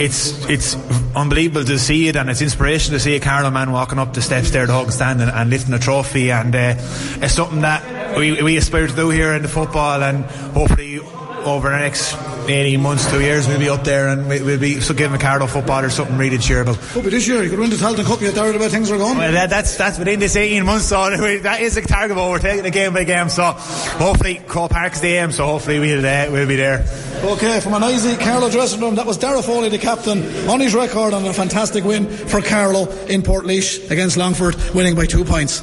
it's 0.00 0.44
it's 0.50 0.74
unbelievable 1.14 1.64
to 1.64 1.78
see 1.78 2.08
it, 2.08 2.16
and 2.16 2.28
it's 2.28 2.42
inspiration 2.42 2.92
to 2.92 2.98
see 2.98 3.14
a 3.14 3.20
Carlow 3.20 3.50
man 3.50 3.70
walking 3.70 4.00
up 4.00 4.14
the 4.14 4.20
steps 4.20 4.50
there, 4.50 4.66
the 4.66 4.72
Hogan 4.72 4.90
Stand, 4.90 5.22
and, 5.22 5.30
and 5.30 5.48
lifting 5.48 5.72
a 5.74 5.78
trophy. 5.78 6.32
And 6.32 6.52
uh, 6.52 6.74
it's 7.22 7.34
something 7.34 7.60
that 7.60 8.16
we, 8.18 8.42
we 8.42 8.56
aspire 8.56 8.88
to 8.88 8.96
do 8.96 9.10
here 9.10 9.32
in 9.34 9.42
the 9.42 9.48
football, 9.48 10.02
and 10.02 10.24
hopefully 10.24 10.98
over 10.98 11.70
the 11.70 11.78
next 11.78 12.14
18 12.50 12.80
months, 12.80 13.10
two 13.10 13.20
years, 13.20 13.46
we'll 13.48 13.58
be 13.58 13.68
up 13.68 13.84
there 13.84 14.08
and 14.08 14.28
we- 14.28 14.42
we'll 14.42 14.58
be 14.58 14.80
so 14.80 14.94
giving 14.94 15.18
football 15.20 15.84
or 15.84 15.90
something 15.90 16.16
really 16.18 16.36
to 16.36 16.42
cheer 16.42 16.60
about. 16.62 16.76
Hope 16.76 17.04
this 17.04 17.26
year 17.26 17.42
you 17.42 17.50
could 17.50 17.58
win 17.58 17.70
the 17.70 17.76
Tailteann 17.76 18.04
Cup. 18.04 18.20
You 18.20 18.32
doubt 18.32 18.54
about 18.54 18.70
things 18.70 18.90
are 18.90 18.98
going. 18.98 19.18
Well, 19.18 19.32
that, 19.32 19.50
that's 19.50 19.76
that's 19.76 19.98
within 19.98 20.18
this 20.20 20.36
18 20.36 20.64
months, 20.64 20.86
so 20.86 21.10
that 21.42 21.60
is 21.60 21.76
a 21.76 21.82
target. 21.82 22.16
But 22.16 22.28
we're 22.30 22.38
taking 22.38 22.64
it 22.64 22.72
game 22.72 22.92
by 22.94 23.04
game. 23.04 23.28
So 23.28 23.44
hopefully, 23.52 24.40
Croke 24.46 24.70
Park's 24.70 25.00
the 25.00 25.08
aim. 25.08 25.32
So 25.32 25.46
hopefully, 25.46 25.78
we'll 25.78 26.04
uh, 26.04 26.26
we'll 26.30 26.46
be 26.48 26.56
there. 26.56 26.84
Okay, 27.22 27.60
from 27.60 27.74
an 27.74 27.84
easy 27.84 28.16
Carlow 28.16 28.50
dressing 28.50 28.80
room, 28.80 28.94
that 28.94 29.06
was 29.06 29.18
Darragh 29.18 29.44
Foley, 29.44 29.68
the 29.68 29.78
captain, 29.78 30.48
on 30.48 30.60
his 30.60 30.74
record 30.74 31.12
on 31.12 31.24
a 31.26 31.32
fantastic 31.32 31.84
win 31.84 32.06
for 32.08 32.40
Carlow 32.40 32.88
in 33.06 33.22
Portlaoise 33.22 33.90
against 33.90 34.16
Longford, 34.16 34.56
winning 34.74 34.94
by 34.94 35.06
two 35.06 35.24
points. 35.24 35.60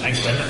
Thanks, 0.00 0.22
Brendan. 0.22 0.46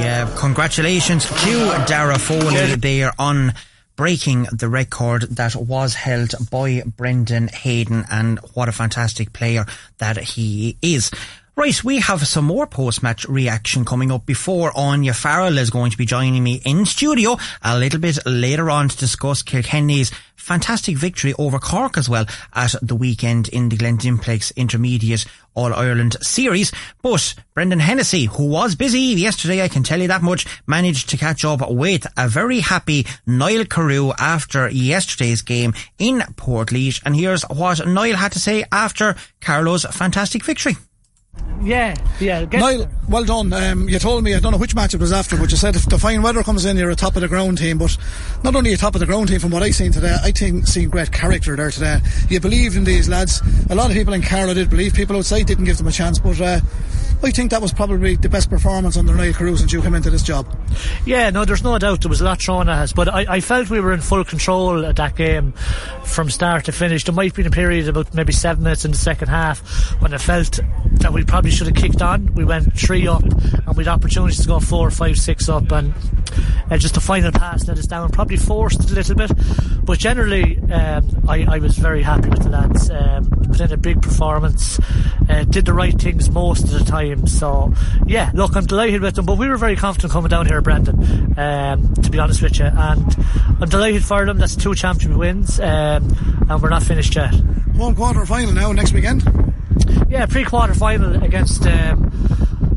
Yeah, 0.00 0.32
congratulations 0.38 1.24
to 1.26 1.84
Darragh 1.86 2.18
Foley 2.20 2.74
there 2.76 3.12
on 3.18 3.52
breaking 3.96 4.44
the 4.52 4.68
record 4.68 5.22
that 5.22 5.54
was 5.56 5.94
held 5.94 6.34
by 6.50 6.82
Brendan 6.84 7.48
Hayden 7.48 8.04
and 8.10 8.38
what 8.54 8.68
a 8.68 8.72
fantastic 8.72 9.32
player 9.32 9.66
that 9.98 10.16
he 10.18 10.76
is. 10.82 11.10
Right, 11.54 11.84
we 11.84 12.00
have 12.00 12.26
some 12.26 12.46
more 12.46 12.66
post-match 12.66 13.28
reaction 13.28 13.84
coming 13.84 14.10
up 14.10 14.24
before 14.24 14.72
Áine 14.72 15.14
Farrell 15.14 15.58
is 15.58 15.68
going 15.68 15.90
to 15.90 15.98
be 15.98 16.06
joining 16.06 16.42
me 16.42 16.62
in 16.64 16.86
studio 16.86 17.36
a 17.60 17.78
little 17.78 18.00
bit 18.00 18.24
later 18.24 18.70
on 18.70 18.88
to 18.88 18.96
discuss 18.96 19.42
Kilkenny's 19.42 20.10
fantastic 20.34 20.96
victory 20.96 21.34
over 21.38 21.58
Cork 21.58 21.98
as 21.98 22.08
well 22.08 22.24
at 22.54 22.74
the 22.80 22.96
weekend 22.96 23.48
in 23.48 23.68
the 23.68 23.76
Glen 23.76 23.98
Dimplex 23.98 24.56
Intermediate 24.56 25.26
All-Ireland 25.52 26.16
Series. 26.22 26.72
But 27.02 27.34
Brendan 27.52 27.80
Hennessy, 27.80 28.24
who 28.24 28.46
was 28.46 28.74
busy 28.74 29.00
yesterday, 29.00 29.62
I 29.62 29.68
can 29.68 29.82
tell 29.82 30.00
you 30.00 30.08
that 30.08 30.22
much, 30.22 30.46
managed 30.66 31.10
to 31.10 31.18
catch 31.18 31.44
up 31.44 31.70
with 31.70 32.06
a 32.16 32.28
very 32.28 32.60
happy 32.60 33.06
Niall 33.26 33.66
Carew 33.66 34.12
after 34.18 34.70
yesterday's 34.70 35.42
game 35.42 35.74
in 35.98 36.20
Portlaoise. 36.20 37.02
And 37.04 37.14
here's 37.14 37.42
what 37.42 37.86
Niall 37.86 38.16
had 38.16 38.32
to 38.32 38.40
say 38.40 38.64
after 38.72 39.16
Carlow's 39.42 39.84
fantastic 39.84 40.46
victory. 40.46 40.76
Yeah, 41.62 41.94
yeah. 42.20 42.44
Niall, 42.44 42.88
well 43.08 43.24
done. 43.24 43.52
Um, 43.52 43.88
you 43.88 43.98
told 43.98 44.24
me, 44.24 44.34
I 44.34 44.40
don't 44.40 44.52
know 44.52 44.58
which 44.58 44.74
match 44.74 44.94
it 44.94 45.00
was 45.00 45.12
after, 45.12 45.36
but 45.36 45.50
you 45.50 45.56
said 45.56 45.76
if 45.76 45.88
the 45.88 45.98
fine 45.98 46.22
weather 46.22 46.42
comes 46.42 46.64
in, 46.64 46.76
you're 46.76 46.90
a 46.90 46.96
top 46.96 47.14
of 47.14 47.22
the 47.22 47.28
ground 47.28 47.58
team. 47.58 47.78
But 47.78 47.96
not 48.42 48.56
only 48.56 48.72
a 48.72 48.76
top 48.76 48.94
of 48.94 49.00
the 49.00 49.06
ground 49.06 49.28
team, 49.28 49.38
from 49.38 49.50
what 49.50 49.62
I've 49.62 49.74
seen 49.74 49.92
today, 49.92 50.16
I 50.22 50.32
think 50.32 50.66
seen 50.66 50.88
great 50.88 51.12
character 51.12 51.54
there 51.54 51.70
today. 51.70 51.98
You 52.28 52.40
believed 52.40 52.76
in 52.76 52.84
these 52.84 53.08
lads. 53.08 53.40
A 53.70 53.74
lot 53.74 53.90
of 53.90 53.96
people 53.96 54.12
in 54.12 54.22
Carlow 54.22 54.54
did 54.54 54.70
believe. 54.70 54.94
People 54.94 55.16
outside 55.16 55.46
didn't 55.46 55.64
give 55.64 55.78
them 55.78 55.86
a 55.86 55.92
chance. 55.92 56.18
But 56.18 56.40
uh, 56.40 56.60
I 57.22 57.30
think 57.30 57.50
that 57.52 57.62
was 57.62 57.72
probably 57.72 58.16
the 58.16 58.28
best 58.28 58.50
performance 58.50 58.96
under 58.96 59.14
Niall 59.14 59.32
Carew 59.32 59.56
since 59.56 59.72
you 59.72 59.80
came 59.82 59.94
into 59.94 60.10
this 60.10 60.22
job. 60.22 60.46
Yeah, 61.04 61.30
no, 61.30 61.44
there's 61.44 61.62
no 61.62 61.78
doubt 61.78 62.02
there 62.02 62.08
was 62.08 62.20
a 62.20 62.24
lot 62.24 62.40
thrown 62.40 62.68
at 62.68 62.78
us, 62.78 62.92
but 62.92 63.08
I, 63.08 63.36
I 63.36 63.40
felt 63.40 63.70
we 63.70 63.80
were 63.80 63.92
in 63.92 64.00
full 64.00 64.24
control 64.24 64.84
at 64.84 64.96
that 64.96 65.16
game 65.16 65.52
from 66.04 66.30
start 66.30 66.66
to 66.66 66.72
finish. 66.72 67.04
There 67.04 67.14
might 67.14 67.34
been 67.34 67.46
a 67.46 67.50
period 67.50 67.88
about 67.88 68.14
maybe 68.14 68.32
seven 68.32 68.64
minutes 68.64 68.84
in 68.84 68.90
the 68.90 68.96
second 68.96 69.28
half 69.28 69.60
when 70.00 70.12
I 70.12 70.18
felt 70.18 70.60
that 70.94 71.12
we 71.12 71.24
probably 71.24 71.50
should 71.50 71.66
have 71.66 71.76
kicked 71.76 72.02
on. 72.02 72.34
We 72.34 72.44
went 72.44 72.72
three 72.78 73.06
up 73.06 73.22
and 73.22 73.76
we 73.76 73.84
had 73.84 73.92
opportunities 73.92 74.40
to 74.40 74.48
go 74.48 74.60
four, 74.60 74.90
five, 74.90 75.18
six 75.18 75.48
up, 75.48 75.70
and 75.72 75.94
uh, 76.70 76.78
just 76.78 76.94
the 76.94 77.00
final 77.00 77.32
pass 77.32 77.66
let 77.66 77.78
us 77.78 77.86
down. 77.86 78.10
Probably 78.10 78.36
forced 78.36 78.90
a 78.90 78.94
little 78.94 79.14
bit, 79.14 79.30
but 79.84 79.98
generally, 79.98 80.58
um, 80.70 81.24
I, 81.28 81.44
I 81.48 81.58
was 81.58 81.76
very 81.78 82.02
happy 82.02 82.28
with 82.28 82.42
the 82.42 82.50
lads. 82.50 82.90
Um, 82.90 83.30
put 83.52 83.60
in 83.60 83.72
a 83.72 83.76
big 83.76 84.00
performance, 84.00 84.80
uh, 85.28 85.44
did 85.44 85.66
the 85.66 85.74
right 85.74 85.98
things 86.00 86.30
most 86.30 86.64
of 86.64 86.70
the 86.70 86.84
time. 86.84 87.26
So, 87.26 87.74
yeah, 88.06 88.30
look, 88.34 88.56
I'm 88.56 88.64
delighted 88.66 89.02
with 89.02 89.14
them, 89.14 89.26
but 89.26 89.36
we 89.36 89.48
were 89.48 89.58
very 89.58 89.76
confident 89.76 90.12
coming 90.12 90.30
down 90.30 90.46
here, 90.46 90.61
Brendan, 90.62 91.38
um, 91.38 91.94
to 91.94 92.10
be 92.10 92.18
honest 92.18 92.42
with 92.42 92.58
you, 92.58 92.66
and 92.66 93.16
I'm 93.60 93.68
delighted 93.68 94.04
for 94.04 94.24
them. 94.24 94.38
That's 94.38 94.56
two 94.56 94.74
championship 94.74 95.18
wins, 95.18 95.60
um, 95.60 96.46
and 96.48 96.62
we're 96.62 96.70
not 96.70 96.82
finished 96.82 97.14
yet. 97.14 97.34
Home 97.76 97.94
quarter 97.94 98.24
final 98.26 98.52
now 98.52 98.72
next 98.72 98.92
weekend. 98.92 99.22
Yeah, 100.08 100.26
pre-quarter 100.26 100.74
final 100.74 101.22
against 101.22 101.66
um, 101.66 102.10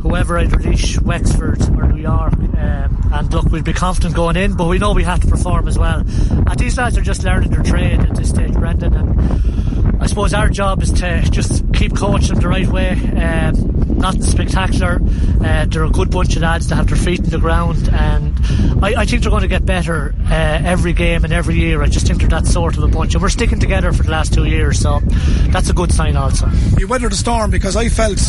whoever 0.02 0.40
either 0.40 0.58
Laois, 0.58 1.02
Wexford 1.02 1.62
or 1.76 1.88
New 1.92 2.02
York. 2.02 2.34
Um, 2.34 3.10
and 3.14 3.34
look, 3.34 3.46
we'll 3.46 3.64
be 3.64 3.74
confident 3.74 4.16
going 4.16 4.38
in, 4.38 4.56
but 4.56 4.68
we 4.68 4.78
know 4.78 4.94
we 4.94 5.04
have 5.04 5.20
to 5.20 5.28
perform 5.28 5.68
as 5.68 5.78
well. 5.78 6.00
And 6.00 6.58
these 6.58 6.78
lads 6.78 6.98
are 6.98 7.02
just 7.02 7.24
learning 7.24 7.50
their 7.50 7.64
trade 7.64 8.00
at 8.00 8.16
this 8.16 8.30
stage, 8.30 8.54
Brendan. 8.54 8.94
And 8.96 10.02
I 10.02 10.08
suppose 10.08 10.34
our 10.34 10.50
job 10.50 10.82
is 10.82 10.92
to 10.94 11.22
just 11.30 11.64
keep 11.74 11.96
coaching 11.96 12.30
them 12.30 12.40
the 12.40 12.48
right 12.48 12.68
way. 12.68 12.92
Um, 12.92 13.85
nothing 13.96 14.24
spectacular. 14.24 15.00
Uh, 15.44 15.66
they're 15.66 15.84
a 15.84 15.90
good 15.90 16.12
bunch 16.12 16.36
of 16.36 16.42
lads 16.42 16.68
to 16.68 16.76
have 16.76 16.88
their 16.88 16.98
feet 16.98 17.20
in 17.20 17.30
the 17.30 17.40
ground, 17.40 17.90
and 17.90 18.34
I, 18.84 19.02
I 19.02 19.06
think 19.06 19.22
they're 19.22 19.32
going 19.32 19.44
to 19.44 19.48
get 19.48 19.66
better 19.66 20.14
uh, 20.26 20.34
every 20.64 20.94
game 20.94 21.24
and 21.24 21.34
every 21.34 21.56
year. 21.56 21.82
I 21.82 21.88
just 21.88 22.08
think 22.08 22.20
they're 22.20 22.30
that 22.30 22.48
sort 22.48 22.78
of 22.78 22.84
a 22.84 22.88
bunch, 22.88 23.14
and 23.14 23.22
we're 23.22 23.30
sticking 23.30 23.60
together 23.60 23.92
for 23.94 24.04
the 24.04 24.12
last 24.12 24.34
two 24.34 24.46
years, 24.46 24.80
so 24.80 25.00
that's 25.50 25.70
a 25.70 25.74
good 25.74 25.92
sign 25.92 26.16
also. 26.16 26.48
You 26.78 26.88
weathered 26.88 27.12
the 27.12 27.18
storm 27.18 27.52
because 27.52 27.76
I 27.76 27.90
felt, 27.90 28.20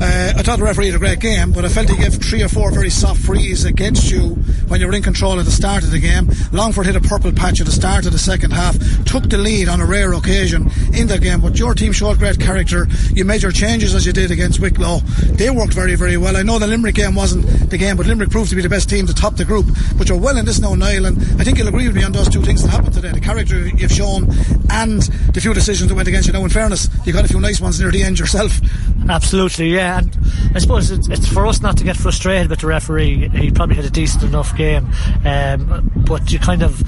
uh, 0.00 0.32
I 0.36 0.42
thought 0.42 0.58
the 0.58 0.64
referee 0.64 0.86
had 0.86 0.96
a 0.96 0.98
great 0.98 1.20
game, 1.20 1.52
but 1.52 1.64
I 1.64 1.68
felt 1.68 1.88
he 1.88 1.96
gave 1.96 2.14
three 2.14 2.42
or 2.42 2.48
four 2.48 2.70
very 2.70 2.90
soft 2.90 3.20
frees 3.20 3.64
against 3.64 4.10
you 4.10 4.36
when 4.68 4.80
you 4.80 4.86
were 4.86 4.94
in 4.94 5.02
control 5.02 5.38
at 5.38 5.44
the 5.44 5.50
start 5.50 5.84
of 5.84 5.90
the 5.90 6.00
game. 6.00 6.30
Longford 6.52 6.86
hit 6.86 6.96
a 6.96 7.00
purple 7.00 7.32
patch 7.32 7.60
at 7.60 7.66
the 7.66 7.72
start 7.72 8.06
of 8.06 8.12
the 8.12 8.18
second 8.18 8.52
half, 8.52 8.76
took 9.04 9.28
the 9.28 9.38
lead 9.38 9.68
on 9.68 9.80
a 9.80 9.86
rare 9.86 10.12
occasion 10.14 10.70
in 10.92 11.06
that 11.08 11.20
game, 11.22 11.40
but 11.40 11.58
your 11.58 11.74
team 11.74 11.92
showed 11.92 12.18
great 12.18 12.40
character. 12.40 12.86
You 13.12 13.24
made 13.24 13.42
your 13.42 13.52
changes 13.52 13.94
as 13.94 14.06
you 14.06 14.12
did 14.12 14.30
against 14.30 14.60
Wicklow. 14.60 15.00
They 15.34 15.50
worked 15.50 15.74
very, 15.74 15.94
very 15.94 16.16
well. 16.16 16.36
I 16.36 16.42
know 16.42 16.58
the 16.58 16.66
Limerick 16.66 16.94
game 16.94 17.14
wasn't 17.14 17.44
the 17.70 17.78
game, 17.78 17.96
but 17.96 18.06
Limerick 18.06 18.30
proved 18.30 18.50
to 18.50 18.56
be 18.56 18.62
the 18.62 18.68
best 18.68 18.88
team 18.88 19.06
to 19.06 19.14
top 19.14 19.36
the 19.36 19.44
group. 19.44 19.66
But 19.96 20.08
you're 20.08 20.18
well 20.18 20.36
in 20.36 20.44
this 20.44 20.60
now, 20.60 20.74
Niall, 20.74 21.06
and 21.06 21.18
I 21.40 21.44
think 21.44 21.58
you'll 21.58 21.68
agree 21.68 21.86
with 21.86 21.96
me 21.96 22.04
on 22.04 22.12
those 22.12 22.28
two 22.28 22.42
things 22.42 22.62
that 22.62 22.70
happened 22.70 22.94
today. 22.94 23.12
The 23.12 23.20
character 23.20 23.66
you've 23.66 23.92
shown 23.92 24.30
and 24.70 25.02
the 25.32 25.40
few 25.40 25.54
decisions 25.54 25.88
that 25.88 25.94
went 25.94 26.08
against 26.08 26.28
you. 26.28 26.32
Now, 26.32 26.44
in 26.44 26.50
fairness, 26.50 26.88
you 27.04 27.12
got 27.12 27.24
a 27.24 27.28
few 27.28 27.40
nice 27.40 27.60
ones 27.60 27.80
near 27.80 27.90
the 27.90 28.02
end 28.02 28.18
yourself. 28.18 28.60
Absolutely, 29.08 29.74
yeah. 29.74 29.98
And 29.98 30.16
I 30.54 30.58
suppose 30.58 30.90
it's, 30.90 31.08
it's 31.08 31.28
for 31.28 31.46
us 31.46 31.60
not 31.60 31.76
to 31.78 31.84
get 31.84 31.96
frustrated 31.96 32.48
with 32.48 32.60
the 32.60 32.66
referee. 32.66 33.28
He 33.28 33.50
probably 33.50 33.76
had 33.76 33.84
a 33.84 33.90
decent 33.90 34.22
enough 34.22 34.56
game. 34.56 34.88
Um, 35.24 35.90
but 35.94 36.32
you 36.32 36.38
kind 36.38 36.62
of, 36.62 36.82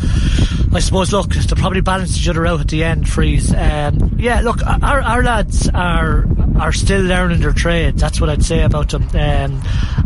I 0.75 0.81
suppose, 0.81 1.13
look, 1.13 1.29
they 1.31 1.55
probably 1.57 1.81
balance 1.81 2.17
each 2.17 2.29
other 2.29 2.47
out 2.47 2.61
at 2.61 2.69
the 2.69 2.85
end. 2.85 3.09
Freeze. 3.09 3.53
Um, 3.55 4.17
yeah, 4.19 4.41
look, 4.41 4.65
our, 4.67 5.01
our 5.01 5.23
lads 5.23 5.69
are 5.69 6.27
are 6.59 6.73
still 6.73 7.03
learning 7.03 7.41
their 7.41 7.53
trade. 7.53 7.99
That's 7.99 8.21
what 8.21 8.31
I'd 8.31 8.45
say 8.45 8.63
about 8.63 8.89
them. 8.89 9.03
Um, 9.15 9.63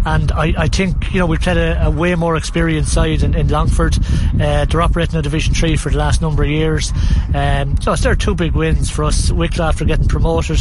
and 0.07 0.33
I, 0.33 0.55
I 0.57 0.69
think 0.69 1.13
you 1.13 1.21
know 1.21 1.27
we've 1.27 1.43
had 1.43 1.57
a, 1.57 1.87
a 1.87 1.91
way 1.91 2.15
more 2.15 2.37
experienced 2.37 2.93
side 2.93 3.23
in, 3.23 3.35
in 3.35 3.49
Longford. 3.49 3.99
Uh, 4.41 4.65
they're 4.65 4.83
operating 4.83 5.17
in 5.17 5.23
Division 5.23 5.55
Three 5.55 5.77
for 5.77 5.91
the 5.91 5.99
last 5.99 6.23
number 6.23 6.43
of 6.43 6.49
years. 6.49 6.93
Um, 7.35 7.81
so 7.81 7.95
there 7.95 8.13
are 8.13 8.17
two 8.17 8.35
big 8.35 8.53
wins 8.53 8.91
for 8.91 9.05
us. 9.05 9.31
Wicklow 9.31 9.67
after 9.67 9.85
getting 9.85 10.09
promoted, 10.09 10.59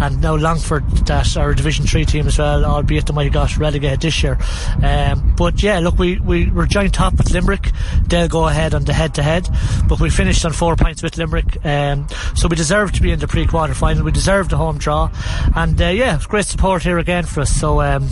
and 0.00 0.20
now 0.20 0.36
Longford 0.36 0.88
that 1.06 1.36
are 1.36 1.50
a 1.50 1.56
Division 1.56 1.86
Three 1.86 2.04
team 2.04 2.26
as 2.26 2.38
well. 2.38 2.64
Albeit 2.64 3.06
they 3.06 3.14
might 3.14 3.24
have 3.24 3.32
got 3.32 3.56
relegated 3.56 4.00
this 4.00 4.22
year. 4.22 4.38
Um, 4.82 5.34
but 5.36 5.62
yeah, 5.62 5.78
look, 5.78 5.98
we 5.98 6.18
we 6.18 6.50
were 6.50 6.66
joint 6.66 6.94
top 6.94 7.16
with 7.16 7.30
Limerick. 7.30 7.70
They'll 8.06 8.28
go 8.28 8.48
ahead 8.48 8.74
on 8.74 8.84
the 8.84 8.92
head 8.92 9.14
to 9.14 9.22
head, 9.22 9.48
but 9.88 10.00
we 10.00 10.10
finished 10.10 10.44
on 10.44 10.52
four 10.52 10.76
points 10.76 11.02
with 11.02 11.16
Limerick. 11.16 11.64
Um, 11.64 12.08
so 12.34 12.48
we 12.48 12.56
deserve 12.56 12.92
to 12.92 13.02
be 13.02 13.12
in 13.12 13.18
the 13.18 13.28
pre-quarter 13.28 13.74
final. 13.74 14.04
We 14.04 14.12
deserve 14.12 14.48
the 14.48 14.56
home 14.56 14.78
draw, 14.78 15.10
and 15.54 15.80
uh, 15.80 15.86
yeah, 15.86 16.18
great 16.28 16.46
support 16.46 16.82
here 16.82 16.98
again 16.98 17.24
for 17.24 17.42
us. 17.42 17.50
So 17.50 17.80
um, 17.80 18.08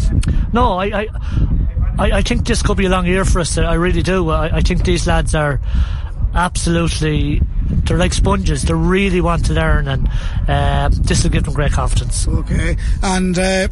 no, 0.53 0.68
I, 0.77 1.03
I 1.03 1.07
I, 1.99 2.11
I 2.19 2.23
think 2.23 2.47
this 2.47 2.63
could 2.63 2.77
be 2.77 2.87
a 2.87 2.89
long 2.89 3.07
year 3.07 3.25
for 3.25 3.41
us. 3.41 3.59
I 3.59 3.75
really 3.75 4.03
do. 4.03 4.31
I, 4.31 4.59
I 4.59 4.61
think 4.61 4.85
these 4.85 5.07
lads 5.07 5.35
are 5.35 5.61
absolutely 6.35 7.43
they're 7.71 7.99
like 7.99 8.13
sponges. 8.13 8.63
They 8.63 8.75
really 8.75 9.21
want 9.21 9.47
to 9.47 9.53
learn, 9.53 9.89
and 9.89 10.09
uh, 10.47 10.91
this 10.93 11.25
will 11.25 11.31
give 11.31 11.45
them 11.45 11.55
great 11.55 11.73
confidence. 11.73 12.27
Okay, 12.29 12.77
and. 13.03 13.39
Uh 13.39 13.69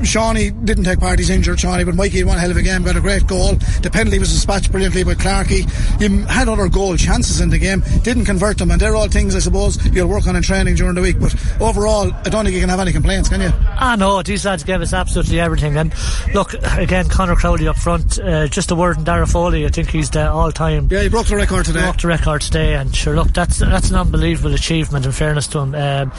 Seanie 0.00 0.64
didn't 0.64 0.84
take 0.84 1.00
part, 1.00 1.18
he's 1.18 1.30
injured, 1.30 1.58
Seanie, 1.58 1.84
but 1.84 1.94
Mikey 1.94 2.18
had 2.18 2.26
one 2.26 2.38
hell 2.38 2.50
of 2.50 2.56
a 2.56 2.62
game, 2.62 2.82
got 2.82 2.96
a 2.96 3.00
great 3.00 3.26
goal. 3.26 3.54
The 3.82 3.90
penalty 3.90 4.18
was 4.18 4.32
dispatched 4.32 4.70
brilliantly 4.70 5.04
by 5.04 5.14
Clarkey. 5.14 6.00
You 6.00 6.22
had 6.26 6.48
other 6.48 6.68
goal 6.68 6.96
chances 6.96 7.40
in 7.40 7.50
the 7.50 7.58
game, 7.58 7.82
didn't 8.02 8.24
convert 8.24 8.58
them, 8.58 8.70
and 8.70 8.80
they're 8.80 8.96
all 8.96 9.08
things 9.08 9.34
I 9.34 9.38
suppose 9.38 9.84
you'll 9.92 10.08
work 10.08 10.26
on 10.26 10.36
in 10.36 10.42
training 10.42 10.74
during 10.76 10.94
the 10.94 11.02
week. 11.02 11.18
But 11.20 11.34
overall, 11.60 12.12
I 12.12 12.28
don't 12.28 12.44
think 12.44 12.54
you 12.54 12.60
can 12.60 12.70
have 12.70 12.80
any 12.80 12.92
complaints, 12.92 13.28
can 13.28 13.40
you? 13.40 13.50
Ah, 13.52 13.96
no, 13.98 14.22
these 14.22 14.44
lads 14.44 14.64
gave 14.64 14.80
us 14.80 14.92
absolutely 14.92 15.40
everything. 15.40 15.76
And 15.76 15.94
look, 16.34 16.54
again, 16.76 17.08
Conor 17.08 17.36
Crowley 17.36 17.68
up 17.68 17.76
front, 17.76 18.18
uh, 18.18 18.48
just 18.48 18.70
a 18.70 18.74
word 18.74 18.98
in 18.98 19.04
Darragh 19.04 19.30
Foley, 19.30 19.64
I 19.64 19.68
think 19.68 19.90
he's 19.90 20.10
the 20.10 20.30
all 20.30 20.52
time. 20.52 20.88
Yeah, 20.90 21.02
he 21.02 21.08
broke 21.08 21.26
the 21.26 21.36
record 21.36 21.66
today. 21.66 21.82
Broke 21.82 21.98
the 21.98 22.08
record 22.08 22.42
today, 22.42 22.74
and 22.74 22.94
sure, 22.94 23.14
look, 23.14 23.32
that's 23.32 23.58
that's 23.58 23.90
an 23.90 23.96
unbelievable 23.96 24.54
achievement, 24.54 25.06
in 25.06 25.12
fairness 25.12 25.46
to 25.48 25.60
him. 25.60 25.74
Um, 25.74 26.12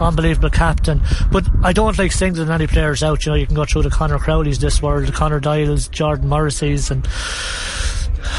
unbelievable 0.00 0.50
captain. 0.50 1.02
But 1.30 1.46
I 1.62 1.72
don't 1.72 1.98
like 1.98 2.12
singling 2.12 2.50
any 2.50 2.66
players 2.66 3.02
out. 3.02 3.24
You 3.24 3.32
know, 3.32 3.36
you 3.36 3.46
can 3.46 3.56
go 3.56 3.64
through 3.64 3.82
the 3.82 3.90
Connor 3.90 4.18
Crowleys 4.18 4.58
this 4.58 4.82
world, 4.82 5.06
the 5.06 5.12
Conor 5.12 5.40
Doyles, 5.40 5.90
Jordan 5.90 6.28
Morrisseys, 6.28 6.90
and 6.90 7.06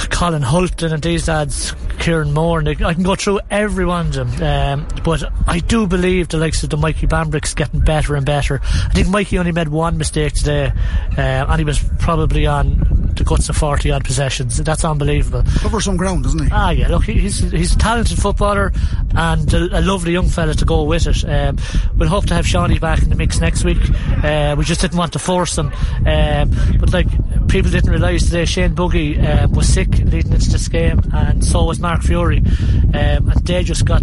Colin 0.09 0.41
Hulton 0.41 0.93
and 0.93 1.03
these 1.03 1.27
lads, 1.27 1.73
Kieran 1.99 2.33
Moore, 2.33 2.59
and 2.59 2.69
I 2.69 2.93
can 2.93 3.03
go 3.03 3.15
through 3.15 3.39
every 3.49 3.85
one 3.85 4.07
of 4.17 4.37
them. 4.37 4.79
Um, 4.81 4.87
but 5.03 5.23
I 5.47 5.59
do 5.59 5.87
believe 5.87 6.29
the 6.29 6.37
likes 6.37 6.63
of 6.63 6.69
the 6.69 6.77
Mikey 6.77 7.07
Bambrick's 7.07 7.53
getting 7.53 7.81
better 7.81 8.15
and 8.15 8.25
better. 8.25 8.61
I 8.63 8.89
think 8.93 9.09
Mikey 9.09 9.37
only 9.37 9.51
made 9.51 9.67
one 9.67 9.97
mistake 9.97 10.33
today, 10.33 10.71
uh, 11.17 11.21
and 11.21 11.59
he 11.59 11.65
was 11.65 11.83
probably 11.99 12.45
on 12.47 13.02
the 13.15 13.23
guts 13.23 13.49
of 13.49 13.57
40 13.57 13.91
odd 13.91 14.03
possessions. 14.03 14.57
That's 14.57 14.83
unbelievable. 14.85 15.43
Cover 15.59 15.81
some 15.81 15.97
ground, 15.97 16.23
doesn't 16.23 16.43
he? 16.43 16.49
Ah, 16.51 16.71
yeah. 16.71 16.87
Look, 16.87 17.03
he's 17.03 17.39
he's 17.51 17.75
a 17.75 17.77
talented 17.77 18.17
footballer 18.19 18.71
and 19.15 19.53
a, 19.53 19.79
a 19.79 19.81
lovely 19.81 20.13
young 20.13 20.27
fella 20.27 20.53
to 20.53 20.65
go 20.65 20.83
with 20.83 21.07
it. 21.07 21.23
Um, 21.23 21.57
we'll 21.97 22.09
hope 22.09 22.25
to 22.27 22.33
have 22.33 22.45
Seanie 22.45 22.79
back 22.79 23.01
in 23.01 23.09
the 23.09 23.15
mix 23.15 23.39
next 23.39 23.63
week. 23.63 23.81
Uh, 24.23 24.55
we 24.57 24.65
just 24.65 24.81
didn't 24.81 24.97
want 24.97 25.13
to 25.13 25.19
force 25.19 25.57
him. 25.57 25.71
Um, 26.05 26.51
but 26.79 26.93
like 26.93 27.07
people 27.47 27.71
didn't 27.71 27.91
realise 27.91 28.25
today, 28.25 28.45
Shane 28.45 28.73
Buggy 28.73 29.19
uh, 29.19 29.47
was 29.49 29.67
sick 29.67 29.89
leading 29.99 30.33
into 30.33 30.49
this 30.49 30.67
game, 30.67 31.01
and 31.13 31.43
so 31.43 31.63
was 31.65 31.79
Mark 31.79 32.01
Fury. 32.01 32.39
Um, 32.39 33.29
and 33.29 33.45
they 33.45 33.63
just 33.63 33.85
got 33.85 34.01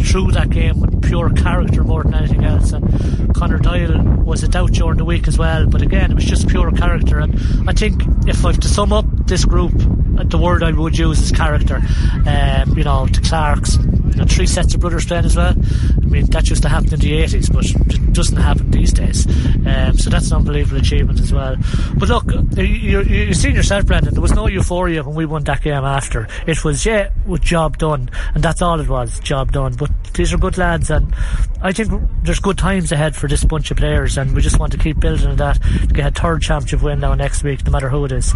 through 0.00 0.32
that 0.32 0.50
game 0.50 0.80
with 0.80 1.02
pure 1.02 1.30
character 1.30 1.84
more 1.84 2.02
than 2.02 2.14
anything 2.14 2.44
else. 2.44 2.72
And 2.72 3.34
Connor 3.34 3.58
Doyle 3.58 4.02
was 4.24 4.42
a 4.42 4.48
doubt 4.48 4.72
during 4.72 4.98
the 4.98 5.04
week 5.04 5.28
as 5.28 5.38
well, 5.38 5.66
but 5.66 5.82
again, 5.82 6.10
it 6.10 6.14
was 6.14 6.24
just 6.24 6.48
pure 6.48 6.70
character. 6.72 7.18
And 7.18 7.68
I 7.68 7.72
think 7.72 8.02
if 8.26 8.44
I 8.44 8.49
to 8.58 8.68
sum 8.68 8.92
up 8.92 9.04
this 9.26 9.44
group, 9.44 9.72
the 9.74 10.38
word 10.38 10.62
I 10.62 10.72
would 10.72 10.98
use 10.98 11.20
is 11.20 11.32
character. 11.32 11.80
Um, 12.26 12.76
you 12.76 12.84
know, 12.84 13.06
the 13.06 13.20
Clarks, 13.20 13.76
you 13.76 14.16
know, 14.16 14.24
three 14.24 14.46
sets 14.46 14.74
of 14.74 14.80
brothers 14.80 15.06
playing 15.06 15.24
as 15.24 15.36
well. 15.36 15.54
I 16.10 16.12
mean, 16.12 16.26
that 16.26 16.50
used 16.50 16.62
to 16.64 16.68
happen 16.68 16.92
in 16.92 16.98
the 16.98 17.12
80s, 17.22 17.52
but 17.52 17.64
it 17.94 18.12
doesn't 18.12 18.36
happen 18.36 18.68
these 18.72 18.92
days. 18.92 19.28
Um, 19.64 19.96
so 19.96 20.10
that's 20.10 20.28
an 20.32 20.38
unbelievable 20.38 20.78
achievement 20.80 21.20
as 21.20 21.32
well. 21.32 21.54
But 21.96 22.08
look, 22.08 22.24
you, 22.56 23.02
you've 23.02 23.36
seen 23.36 23.54
yourself, 23.54 23.86
Brendan, 23.86 24.14
there 24.14 24.20
was 24.20 24.32
no 24.32 24.48
euphoria 24.48 25.04
when 25.04 25.14
we 25.14 25.24
won 25.24 25.44
that 25.44 25.62
game 25.62 25.84
after. 25.84 26.26
It 26.48 26.64
was, 26.64 26.84
yeah, 26.84 27.10
with 27.26 27.42
job 27.42 27.78
done, 27.78 28.10
and 28.34 28.42
that's 28.42 28.60
all 28.60 28.80
it 28.80 28.88
was, 28.88 29.20
job 29.20 29.52
done. 29.52 29.76
But 29.76 29.92
these 30.14 30.32
are 30.32 30.38
good 30.38 30.58
lads, 30.58 30.90
and 30.90 31.14
I 31.62 31.72
think 31.72 31.92
there's 32.24 32.40
good 32.40 32.58
times 32.58 32.90
ahead 32.90 33.14
for 33.14 33.28
this 33.28 33.44
bunch 33.44 33.70
of 33.70 33.76
players, 33.76 34.18
and 34.18 34.34
we 34.34 34.42
just 34.42 34.58
want 34.58 34.72
to 34.72 34.78
keep 34.78 34.98
building 34.98 35.28
on 35.28 35.36
that 35.36 35.62
to 35.62 35.94
get 35.94 36.18
a 36.18 36.20
third 36.20 36.42
championship 36.42 36.82
win 36.82 36.98
now 36.98 37.14
next 37.14 37.44
week, 37.44 37.64
no 37.64 37.70
matter 37.70 37.88
who 37.88 38.04
it 38.06 38.12
is. 38.12 38.32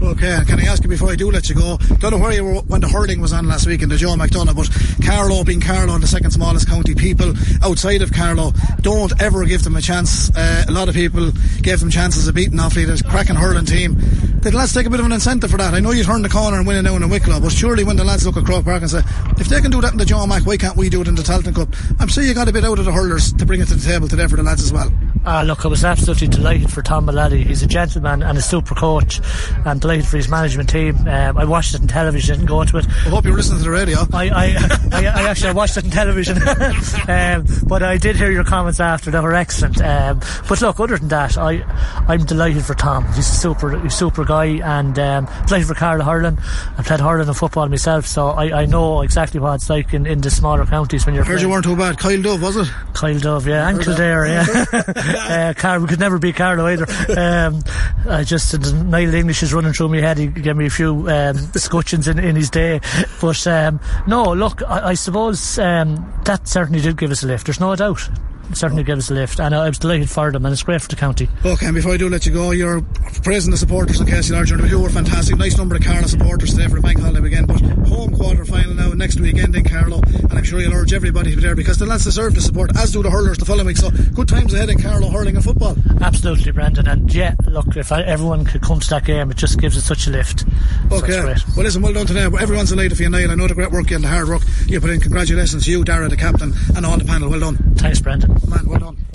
Okay, 0.00 0.38
can 0.46 0.60
I 0.60 0.66
ask 0.66 0.84
you 0.84 0.88
before 0.88 1.10
I 1.10 1.16
do 1.16 1.30
let 1.30 1.48
you 1.48 1.56
go? 1.56 1.76
Don't 1.98 2.12
know 2.12 2.18
where 2.18 2.32
you 2.32 2.44
were 2.44 2.60
when 2.62 2.82
the 2.82 2.88
hurling 2.88 3.20
was 3.20 3.32
on 3.32 3.48
last 3.48 3.66
week 3.66 3.82
in 3.82 3.88
the 3.88 3.96
Joe 3.96 4.14
McDonagh, 4.14 4.54
but 4.54 4.70
Carlow 5.04 5.42
being 5.42 5.60
Carlow, 5.60 5.98
the 5.98 6.06
second 6.06 6.30
smallest 6.30 6.68
county, 6.68 6.94
people 6.94 7.15
outside 7.62 8.02
of 8.02 8.12
Carlow 8.12 8.52
don't 8.80 9.12
ever 9.20 9.44
give 9.44 9.62
them 9.64 9.76
a 9.76 9.80
chance. 9.80 10.30
Uh, 10.36 10.64
a 10.68 10.72
lot 10.72 10.88
of 10.88 10.94
people 10.94 11.32
gave 11.62 11.80
them 11.80 11.90
chances 11.90 12.28
of 12.28 12.34
beating 12.34 12.58
Offaly, 12.58 12.86
this 12.86 13.02
cracking 13.02 13.36
hurling 13.36 13.64
team. 13.64 13.96
Did 14.40 14.54
let's 14.54 14.72
take 14.72 14.86
a 14.86 14.90
bit 14.90 15.00
of 15.00 15.06
an 15.06 15.12
incentive 15.12 15.50
for 15.50 15.56
that? 15.56 15.74
I 15.74 15.80
know 15.80 15.90
you 15.90 16.04
turn 16.04 16.22
the 16.22 16.28
corner 16.28 16.56
and 16.56 16.66
win 16.66 16.76
it 16.76 16.82
now 16.82 16.94
in 16.94 17.08
Wicklow, 17.08 17.40
but 17.40 17.50
surely 17.50 17.82
when 17.82 17.96
the 17.96 18.04
lads 18.04 18.24
look 18.24 18.36
at 18.36 18.44
Croke 18.44 18.64
Park 18.64 18.82
and 18.82 18.90
say, 18.90 19.02
if 19.38 19.48
they 19.48 19.60
can 19.60 19.70
do 19.70 19.80
that 19.80 19.92
in 19.92 19.98
the 19.98 20.04
John 20.04 20.28
Mac, 20.28 20.46
why 20.46 20.56
can't 20.56 20.76
we 20.76 20.88
do 20.88 21.00
it 21.00 21.08
in 21.08 21.16
the 21.16 21.22
Tailteann 21.22 21.54
Cup? 21.54 21.74
I'm 21.98 22.08
sure 22.08 22.22
you 22.22 22.34
got 22.34 22.48
a 22.48 22.52
bit 22.52 22.64
out 22.64 22.78
of 22.78 22.84
the 22.84 22.92
hurlers 22.92 23.32
to 23.32 23.44
bring 23.44 23.60
it 23.60 23.66
to 23.68 23.74
the 23.74 23.84
table 23.84 24.08
today 24.08 24.26
for 24.28 24.36
the 24.36 24.42
lads 24.42 24.62
as 24.62 24.72
well. 24.72 24.92
Ah, 25.28 25.42
look, 25.42 25.64
I 25.64 25.68
was 25.68 25.84
absolutely 25.84 26.28
delighted 26.28 26.70
for 26.70 26.82
Tom 26.82 27.06
Mullally. 27.06 27.42
He's 27.42 27.60
a 27.60 27.66
gentleman 27.66 28.22
and 28.22 28.38
a 28.38 28.40
super 28.40 28.76
coach, 28.76 29.20
and 29.64 29.80
delighted 29.80 30.06
for 30.06 30.18
his 30.18 30.28
management 30.28 30.68
team. 30.68 30.96
Um, 31.08 31.36
I 31.36 31.44
watched 31.44 31.74
it 31.74 31.80
on 31.80 31.88
television, 31.88 32.36
didn't 32.36 32.46
go 32.46 32.62
to 32.62 32.76
it. 32.76 32.86
I 32.88 33.08
hope 33.08 33.24
you 33.24 33.32
were 33.32 33.36
listening 33.38 33.58
to 33.58 33.64
the 33.64 33.70
radio. 33.70 33.98
I, 34.12 34.28
I, 34.28 34.44
I, 34.92 35.06
I 35.06 35.28
actually 35.28 35.48
I 35.50 35.52
watched 35.52 35.76
it 35.78 35.84
on 35.84 35.90
television, 35.90 36.36
um, 37.08 37.44
but 37.66 37.82
I 37.82 37.96
did 37.96 38.14
hear 38.14 38.30
your 38.30 38.44
comments 38.44 38.78
after. 38.78 39.10
They 39.10 39.18
were 39.18 39.34
excellent. 39.34 39.82
Um, 39.82 40.20
but 40.48 40.60
look, 40.60 40.78
other 40.78 40.96
than 40.96 41.08
that, 41.08 41.36
I, 41.36 41.62
I'm 42.06 42.24
delighted 42.24 42.64
for 42.64 42.74
Tom. 42.74 43.04
He's 43.14 43.18
a 43.18 43.34
super, 43.34 43.76
he's 43.80 43.94
a 43.94 43.96
super 43.96 44.24
guy, 44.24 44.60
and 44.64 44.96
um, 44.96 45.28
delighted 45.46 45.66
for 45.66 45.74
Carl 45.74 46.02
Hurling. 46.02 46.38
I 46.78 46.82
played 46.84 47.00
hurling 47.00 47.26
and 47.26 47.36
football 47.36 47.68
myself, 47.68 48.06
so 48.06 48.28
I, 48.28 48.62
I 48.62 48.66
know 48.66 49.02
exactly 49.02 49.40
what 49.40 49.54
it's 49.56 49.68
like 49.68 49.92
in, 49.92 50.06
in 50.06 50.20
the 50.20 50.30
smaller 50.30 50.64
counties 50.66 51.04
when 51.04 51.16
you're. 51.16 51.24
Heard 51.24 51.40
you 51.40 51.48
weren't 51.48 51.64
too 51.64 51.74
bad. 51.74 51.98
Kyle 51.98 52.22
Dove, 52.22 52.42
was 52.42 52.56
it? 52.56 52.68
Kyle 52.94 53.18
Dove, 53.18 53.48
yeah, 53.48 53.68
and 53.68 53.80
Kildare, 53.82 54.26
yeah. 54.26 54.46
uh, 55.16 55.54
Car- 55.56 55.80
we 55.80 55.86
could 55.86 56.00
never 56.00 56.18
beat 56.18 56.36
Carlow 56.36 56.66
either. 56.66 56.86
Um, 57.16 57.62
I 58.08 58.24
just 58.24 58.52
the 58.52 58.72
Niall 58.84 59.14
English 59.14 59.42
is 59.42 59.52
running 59.52 59.72
through 59.72 59.88
my 59.88 60.00
head. 60.00 60.18
He 60.18 60.26
gave 60.26 60.56
me 60.56 60.66
a 60.66 60.70
few 60.70 61.08
um, 61.08 61.36
scutcheons 61.54 62.08
in, 62.08 62.18
in 62.18 62.36
his 62.36 62.50
day, 62.50 62.80
but 63.20 63.46
um, 63.46 63.80
no, 64.06 64.32
look, 64.32 64.62
I, 64.62 64.88
I 64.90 64.94
suppose 64.94 65.58
um, 65.58 66.12
that 66.24 66.46
certainly 66.48 66.80
did 66.80 66.96
give 66.96 67.10
us 67.10 67.22
a 67.22 67.26
lift. 67.26 67.46
There's 67.46 67.60
no 67.60 67.74
doubt. 67.76 68.08
Certainly 68.54 68.84
gave 68.84 68.98
us 68.98 69.10
a 69.10 69.14
lift, 69.14 69.40
and 69.40 69.54
I 69.54 69.68
was 69.68 69.78
delighted 69.78 70.08
for 70.08 70.30
them, 70.32 70.44
and 70.46 70.52
it's 70.52 70.62
great 70.62 70.80
for 70.80 70.88
the 70.88 70.96
county. 70.96 71.28
Okay, 71.44 71.66
and 71.66 71.74
before 71.74 71.92
I 71.92 71.96
do 71.96 72.08
let 72.08 72.26
you 72.26 72.32
go, 72.32 72.52
you're 72.52 72.80
praising 73.22 73.50
the 73.50 73.56
supporters 73.56 74.00
in 74.00 74.06
Casey 74.06 74.32
Larger. 74.32 74.64
You 74.66 74.80
were 74.80 74.88
fantastic. 74.90 75.36
Nice 75.36 75.56
number 75.56 75.74
of 75.74 75.82
Carlow 75.82 76.06
supporters 76.06 76.52
today 76.52 76.68
for 76.68 76.76
the 76.76 76.82
bank 76.82 77.00
holiday 77.00 77.20
weekend, 77.20 77.48
but 77.48 77.60
home 77.88 78.14
quarter 78.14 78.44
final 78.44 78.74
now 78.74 78.92
next 78.92 79.20
weekend 79.20 79.54
in 79.54 79.64
Carlow, 79.64 80.00
and 80.02 80.32
I'm 80.32 80.44
sure 80.44 80.60
you'll 80.60 80.74
urge 80.74 80.92
everybody 80.92 81.30
to 81.30 81.36
be 81.36 81.42
there 81.42 81.56
because 81.56 81.78
the 81.78 81.86
lads 81.86 82.04
deserve 82.04 82.34
the 82.34 82.40
support, 82.40 82.76
as 82.76 82.92
do 82.92 83.02
the 83.02 83.10
hurlers 83.10 83.38
the 83.38 83.44
following 83.44 83.66
week. 83.66 83.76
So 83.76 83.90
good 83.90 84.28
times 84.28 84.54
ahead 84.54 84.70
in 84.70 84.80
Carlow 84.80 85.08
hurling 85.08 85.36
and 85.36 85.44
football. 85.44 85.76
Absolutely, 86.00 86.52
Brendan, 86.52 86.86
and 86.88 87.12
yeah, 87.12 87.34
look, 87.46 87.76
if 87.76 87.92
I, 87.92 88.02
everyone 88.02 88.44
could 88.44 88.62
come 88.62 88.80
to 88.80 88.90
that 88.90 89.04
game, 89.04 89.30
it 89.30 89.36
just 89.36 89.60
gives 89.60 89.76
it 89.76 89.82
such 89.82 90.06
a 90.06 90.10
lift. 90.10 90.44
Okay. 90.90 91.20
great. 91.20 91.46
well, 91.48 91.64
listen, 91.64 91.82
well 91.82 91.92
done 91.92 92.06
today. 92.06 92.24
Everyone's 92.24 92.70
delighted 92.70 92.96
for 92.96 93.02
you, 93.02 93.10
Niall. 93.10 93.30
I 93.30 93.34
know 93.34 93.48
the 93.48 93.54
great 93.54 93.70
work 93.70 93.90
you 93.90 93.96
and 93.96 94.04
the 94.04 94.08
hard 94.08 94.28
work 94.28 94.42
you 94.66 94.80
put 94.80 94.90
in. 94.90 95.00
Congratulations 95.00 95.64
to 95.64 95.70
you, 95.70 95.84
Darragh, 95.84 96.10
the 96.10 96.16
captain, 96.16 96.52
and 96.76 96.86
all 96.86 96.96
the 96.96 97.04
panel. 97.04 97.28
Well 97.28 97.40
done. 97.40 97.56
Thanks, 97.76 98.00
Brendan. 98.00 98.35
Man, 98.44 98.66
well 98.68 98.78
done. 98.80 99.06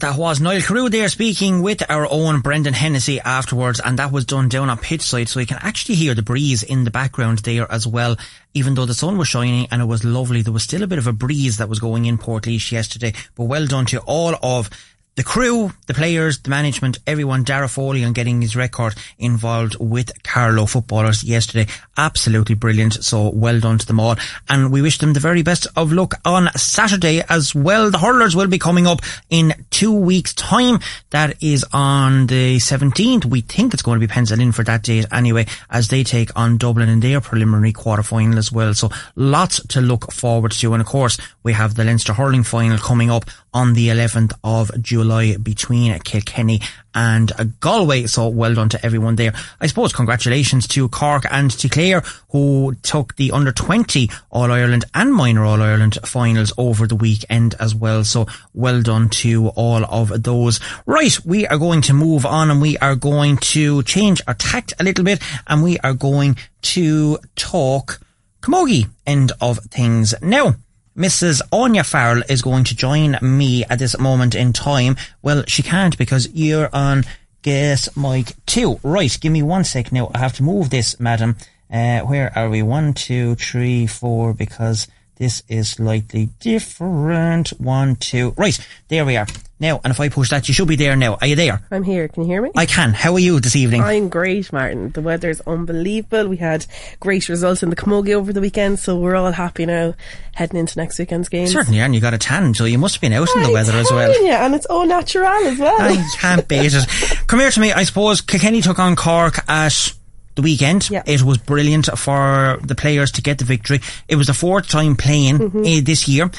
That 0.00 0.16
was 0.16 0.40
Niall 0.40 0.62
Carew 0.62 0.88
there 0.88 1.10
speaking 1.10 1.60
with 1.60 1.82
our 1.90 2.10
own 2.10 2.40
Brendan 2.40 2.72
Hennessy 2.72 3.20
afterwards, 3.20 3.82
and 3.84 3.98
that 3.98 4.10
was 4.10 4.24
done 4.24 4.48
down 4.48 4.70
on 4.70 4.78
pitch 4.78 5.02
side, 5.02 5.28
so 5.28 5.40
you 5.40 5.46
can 5.46 5.58
actually 5.60 5.96
hear 5.96 6.14
the 6.14 6.22
breeze 6.22 6.62
in 6.62 6.84
the 6.84 6.90
background 6.90 7.40
there 7.40 7.70
as 7.70 7.86
well. 7.86 8.16
Even 8.54 8.74
though 8.74 8.86
the 8.86 8.94
sun 8.94 9.18
was 9.18 9.28
shining 9.28 9.68
and 9.70 9.82
it 9.82 9.84
was 9.84 10.02
lovely, 10.02 10.40
there 10.40 10.54
was 10.54 10.62
still 10.62 10.82
a 10.82 10.86
bit 10.86 10.98
of 10.98 11.06
a 11.06 11.12
breeze 11.12 11.58
that 11.58 11.68
was 11.68 11.80
going 11.80 12.06
in 12.06 12.16
Port 12.16 12.46
yesterday. 12.46 13.12
But 13.34 13.44
well 13.44 13.66
done 13.66 13.84
to 13.86 13.98
all 14.06 14.36
of 14.42 14.70
the 15.16 15.24
crew, 15.24 15.72
the 15.86 15.94
players, 15.94 16.38
the 16.38 16.50
management, 16.50 16.98
everyone, 17.06 17.44
Darragh 17.44 17.70
Foley 17.70 18.04
on 18.04 18.12
getting 18.12 18.40
his 18.40 18.56
record 18.56 18.94
involved 19.18 19.76
with 19.78 20.22
Carlow 20.22 20.66
footballers 20.66 21.24
yesterday. 21.24 21.70
Absolutely 21.96 22.54
brilliant. 22.54 22.94
So 23.04 23.30
well 23.30 23.60
done 23.60 23.78
to 23.78 23.86
them 23.86 24.00
all. 24.00 24.16
And 24.48 24.72
we 24.72 24.82
wish 24.82 24.98
them 24.98 25.12
the 25.12 25.20
very 25.20 25.42
best 25.42 25.66
of 25.76 25.92
luck 25.92 26.14
on 26.24 26.48
Saturday 26.56 27.22
as 27.28 27.54
well. 27.54 27.90
The 27.90 27.98
hurlers 27.98 28.36
will 28.36 28.46
be 28.46 28.58
coming 28.58 28.86
up 28.86 29.00
in 29.28 29.52
two 29.70 29.92
weeks 29.92 30.32
time. 30.32 30.78
That 31.10 31.42
is 31.42 31.64
on 31.72 32.28
the 32.28 32.56
17th. 32.56 33.24
We 33.24 33.40
think 33.40 33.74
it's 33.74 33.82
going 33.82 34.00
to 34.00 34.06
be 34.06 34.10
penciled 34.10 34.40
in 34.40 34.52
for 34.52 34.64
that 34.64 34.84
date 34.84 35.06
anyway, 35.12 35.46
as 35.68 35.88
they 35.88 36.04
take 36.04 36.34
on 36.38 36.56
Dublin 36.56 36.88
in 36.88 37.00
their 37.00 37.20
preliminary 37.20 37.72
quarter 37.72 38.02
final 38.02 38.38
as 38.38 38.52
well. 38.52 38.74
So 38.74 38.90
lots 39.16 39.66
to 39.68 39.80
look 39.80 40.12
forward 40.12 40.52
to. 40.52 40.72
And 40.72 40.80
of 40.80 40.86
course, 40.86 41.18
we 41.42 41.52
have 41.52 41.74
the 41.74 41.84
Leinster 41.84 42.12
hurling 42.12 42.44
final 42.44 42.78
coming 42.78 43.10
up 43.10 43.24
on 43.52 43.74
the 43.74 43.88
11th 43.88 44.32
of 44.44 44.70
July 44.82 45.36
between 45.36 45.98
Kilkenny 46.00 46.60
and 46.94 47.32
Galway. 47.60 48.06
So 48.06 48.28
well 48.28 48.54
done 48.54 48.68
to 48.70 48.84
everyone 48.84 49.16
there. 49.16 49.32
I 49.60 49.66
suppose 49.66 49.92
congratulations 49.92 50.66
to 50.68 50.88
Cork 50.88 51.24
and 51.30 51.50
to 51.52 51.68
Clare 51.68 52.02
who 52.30 52.74
took 52.82 53.16
the 53.16 53.32
under 53.32 53.52
20 53.52 54.10
All 54.30 54.50
Ireland 54.50 54.84
and 54.94 55.12
minor 55.12 55.44
All 55.44 55.62
Ireland 55.62 55.98
finals 56.04 56.52
over 56.58 56.86
the 56.86 56.96
weekend 56.96 57.54
as 57.60 57.74
well. 57.74 58.04
So 58.04 58.26
well 58.54 58.82
done 58.82 59.08
to 59.10 59.48
all 59.48 59.84
of 59.84 60.22
those. 60.22 60.60
Right. 60.86 61.18
We 61.24 61.46
are 61.46 61.58
going 61.58 61.82
to 61.82 61.92
move 61.92 62.26
on 62.26 62.50
and 62.50 62.60
we 62.60 62.78
are 62.78 62.96
going 62.96 63.36
to 63.38 63.82
change 63.82 64.20
our 64.26 64.34
tact 64.34 64.72
a 64.78 64.84
little 64.84 65.04
bit 65.04 65.22
and 65.46 65.62
we 65.62 65.78
are 65.78 65.94
going 65.94 66.36
to 66.62 67.18
talk 67.36 68.00
Camogie 68.42 68.88
end 69.06 69.32
of 69.40 69.58
things 69.58 70.14
now. 70.22 70.54
Mrs. 70.96 71.40
Áine 71.52 71.86
Farrell 71.86 72.22
is 72.28 72.42
going 72.42 72.64
to 72.64 72.76
join 72.76 73.16
me 73.22 73.64
at 73.64 73.78
this 73.78 73.98
moment 73.98 74.34
in 74.34 74.52
time. 74.52 74.96
Well, 75.22 75.44
she 75.46 75.62
can't 75.62 75.96
because 75.96 76.28
you're 76.32 76.68
on 76.72 77.04
guest 77.42 77.96
mic 77.96 78.34
two. 78.46 78.80
Right, 78.82 79.16
give 79.20 79.32
me 79.32 79.42
one 79.42 79.64
sec 79.64 79.92
now. 79.92 80.10
I 80.14 80.18
have 80.18 80.34
to 80.34 80.42
move 80.42 80.70
this, 80.70 80.98
madam. 80.98 81.36
Uh, 81.72 82.00
where 82.00 82.36
are 82.36 82.50
we? 82.50 82.62
One, 82.62 82.92
two, 82.92 83.36
three, 83.36 83.86
four, 83.86 84.34
because 84.34 84.88
this 85.20 85.42
is 85.48 85.68
slightly 85.68 86.30
different. 86.40 87.50
One, 87.60 87.96
two. 87.96 88.32
Right, 88.38 88.58
there 88.88 89.04
we 89.04 89.18
are. 89.18 89.26
Now, 89.60 89.78
and 89.84 89.90
if 89.90 90.00
I 90.00 90.08
push 90.08 90.30
that, 90.30 90.48
you 90.48 90.54
should 90.54 90.66
be 90.66 90.76
there 90.76 90.96
now. 90.96 91.18
Are 91.20 91.26
you 91.26 91.36
there? 91.36 91.60
I'm 91.70 91.82
here. 91.82 92.08
Can 92.08 92.22
you 92.22 92.28
hear 92.30 92.40
me? 92.40 92.50
I 92.56 92.64
can. 92.64 92.94
How 92.94 93.12
are 93.12 93.18
you 93.18 93.38
this 93.38 93.54
evening? 93.54 93.82
I'm 93.82 94.08
great, 94.08 94.50
Martin. 94.50 94.92
The 94.92 95.02
weather 95.02 95.28
is 95.28 95.42
unbelievable. 95.42 96.26
We 96.26 96.38
had 96.38 96.64
great 97.00 97.28
results 97.28 97.62
in 97.62 97.68
the 97.68 97.76
Camogie 97.76 98.14
over 98.14 98.32
the 98.32 98.40
weekend, 98.40 98.78
so 98.78 98.98
we're 98.98 99.14
all 99.14 99.32
happy 99.32 99.66
now 99.66 99.92
heading 100.32 100.58
into 100.58 100.78
next 100.78 100.98
weekend's 100.98 101.28
games. 101.28 101.52
Certainly, 101.52 101.80
and 101.80 101.94
you 101.94 102.00
got 102.00 102.14
a 102.14 102.18
tan, 102.18 102.54
so 102.54 102.64
you 102.64 102.78
must 102.78 102.94
have 102.94 103.02
been 103.02 103.12
out 103.12 103.28
in 103.36 103.42
the 103.42 103.52
weather 103.52 103.74
as 103.74 103.90
well. 103.90 104.24
Yeah, 104.24 104.46
and 104.46 104.54
it's 104.54 104.64
all 104.64 104.86
natural 104.86 105.26
as 105.26 105.58
well. 105.58 105.78
I 105.78 106.02
can't 106.16 106.48
beat 106.48 106.72
it. 106.72 106.86
Come 107.26 107.40
here 107.40 107.50
to 107.50 107.60
me. 107.60 107.72
I 107.72 107.84
suppose 107.84 108.22
Kilkenny 108.22 108.62
took 108.62 108.78
on 108.78 108.96
Cork 108.96 109.46
at 109.46 109.92
the 110.36 110.42
weekend. 110.42 110.88
Yeah. 110.90 111.02
It 111.06 111.22
was 111.22 111.38
brilliant 111.38 111.86
for 111.98 112.58
the 112.62 112.74
players 112.74 113.10
to 113.12 113.22
get 113.22 113.38
the 113.38 113.44
victory. 113.44 113.80
It 114.08 114.16
was 114.16 114.26
the 114.28 114.34
fourth 114.34 114.68
time 114.68 114.96
playing 114.96 115.38
Mhm. 115.38 115.78
uh, 115.78 115.82
this 115.84 116.06
year. 116.08 116.30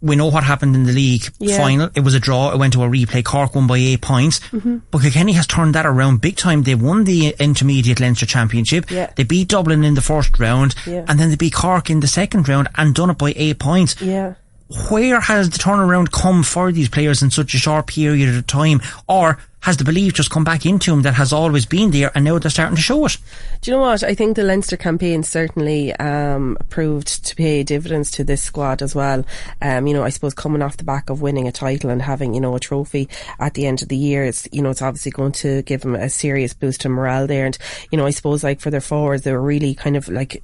We 0.00 0.16
know 0.16 0.26
what 0.26 0.42
happened 0.42 0.74
in 0.74 0.82
the 0.84 0.92
league 0.92 1.28
Yeah. 1.38 1.58
final. 1.58 1.88
It 1.94 2.00
was 2.00 2.14
a 2.14 2.18
draw. 2.20 2.50
It 2.50 2.58
went 2.58 2.72
to 2.72 2.82
a 2.82 2.88
replay. 2.88 3.22
Cork 3.24 3.54
won 3.54 3.68
by 3.68 3.76
eight 3.78 4.00
points. 4.00 4.40
Mhm. 4.52 4.80
But 4.90 5.02
Kilkenny 5.02 5.32
has 5.34 5.46
turned 5.46 5.74
that 5.76 5.86
around 5.86 6.20
big 6.20 6.36
time. 6.36 6.64
They 6.64 6.74
won 6.74 7.04
the 7.04 7.36
intermediate 7.38 8.00
Leinster 8.00 8.26
Championship. 8.26 8.90
Yeah. 8.90 9.10
They 9.14 9.22
beat 9.22 9.46
Dublin 9.48 9.84
in 9.84 9.94
the 9.94 10.00
first 10.02 10.38
round. 10.40 10.74
And 10.86 11.20
then 11.20 11.30
they 11.30 11.36
beat 11.36 11.52
Cork 11.54 11.88
in 11.88 12.00
the 12.00 12.08
second 12.08 12.48
round 12.48 12.68
and 12.76 12.94
done 12.96 13.10
it 13.10 13.18
by 13.18 13.32
eight 13.36 13.60
points. 13.60 13.94
Yeah. 14.00 14.32
Where 14.88 15.20
has 15.20 15.50
the 15.50 15.58
turnaround 15.58 16.10
come 16.10 16.42
for 16.42 16.72
these 16.72 16.88
players 16.88 17.22
in 17.22 17.30
such 17.30 17.54
a 17.54 17.58
short 17.58 17.86
period 17.86 18.34
of 18.34 18.46
time? 18.48 18.80
Or 19.06 19.38
has 19.62 19.76
the 19.76 19.84
belief 19.84 20.12
just 20.12 20.30
come 20.30 20.44
back 20.44 20.66
into 20.66 20.92
him 20.92 21.02
that 21.02 21.14
has 21.14 21.32
always 21.32 21.66
been 21.66 21.90
there 21.90 22.10
and 22.14 22.24
now 22.24 22.38
they're 22.38 22.50
starting 22.50 22.76
to 22.76 22.82
show 22.82 23.06
it? 23.06 23.16
Do 23.60 23.70
you 23.70 23.76
know 23.76 23.82
what? 23.82 24.02
I 24.02 24.14
think 24.14 24.34
the 24.34 24.42
Leinster 24.42 24.76
campaign 24.76 25.22
certainly 25.22 25.92
um, 25.94 26.58
proved 26.68 27.24
to 27.26 27.36
pay 27.36 27.62
dividends 27.62 28.10
to 28.12 28.24
this 28.24 28.42
squad 28.42 28.82
as 28.82 28.94
well. 28.94 29.24
Um, 29.60 29.86
you 29.86 29.94
know, 29.94 30.02
I 30.02 30.10
suppose 30.10 30.34
coming 30.34 30.62
off 30.62 30.78
the 30.78 30.84
back 30.84 31.10
of 31.10 31.22
winning 31.22 31.46
a 31.46 31.52
title 31.52 31.90
and 31.90 32.02
having, 32.02 32.34
you 32.34 32.40
know, 32.40 32.56
a 32.56 32.60
trophy 32.60 33.08
at 33.38 33.54
the 33.54 33.66
end 33.66 33.82
of 33.82 33.88
the 33.88 33.96
year, 33.96 34.24
it's, 34.24 34.48
you 34.50 34.62
know, 34.62 34.70
it's 34.70 34.82
obviously 34.82 35.12
going 35.12 35.32
to 35.32 35.62
give 35.62 35.82
them 35.82 35.94
a 35.94 36.10
serious 36.10 36.54
boost 36.54 36.80
to 36.80 36.88
morale 36.88 37.28
there. 37.28 37.46
And, 37.46 37.56
you 37.92 37.98
know, 37.98 38.06
I 38.06 38.10
suppose 38.10 38.42
like 38.42 38.60
for 38.60 38.70
their 38.70 38.80
forwards, 38.80 39.22
they 39.22 39.32
were 39.32 39.40
really 39.40 39.76
kind 39.76 39.96
of 39.96 40.08
like 40.08 40.42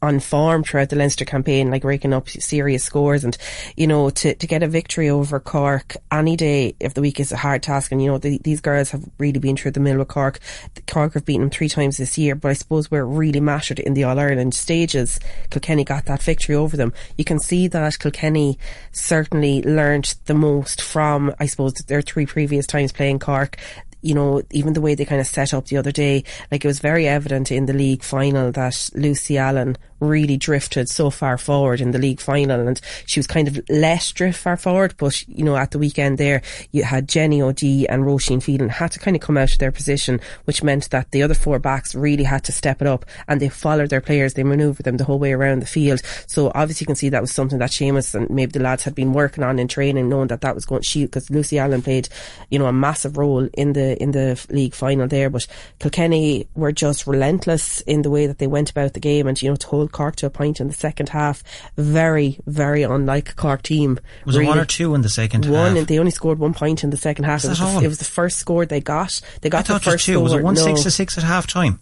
on 0.00 0.20
form 0.20 0.64
throughout 0.64 0.88
the 0.88 0.96
Leinster 0.96 1.26
campaign, 1.26 1.70
like 1.70 1.84
raking 1.84 2.14
up 2.14 2.30
serious 2.30 2.82
scores. 2.82 3.24
And, 3.24 3.36
you 3.76 3.86
know, 3.86 4.08
to, 4.08 4.34
to 4.34 4.46
get 4.46 4.62
a 4.62 4.68
victory 4.68 5.10
over 5.10 5.38
Cork 5.38 5.96
any 6.10 6.34
day 6.34 6.76
of 6.80 6.94
the 6.94 7.02
week 7.02 7.20
is 7.20 7.30
a 7.30 7.36
hard 7.36 7.62
task. 7.62 7.92
And, 7.92 8.02
you 8.02 8.10
know, 8.10 8.16
the, 8.16 8.38
these 8.54 8.60
girls 8.60 8.90
have 8.90 9.04
really 9.18 9.40
been 9.40 9.56
through 9.56 9.72
the 9.72 9.80
mill 9.80 9.98
with 9.98 10.06
Cork. 10.06 10.38
Cork 10.86 11.14
have 11.14 11.24
beaten 11.24 11.40
them 11.40 11.50
three 11.50 11.68
times 11.68 11.96
this 11.96 12.16
year, 12.16 12.36
but 12.36 12.52
I 12.52 12.52
suppose 12.52 12.88
we're 12.88 13.04
really 13.04 13.40
mattered 13.40 13.80
in 13.80 13.94
the 13.94 14.04
All 14.04 14.20
Ireland 14.20 14.54
stages, 14.54 15.18
Kilkenny 15.50 15.82
got 15.82 16.04
that 16.04 16.22
victory 16.22 16.54
over 16.54 16.76
them. 16.76 16.92
You 17.18 17.24
can 17.24 17.40
see 17.40 17.66
that 17.66 17.98
Kilkenny 17.98 18.56
certainly 18.92 19.60
learned 19.62 20.14
the 20.26 20.34
most 20.34 20.80
from, 20.80 21.34
I 21.40 21.46
suppose, 21.46 21.74
their 21.74 22.00
three 22.00 22.26
previous 22.26 22.64
times 22.64 22.92
playing 22.92 23.18
Cork. 23.18 23.56
You 24.02 24.14
know, 24.14 24.42
even 24.52 24.74
the 24.74 24.80
way 24.80 24.94
they 24.94 25.04
kind 25.04 25.20
of 25.20 25.26
set 25.26 25.52
up 25.52 25.66
the 25.66 25.78
other 25.78 25.90
day, 25.90 26.22
like 26.52 26.64
it 26.64 26.68
was 26.68 26.78
very 26.78 27.08
evident 27.08 27.50
in 27.50 27.66
the 27.66 27.72
league 27.72 28.04
final 28.04 28.52
that 28.52 28.90
Lucy 28.94 29.36
Allen 29.36 29.76
really 30.00 30.36
drifted 30.36 30.88
so 30.88 31.10
far 31.10 31.38
forward 31.38 31.80
in 31.80 31.90
the 31.92 31.98
league 31.98 32.20
final 32.20 32.66
and 32.66 32.80
she 33.06 33.18
was 33.18 33.26
kind 33.26 33.48
of 33.48 33.60
less 33.68 34.12
drift 34.12 34.38
far 34.38 34.56
forward 34.56 34.94
but 34.96 35.26
you 35.28 35.44
know 35.44 35.56
at 35.56 35.70
the 35.70 35.78
weekend 35.78 36.18
there 36.18 36.42
you 36.72 36.82
had 36.82 37.08
Jenny 37.08 37.40
O'D 37.40 37.86
and 37.88 38.04
Roisin 38.04 38.42
Phelan 38.42 38.68
had 38.68 38.92
to 38.92 38.98
kind 38.98 39.16
of 39.16 39.22
come 39.22 39.36
out 39.36 39.52
of 39.52 39.58
their 39.58 39.72
position 39.72 40.20
which 40.44 40.62
meant 40.62 40.90
that 40.90 41.10
the 41.10 41.22
other 41.22 41.34
four 41.34 41.58
backs 41.58 41.94
really 41.94 42.24
had 42.24 42.44
to 42.44 42.52
step 42.52 42.80
it 42.80 42.88
up 42.88 43.04
and 43.28 43.40
they 43.40 43.48
followed 43.48 43.90
their 43.90 44.00
players 44.00 44.34
they 44.34 44.44
manoeuvred 44.44 44.84
them 44.84 44.96
the 44.96 45.04
whole 45.04 45.18
way 45.18 45.32
around 45.32 45.60
the 45.60 45.66
field. 45.66 46.00
So 46.26 46.50
obviously 46.54 46.84
you 46.84 46.86
can 46.86 46.96
see 46.96 47.08
that 47.08 47.20
was 47.20 47.32
something 47.32 47.58
that 47.58 47.70
Seamus 47.70 48.14
and 48.14 48.28
maybe 48.30 48.52
the 48.52 48.60
lads 48.60 48.84
had 48.84 48.94
been 48.94 49.12
working 49.12 49.44
on 49.44 49.58
in 49.58 49.68
training 49.68 50.08
knowing 50.08 50.28
that 50.28 50.40
that 50.42 50.54
was 50.54 50.64
going 50.64 50.82
to 50.82 50.88
shoot 50.88 51.06
because 51.06 51.30
Lucy 51.30 51.58
Allen 51.58 51.82
played 51.82 52.08
you 52.50 52.58
know 52.58 52.66
a 52.66 52.72
massive 52.72 53.16
role 53.16 53.48
in 53.54 53.72
the 53.72 54.00
in 54.02 54.12
the 54.12 54.44
league 54.50 54.74
final 54.74 55.06
there 55.06 55.30
but 55.30 55.46
Kilkenny 55.78 56.48
were 56.54 56.72
just 56.72 57.06
relentless 57.06 57.80
in 57.82 58.02
the 58.02 58.10
way 58.10 58.26
that 58.26 58.38
they 58.38 58.46
went 58.46 58.70
about 58.70 58.94
the 58.94 59.00
game 59.00 59.26
and 59.26 59.40
you 59.40 59.50
know 59.50 59.56
to 59.56 59.66
hold 59.66 59.83
Cork 59.88 60.16
to 60.16 60.26
a 60.26 60.30
point 60.30 60.60
in 60.60 60.68
the 60.68 60.74
second 60.74 61.08
half 61.10 61.42
very 61.76 62.38
very 62.46 62.82
unlike 62.82 63.36
Cork 63.36 63.62
team 63.62 63.98
Was 64.24 64.36
it 64.36 64.44
one 64.46 64.58
or 64.58 64.64
two 64.64 64.94
in 64.94 65.02
the 65.02 65.08
second 65.08 65.44
one 65.46 65.68
half? 65.70 65.76
and 65.78 65.86
they 65.86 65.98
only 65.98 66.10
scored 66.10 66.38
one 66.38 66.54
point 66.54 66.84
in 66.84 66.90
the 66.90 66.96
second 66.96 67.24
half 67.24 67.40
Is 67.40 67.44
it 67.44 67.48
was, 67.50 67.58
the, 67.58 67.64
all? 67.64 67.84
it 67.84 67.88
was 67.88 67.98
the 67.98 68.04
first 68.04 68.38
score 68.38 68.66
they 68.66 68.80
got 68.80 69.20
they 69.42 69.48
I 69.48 69.50
got 69.50 69.66
thought 69.66 69.82
the 69.82 69.90
it 69.90 69.92
was 69.92 69.94
first 69.94 70.06
two. 70.06 70.12
score 70.14 70.22
Was 70.24 70.32
it 70.32 70.42
one 70.42 70.54
no. 70.54 70.64
six 70.64 70.82
to 70.82 70.90
six 70.90 71.18
at 71.18 71.24
half 71.24 71.46
time? 71.46 71.80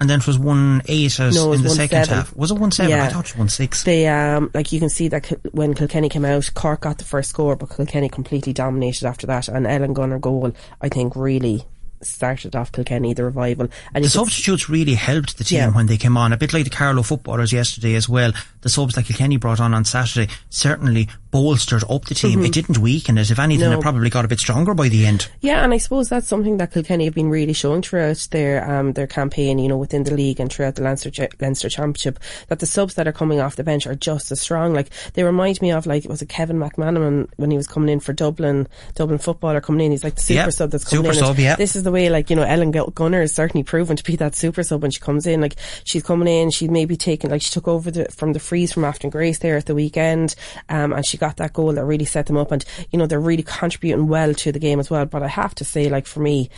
And 0.00 0.08
then 0.08 0.20
it 0.20 0.28
was 0.28 0.38
one 0.38 0.80
eight 0.86 1.18
as 1.18 1.34
No, 1.34 1.52
in 1.52 1.62
the 1.62 1.70
second 1.70 2.04
seven. 2.04 2.18
half. 2.18 2.36
Was 2.36 2.52
it 2.52 2.58
one 2.58 2.70
seven? 2.70 2.90
Yeah. 2.90 3.02
I 3.04 3.08
thought 3.08 3.24
it 3.26 3.32
was 3.32 3.36
one 3.36 3.48
six. 3.48 3.82
They 3.82 4.06
um 4.06 4.48
like 4.54 4.70
you 4.72 4.78
can 4.78 4.88
see 4.90 5.08
that 5.08 5.26
when 5.50 5.74
Kilkenny 5.74 6.08
came 6.08 6.24
out, 6.24 6.48
Cork 6.54 6.82
got 6.82 6.98
the 6.98 7.04
first 7.04 7.30
score, 7.30 7.56
but 7.56 7.70
Kilkenny 7.74 8.08
completely 8.08 8.52
dominated 8.52 9.06
after 9.06 9.26
that. 9.26 9.48
And 9.48 9.66
Ellen 9.66 9.94
Gunner 9.94 10.20
goal, 10.20 10.52
I 10.80 10.88
think, 10.88 11.16
really 11.16 11.64
started 12.02 12.54
off 12.56 12.72
Kilkenny 12.72 13.14
the 13.14 13.24
revival. 13.24 13.68
And 13.94 14.04
The 14.04 14.08
substitutes 14.08 14.68
really 14.68 14.94
helped 14.94 15.38
the 15.38 15.44
team 15.44 15.58
Yeah. 15.58 15.70
when 15.70 15.86
they 15.86 15.96
came 15.96 16.16
on, 16.16 16.32
a 16.32 16.36
bit 16.36 16.52
like 16.52 16.64
the 16.64 16.70
Carlow 16.70 17.02
footballers 17.02 17.52
yesterday 17.52 17.94
as 17.94 18.08
well. 18.08 18.32
The 18.62 18.68
subs 18.68 18.94
that 18.94 19.04
Kilkenny 19.06 19.36
brought 19.36 19.60
on 19.60 19.74
on 19.74 19.84
Saturday 19.84 20.32
certainly 20.50 21.08
bolstered 21.30 21.84
up 21.90 22.04
the 22.06 22.14
team. 22.14 22.40
Mhm. 22.40 22.46
It 22.46 22.52
didn't 22.52 22.78
weaken 22.78 23.18
it. 23.18 23.30
If 23.30 23.38
anything, 23.38 23.70
No. 23.70 23.78
it 23.78 23.82
probably 23.82 24.10
got 24.10 24.24
a 24.24 24.28
bit 24.28 24.38
stronger 24.38 24.74
by 24.74 24.88
the 24.88 25.06
end. 25.06 25.28
Yeah, 25.40 25.62
and 25.64 25.72
I 25.72 25.78
suppose 25.78 26.08
that's 26.08 26.26
something 26.26 26.56
that 26.58 26.72
Kilkenny 26.72 27.04
have 27.04 27.14
been 27.14 27.28
really 27.30 27.52
showing 27.52 27.82
throughout 27.82 28.26
their 28.30 28.68
um, 28.70 28.92
their 28.94 29.06
campaign, 29.06 29.58
you 29.58 29.68
know, 29.68 29.76
within 29.76 30.04
the 30.04 30.14
league 30.14 30.40
and 30.40 30.50
throughout 30.52 30.76
the 30.76 30.82
Leinster 30.82 31.10
Leinster 31.40 31.68
Championship, 31.68 32.18
that 32.48 32.58
the 32.60 32.66
subs 32.66 32.94
that 32.94 33.06
are 33.08 33.12
coming 33.12 33.40
off 33.40 33.56
the 33.56 33.64
bench 33.64 33.86
are 33.86 33.94
just 33.94 34.30
as 34.32 34.40
strong. 34.40 34.74
Like 34.74 34.88
they 35.14 35.22
remind 35.24 35.60
me 35.60 35.70
of 35.72 35.86
like 35.86 36.04
it 36.04 36.10
was 36.10 36.22
it 36.22 36.28
Kevin 36.28 36.56
McManaman 36.58 37.28
when 37.36 37.50
he 37.50 37.56
was 37.56 37.66
coming 37.66 37.88
in 37.90 38.00
for 38.00 38.12
Dublin 38.12 38.66
Dublin 38.94 39.18
footballer 39.18 39.60
coming 39.60 39.84
in. 39.86 39.92
He's 39.92 40.04
like 40.04 40.14
the 40.16 40.20
super 40.22 40.34
Yeah, 40.44 40.48
sub 40.50 40.70
that's 40.70 40.84
coming 40.84 41.04
super 41.04 41.14
in. 41.18 41.24
sub, 41.24 41.38
yeah. 41.38 41.56
This 41.56 41.76
is 41.76 41.82
the 41.82 41.92
way 41.92 42.08
like 42.10 42.30
you 42.30 42.36
know 42.36 42.42
Ellen 42.42 42.70
Gunner 42.70 43.22
is 43.22 43.34
certainly 43.34 43.62
proven 43.64 43.96
to 43.96 44.04
be 44.04 44.16
that 44.16 44.34
super 44.34 44.62
sub 44.62 44.82
when 44.82 44.90
she 44.90 45.00
comes 45.00 45.26
in. 45.26 45.40
Like 45.40 45.56
she's 45.84 46.02
coming 46.02 46.28
in, 46.28 46.50
she 46.50 46.68
maybe 46.68 46.96
taken 46.96 47.30
like 47.30 47.42
she 47.42 47.50
took 47.50 47.68
over 47.68 47.90
the, 47.90 48.06
from 48.06 48.32
the 48.32 48.40
frees 48.40 48.72
from 48.72 48.84
Afton 48.84 49.10
Grace 49.10 49.38
there 49.38 49.56
at 49.56 49.66
the 49.66 49.74
weekend, 49.74 50.34
um, 50.68 50.92
and 50.92 51.04
she 51.06 51.17
got 51.18 51.36
that 51.36 51.52
goal 51.52 51.72
that 51.72 51.84
really 51.84 52.04
set 52.04 52.26
them 52.26 52.36
up. 52.36 52.52
And 52.52 52.64
you 52.90 52.98
know 52.98 53.06
they're 53.06 53.20
really 53.20 53.42
contributing 53.42 54.08
well 54.08 54.34
to 54.34 54.52
the 54.52 54.58
game 54.58 54.80
as 54.80 54.90
well. 54.90 55.06
But 55.06 55.22
I 55.22 55.28
have 55.28 55.54
to 55.56 55.64
say, 55.64 55.88
like 55.88 56.06
for 56.06 56.20
me, 56.20 56.50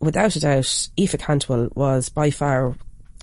without 0.00 0.36
a 0.36 0.40
doubt, 0.40 0.88
Aoife 0.98 1.18
Cantwell 1.18 1.68
was 1.74 2.08
by 2.08 2.30
far 2.30 2.76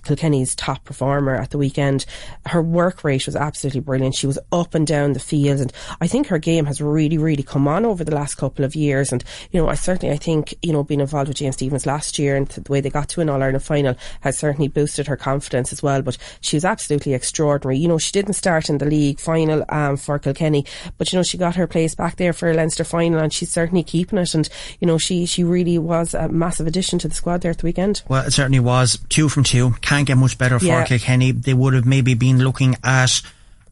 Kilkenny's 0.04 0.54
top 0.54 0.84
performer 0.84 1.34
at 1.34 1.50
the 1.50 1.58
weekend. 1.58 2.06
Her 2.46 2.62
work 2.62 3.04
rate 3.04 3.26
was 3.26 3.36
absolutely 3.36 3.80
brilliant. 3.80 4.14
She 4.14 4.26
was 4.26 4.38
up 4.52 4.74
and 4.74 4.86
down 4.86 5.12
the 5.12 5.20
field, 5.20 5.60
and 5.60 5.72
I 6.00 6.06
think 6.06 6.26
her 6.28 6.38
game 6.38 6.66
has 6.66 6.80
really, 6.80 7.18
really 7.18 7.42
come 7.42 7.66
on 7.68 7.84
over 7.84 8.04
the 8.04 8.14
last 8.14 8.36
couple 8.36 8.64
of 8.64 8.74
years. 8.74 9.12
And 9.12 9.24
you 9.50 9.60
know, 9.60 9.68
I 9.68 9.74
certainly 9.74 10.14
I 10.14 10.18
think 10.18 10.54
you 10.62 10.72
know 10.72 10.84
being 10.84 11.00
involved 11.00 11.28
with 11.28 11.38
James 11.38 11.56
Stephens 11.56 11.86
last 11.86 12.18
year 12.18 12.36
and 12.36 12.48
the 12.48 12.72
way 12.72 12.80
they 12.80 12.90
got 12.90 13.08
to 13.10 13.20
an 13.20 13.28
All 13.28 13.42
Ireland 13.42 13.64
final 13.64 13.96
has 14.20 14.38
certainly 14.38 14.68
boosted 14.68 15.06
her 15.06 15.16
confidence 15.16 15.72
as 15.72 15.82
well. 15.82 16.02
But 16.02 16.18
she 16.40 16.56
was 16.56 16.64
absolutely 16.64 17.14
extraordinary. 17.14 17.78
You 17.78 17.88
know, 17.88 17.98
she 17.98 18.12
didn't 18.12 18.34
start 18.34 18.68
in 18.68 18.78
the 18.78 18.86
league 18.86 19.20
final 19.20 19.64
um, 19.68 19.96
for 19.96 20.18
Kilkenny, 20.18 20.64
but 20.98 21.12
you 21.12 21.18
know 21.18 21.22
she 21.22 21.38
got 21.38 21.56
her 21.56 21.66
place 21.66 21.94
back 21.94 22.16
there 22.16 22.32
for 22.32 22.50
a 22.50 22.54
Leinster 22.54 22.84
final, 22.84 23.20
and 23.20 23.32
she's 23.32 23.50
certainly 23.50 23.82
keeping 23.82 24.18
it. 24.18 24.34
And 24.34 24.48
you 24.80 24.86
know, 24.86 24.98
she 24.98 25.26
she 25.26 25.44
really 25.44 25.78
was 25.78 26.14
a 26.14 26.28
massive 26.28 26.66
addition 26.66 26.98
to 27.00 27.08
the 27.08 27.14
squad 27.14 27.40
there 27.40 27.50
at 27.50 27.58
the 27.58 27.66
weekend. 27.66 28.02
Well, 28.08 28.26
it 28.26 28.32
certainly 28.32 28.60
was 28.60 28.98
two 29.08 29.28
from 29.28 29.44
two. 29.44 29.74
Can't 29.94 30.06
get 30.08 30.16
much 30.18 30.36
better 30.38 30.58
for 30.58 30.64
Yeah. 30.64 30.84
Kilkenny. 30.84 31.30
They 31.32 31.54
would 31.54 31.74
have 31.74 31.84
maybe 31.86 32.14
been 32.14 32.38
looking 32.38 32.76
at 32.82 33.22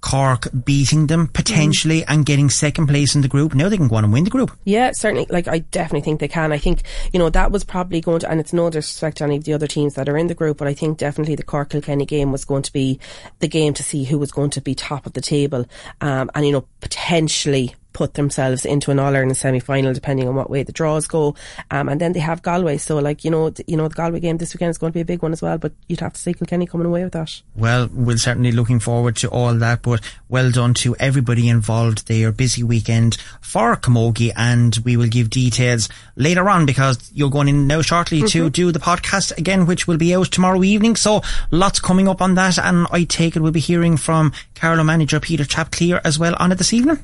Cork 0.00 0.48
beating 0.64 1.06
them 1.06 1.28
potentially 1.28 2.00
Mm. 2.00 2.04
and 2.08 2.26
getting 2.26 2.50
second 2.50 2.86
place 2.88 3.14
in 3.14 3.22
the 3.22 3.28
group. 3.28 3.54
Now 3.54 3.68
they 3.68 3.76
can 3.76 3.86
go 3.88 3.96
on 3.96 4.04
and 4.04 4.12
win 4.12 4.24
the 4.24 4.30
group. 4.30 4.50
Yeah, 4.64 4.90
certainly. 4.92 5.26
Like, 5.30 5.46
I 5.46 5.60
definitely 5.60 6.00
think 6.00 6.18
they 6.20 6.26
can. 6.28 6.50
I 6.52 6.58
think, 6.58 6.82
you 7.12 7.18
know, 7.20 7.30
that 7.30 7.52
was 7.52 7.62
probably 7.62 8.00
going 8.00 8.18
to, 8.20 8.28
and 8.30 8.40
it's 8.40 8.52
no 8.52 8.68
disrespect 8.68 9.18
to 9.18 9.24
any 9.24 9.36
of 9.36 9.44
the 9.44 9.52
other 9.54 9.68
teams 9.68 9.94
that 9.94 10.08
are 10.08 10.16
in 10.16 10.26
the 10.26 10.34
group, 10.34 10.58
but 10.58 10.66
I 10.66 10.74
think 10.74 10.98
definitely 10.98 11.36
the 11.36 11.44
Cork 11.44 11.70
Kilkenny 11.70 12.04
game 12.04 12.32
was 12.32 12.44
going 12.44 12.62
to 12.62 12.72
be 12.72 12.98
the 13.38 13.46
game 13.48 13.74
to 13.74 13.82
see 13.84 14.02
who 14.04 14.18
was 14.18 14.32
going 14.32 14.50
to 14.50 14.60
be 14.60 14.74
top 14.74 15.06
of 15.06 15.12
the 15.12 15.20
table, 15.20 15.66
um, 16.00 16.30
and, 16.34 16.44
you 16.46 16.50
know, 16.52 16.64
potentially 16.80 17.74
put 17.92 18.14
themselves 18.14 18.64
into 18.64 18.90
an 18.90 18.98
All 18.98 19.14
Ireland 19.14 19.36
semi 19.36 19.60
final, 19.60 19.92
depending 19.92 20.28
on 20.28 20.34
what 20.34 20.50
way 20.50 20.62
the 20.62 20.72
draws 20.72 21.06
go. 21.06 21.34
Um, 21.70 21.88
and 21.88 22.00
then 22.00 22.12
they 22.12 22.20
have 22.20 22.42
Galway. 22.42 22.78
So, 22.78 22.98
like, 22.98 23.24
you 23.24 23.30
know, 23.30 23.52
you 23.66 23.76
know, 23.76 23.88
the 23.88 23.94
Galway 23.94 24.20
game 24.20 24.38
this 24.38 24.54
weekend 24.54 24.70
is 24.70 24.78
going 24.78 24.92
to 24.92 24.94
be 24.94 25.00
a 25.00 25.04
big 25.04 25.22
one 25.22 25.32
as 25.32 25.42
well, 25.42 25.58
but 25.58 25.72
you'd 25.88 26.00
have 26.00 26.14
to 26.14 26.20
see 26.20 26.34
Kilkenny 26.34 26.66
coming 26.66 26.86
away 26.86 27.04
with 27.04 27.12
that. 27.12 27.42
Well, 27.56 27.88
we're 27.92 28.16
certainly 28.16 28.52
looking 28.52 28.80
forward 28.80 29.16
to 29.16 29.28
all 29.28 29.54
that, 29.54 29.82
but 29.82 30.00
well 30.28 30.50
done 30.50 30.74
to 30.74 30.96
everybody 30.96 31.48
involved 31.48 32.08
there. 32.08 32.32
Busy 32.32 32.62
weekend 32.62 33.16
for 33.40 33.76
Camogie, 33.76 34.32
and 34.36 34.76
we 34.84 34.96
will 34.96 35.08
give 35.08 35.30
details 35.30 35.88
later 36.16 36.48
on 36.48 36.66
because 36.66 37.10
you're 37.14 37.30
going 37.30 37.48
in 37.48 37.66
now 37.66 37.82
shortly 37.82 38.22
to 38.28 38.50
do 38.50 38.72
the 38.72 38.78
podcast 38.78 39.36
again, 39.36 39.66
which 39.66 39.86
will 39.86 39.98
be 39.98 40.14
out 40.14 40.30
tomorrow 40.30 40.62
evening. 40.62 40.96
So 40.96 41.22
lots 41.50 41.80
coming 41.80 42.08
up 42.08 42.22
on 42.22 42.34
that, 42.34 42.58
and 42.58 42.86
I 42.90 43.04
take 43.04 43.36
it 43.36 43.42
we'll 43.42 43.52
be 43.52 43.60
hearing 43.60 43.96
from 43.96 44.32
Carlow 44.54 44.84
manager 44.84 45.20
Peter 45.20 45.44
Chapclear 45.44 46.00
as 46.04 46.18
well 46.18 46.34
on 46.38 46.52
it 46.52 46.58
this 46.58 46.72
evening. 46.72 46.98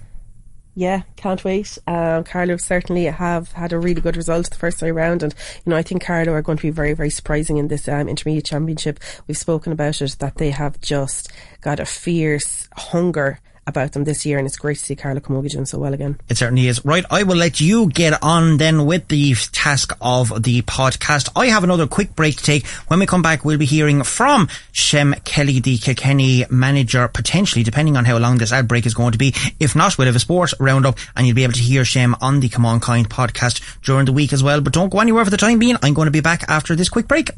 Yeah, 0.75 1.03
can't 1.17 1.43
wait. 1.45 1.77
Um, 1.87 2.23
Carlow 2.23 2.57
certainly 2.57 3.07
have 3.07 3.53
had 3.53 3.73
a 3.73 3.79
really 3.79 4.01
good 4.01 4.17
result 4.17 4.49
the 4.49 4.57
first 4.57 4.79
time 4.79 4.95
round, 4.95 5.23
and 5.23 5.35
you 5.65 5.71
know 5.71 5.77
I 5.77 5.83
think 5.83 6.05
Carlow 6.05 6.33
are 6.33 6.43
going 6.43 6.59
to 6.59 6.63
be 6.63 6.71
very, 6.71 6.93
very 6.93 7.11
surprising 7.11 7.57
in 7.57 7.69
this 7.69 7.89
um, 7.89 8.09
intermediate 8.09 8.45
championship. 8.45 9.01
We've 9.27 9.37
spoken 9.37 9.73
about 9.73 10.01
it 10.01 10.17
that 10.21 10.37
they 10.37 10.51
have 10.51 10.81
just 10.81 11.33
got 11.63 11.81
a 11.81 11.85
fierce 11.85 12.69
hunger 12.77 13.41
about 13.69 13.93
them 13.93 14.05
this 14.05 14.27
year, 14.27 14.39
and 14.39 14.47
it's 14.47 14.57
great 14.57 14.79
to 14.79 14.85
see 14.85 14.97
Carlow 14.97 15.21
Camogie 15.21 15.51
doing 15.51 15.67
so 15.67 15.79
well 15.79 15.95
again. 15.95 16.19
It 16.29 16.39
certainly 16.39 16.67
is. 16.67 16.85
Right, 16.85 17.05
I 17.11 17.23
will 17.23 17.37
let 17.37 17.61
you 17.61 17.89
get 17.89 18.23
on 18.23 18.57
then 18.57 18.87
with 18.87 19.09
the 19.09 19.35
task 19.53 19.97
of 20.01 20.43
the 20.43 20.63
podcast. 20.63 21.29
I 21.37 21.47
have 21.47 21.65
another 21.65 21.87
quick 21.87 22.17
break 22.17 22.37
to 22.37 22.43
take. 22.43 22.67
When 22.89 22.99
we 22.99 23.07
come 23.07 23.23
back, 23.23 23.45
we'll 23.45 23.59
be 23.59 23.67
hearing 23.67 24.03
from 24.03 24.49
Shem 24.73 25.15
Kelly, 25.25 25.61
the 25.61 25.79
Kilkenny 25.79 26.45
manager, 26.51 27.09
potentially, 27.09 27.63
depending 27.63 27.97
on 27.97 28.05
how 28.05 28.19
long 28.19 28.39
this 28.39 28.53
ad 28.53 28.67
break 28.67 28.87
is 28.87 28.95
going 28.95 29.13
to 29.13 29.19
be. 29.19 29.35
If 29.61 29.77
not, 29.77 29.99
we'll 29.99 30.07
have 30.07 30.17
a 30.17 30.21
sports 30.21 30.55
roundup 30.59 30.99
and 31.17 31.27
you'll 31.27 31.37
be 31.37 31.45
able 31.45 31.53
to 31.55 31.61
hear 31.61 31.85
Shem 31.85 32.17
on 32.21 32.41
the 32.41 32.49
Come 32.49 32.67
On 32.67 32.81
Kind 32.81 33.11
podcast 33.11 33.61
during 33.83 34.07
the 34.07 34.13
week 34.13 34.33
as 34.33 34.43
well. 34.43 34.61
But 34.61 34.73
don't 34.73 34.91
go 34.91 35.01
anywhere 35.01 35.25
for 35.25 35.31
the 35.31 35.37
time 35.37 35.59
being. 35.59 35.77
I'm 35.83 35.95
going 35.95 36.07
to 36.07 36.13
be 36.13 36.21
back 36.21 36.45
after 36.49 36.75
this 36.75 36.89
quick 36.89 37.07
break. 37.07 37.31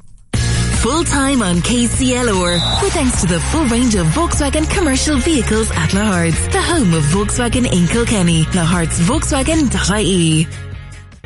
Full 0.82 1.04
time 1.04 1.42
on 1.42 1.56
KCLR. 1.56 2.82
With 2.82 2.92
thanks 2.94 3.20
to 3.20 3.26
the 3.26 3.38
full 3.38 3.66
range 3.66 3.96
of 3.96 4.06
Volkswagen 4.06 4.68
commercial 4.70 5.18
vehicles 5.18 5.70
at 5.72 5.90
Lahart's, 5.90 6.48
the 6.48 6.62
home 6.62 6.94
of 6.94 7.02
Volkswagen 7.04 7.70
in 7.70 7.86
Kilkenny. 7.86 8.44
Lahart'sVolkswagen.ie. 8.44 10.69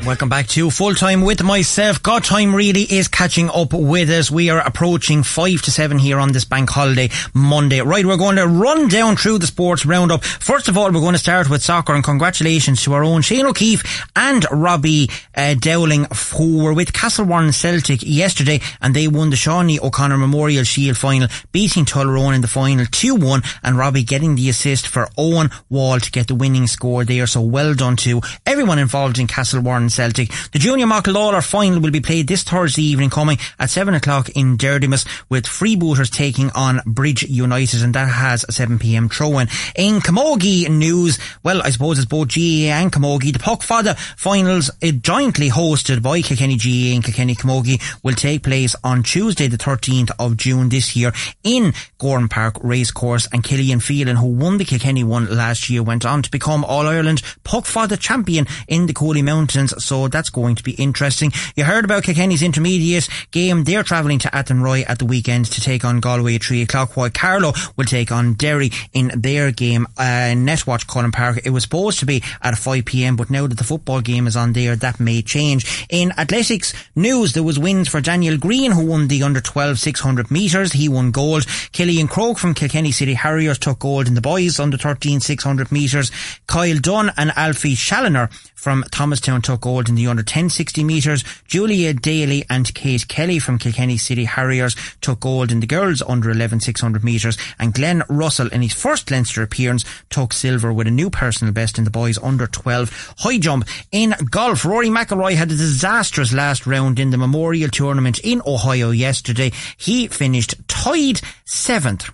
Welcome 0.03 0.28
back 0.28 0.49
to 0.49 0.70
Full 0.70 0.95
Time 0.95 1.22
with 1.22 1.42
myself. 1.42 2.03
God 2.03 2.24
time 2.24 2.55
really 2.55 2.82
is 2.82 3.09
catching 3.09 3.49
up 3.49 3.72
with 3.72 4.11
us. 4.11 4.30
We 4.30 4.51
are 4.51 4.59
approaching 4.59 5.22
five 5.22 5.62
to 5.62 5.70
seven 5.70 5.99
here 5.99 6.18
on 6.18 6.32
this 6.32 6.45
bank 6.45 6.68
holiday 6.68 7.09
Monday. 7.32 7.80
Right, 7.80 8.05
we're 8.05 8.18
going 8.18 8.36
to 8.36 8.47
run 8.47 8.88
down 8.88 9.16
through 9.16 9.38
the 9.38 9.47
sports 9.47 9.86
roundup. 9.86 10.22
First 10.22 10.68
of 10.68 10.76
all, 10.76 10.92
we're 10.92 11.01
going 11.01 11.14
to 11.14 11.18
start 11.18 11.49
with 11.49 11.62
soccer 11.62 11.95
and 11.95 12.05
congratulations 12.05 12.82
to 12.82 12.92
our 12.92 13.03
own 13.03 13.22
Shane 13.22 13.47
O'Keefe 13.47 14.07
and 14.14 14.45
Robbie 14.51 15.09
uh, 15.34 15.55
Dowling 15.55 16.07
who 16.34 16.62
were 16.62 16.74
with 16.74 16.92
Castlewarren 16.92 17.55
Celtic 17.55 18.01
yesterday 18.03 18.61
and 18.82 18.95
they 18.95 19.09
won 19.09 19.30
the 19.30 19.36
Shawnee 19.36 19.80
O'Connor 19.80 20.18
Memorial 20.18 20.64
Shield 20.64 20.99
final, 20.99 21.28
beating 21.51 21.86
Tullaroan 21.86 22.34
in 22.34 22.42
the 22.42 22.49
final 22.49 22.84
2-1 22.84 23.47
and 23.62 23.78
Robbie 23.78 24.03
getting 24.03 24.34
the 24.34 24.51
assist 24.51 24.86
for 24.86 25.09
Owen 25.16 25.49
Wall 25.70 25.99
to 25.99 26.11
get 26.11 26.26
the 26.26 26.34
winning 26.34 26.66
score 26.66 27.05
there. 27.05 27.26
So 27.26 27.40
well 27.40 27.72
done 27.72 27.97
to 27.99 28.20
everyone 28.45 28.78
involved 28.78 29.18
in 29.18 29.28
Castlewarren 29.28 29.84
Celtic. 29.91 30.30
The 30.53 30.59
Junior 30.59 30.87
Lawler 30.87 31.41
final 31.41 31.80
will 31.80 31.91
be 31.91 32.01
played 32.01 32.28
this 32.28 32.43
Thursday 32.43 32.82
evening 32.82 33.11
coming 33.11 33.39
at 33.59 33.70
7 33.70 33.95
o'clock 33.95 34.30
in 34.30 34.57
Derdimus 34.57 35.07
with 35.28 35.45
Freebooters 35.45 36.11
taking 36.11 36.51
on 36.51 36.80
Bridge 36.87 37.22
United 37.24 37.82
and 37.82 37.95
that 37.95 38.09
has 38.09 38.45
a 38.45 38.49
7pm 38.49 39.12
throw-in. 39.12 39.49
In 39.76 40.01
Camogie 40.01 40.68
news, 40.68 41.18
well 41.43 41.62
I 41.62 41.70
suppose 41.70 41.99
it's 41.99 42.07
both 42.07 42.28
GAA 42.28 42.72
and 42.72 42.93
Camogie. 42.93 43.32
The 43.32 43.39
Poc 43.39 43.62
Fada 43.62 43.95
finals 44.16 44.70
uh, 44.82 44.91
jointly 44.93 45.51
hosted 45.51 46.03
by 46.03 46.22
Kilkenny 46.22 46.57
GAA 46.57 46.95
and 46.95 47.05
Kilkenny 47.05 47.35
Camogie 47.35 47.80
will 48.03 48.14
take 48.14 48.43
place 48.43 48.74
on 48.82 49.03
Tuesday 49.03 49.49
the 49.49 49.59
13th 49.59 50.11
of 50.18 50.37
June 50.37 50.68
this 50.68 50.97
year 50.97 51.12
in 51.43 51.72
Gowran 51.99 52.30
Park 52.30 52.57
Racecourse 52.62 53.28
and 53.32 53.45
Killian 53.45 53.80
Phelan 53.80 54.16
who 54.16 54.26
won 54.26 54.59
the 54.59 54.64
Kilkenny 54.64 55.05
one 55.05 55.26
last 55.26 55.68
year 55.68 55.82
went 55.82 56.05
on 56.05 56.22
to 56.22 56.30
become 56.30 56.64
All 56.64 56.87
Ireland 56.87 57.22
Puck 57.43 57.66
champion 57.99 58.47
in 58.68 58.87
the 58.87 58.93
Cooley 58.93 59.22
Mountains 59.22 59.74
so 59.79 60.09
that's 60.09 60.31
going 60.31 60.55
to 60.57 60.62
be 60.62 60.72
interesting. 60.72 61.33
You 61.57 61.64
heard 61.64 61.85
about 61.85 62.05
Kilkenny's 62.05 62.43
intermediate 62.43 63.09
game. 63.31 63.64
They're 63.64 63.83
travelling 63.83 64.18
to 64.20 64.29
Athenry 64.29 64.85
at 64.89 64.99
the 64.99 65.05
weekend 65.05 65.47
to 65.47 65.61
take 65.61 65.85
on 65.85 66.01
Galway 66.01 66.37
at 66.37 66.45
3 66.45 66.62
o'clock 66.62 66.97
while 66.97 67.11
Carlow 67.11 67.53
will 67.77 67.85
take 67.85 68.12
on 68.12 68.35
Derry 68.35 68.70
in 68.93 69.12
their 69.14 69.51
game. 69.51 69.87
Uh, 69.97 70.35
Netwatch 70.35 70.87
Cullen 70.87 71.12
Park. 71.12 71.41
It 71.45 71.51
was 71.51 71.64
supposed 71.64 71.99
to 72.01 72.07
be 72.07 72.22
at 72.43 72.55
5pm 72.55 73.16
but 73.16 73.31
now 73.31 73.47
that 73.47 73.59
the 73.59 73.64
football 73.64 74.01
game 74.01 74.27
is 74.27 74.37
on 74.37 74.53
there 74.53 74.77
that 74.77 75.01
may 75.01 75.22
change. 75.22 75.87
In 75.91 76.12
athletics 76.18 76.72
news 76.95 77.33
there 77.33 77.43
was 77.43 77.59
wins 77.59 77.89
for 77.89 78.01
Daniel 78.01 78.37
Green 78.37 78.72
who 78.72 78.87
won 78.87 79.09
the 79.09 79.22
under 79.22 79.41
12 79.41 79.79
600 79.79 80.31
metres. 80.31 80.72
He 80.72 80.89
won 80.89 81.11
gold. 81.11 81.47
Killian 81.72 82.09
Croke 82.09 82.39
from 82.39 82.55
Kilkenny 82.55 82.93
City 82.93 83.14
Harriers 83.14 83.59
took 83.59 83.79
gold 83.81 84.07
in 84.07 84.14
the 84.14 84.20
boys 84.20 84.59
under 84.59 84.77
13 84.77 85.20
600 85.20 85.72
metres. 85.72 86.11
Kyle 86.47 86.79
Dunn 86.79 87.11
and 87.16 87.33
Alfie 87.37 87.75
Challoner 87.75 88.29
from 88.65 88.83
Thomastown 88.85 89.43
took 89.43 89.61
gold 89.61 89.91
in 89.91 89.95
the 89.95 90.07
under 90.07 90.23
1060 90.23 90.85
metres. 90.85 91.23
Julia 91.47 91.93
Daly 91.93 92.47
and 92.49 92.75
Kate 92.75 93.07
Kelly 93.07 93.39
from 93.39 93.59
Kilkenny 93.59 93.99
City 93.99 94.25
Harriers 94.25 94.75
took 95.03 95.21
gold 95.21 95.53
in 95.53 95.61
the 95.61 95.67
girls 95.67 96.01
under 96.01 96.31
11 96.31 96.61
600 96.61 97.05
metres. 97.05 97.37
And 97.59 97.75
Glenn 97.75 98.05
Russell 98.09 98.49
in 98.49 98.62
his 98.62 98.73
first 98.73 99.11
Leinster 99.11 99.43
appearance 99.43 99.85
took 100.09 100.33
silver 100.33 100.73
with 100.73 100.87
a 100.87 100.91
new 100.91 101.11
personal 101.11 101.53
best 101.53 101.77
in 101.77 101.85
the 101.85 101.91
boys 101.91 102.17
under 102.23 102.47
12 102.47 103.17
high 103.19 103.37
jump. 103.37 103.69
In 103.93 104.15
golf, 104.31 104.65
Rory 104.65 104.89
McIlroy 104.89 105.35
had 105.35 105.53
a 105.53 105.57
disastrous 105.57 106.33
last 106.33 106.67
round 106.67 106.99
in 106.99 107.11
the 107.11 107.19
Memorial 107.19 107.69
Tournament 107.69 108.19
in 108.21 108.41
Ohio 108.47 108.93
yesterday. 108.93 109.53
He 109.77 110.09
finished 110.09 110.55
tied 110.69 111.21
seventh 111.45 112.11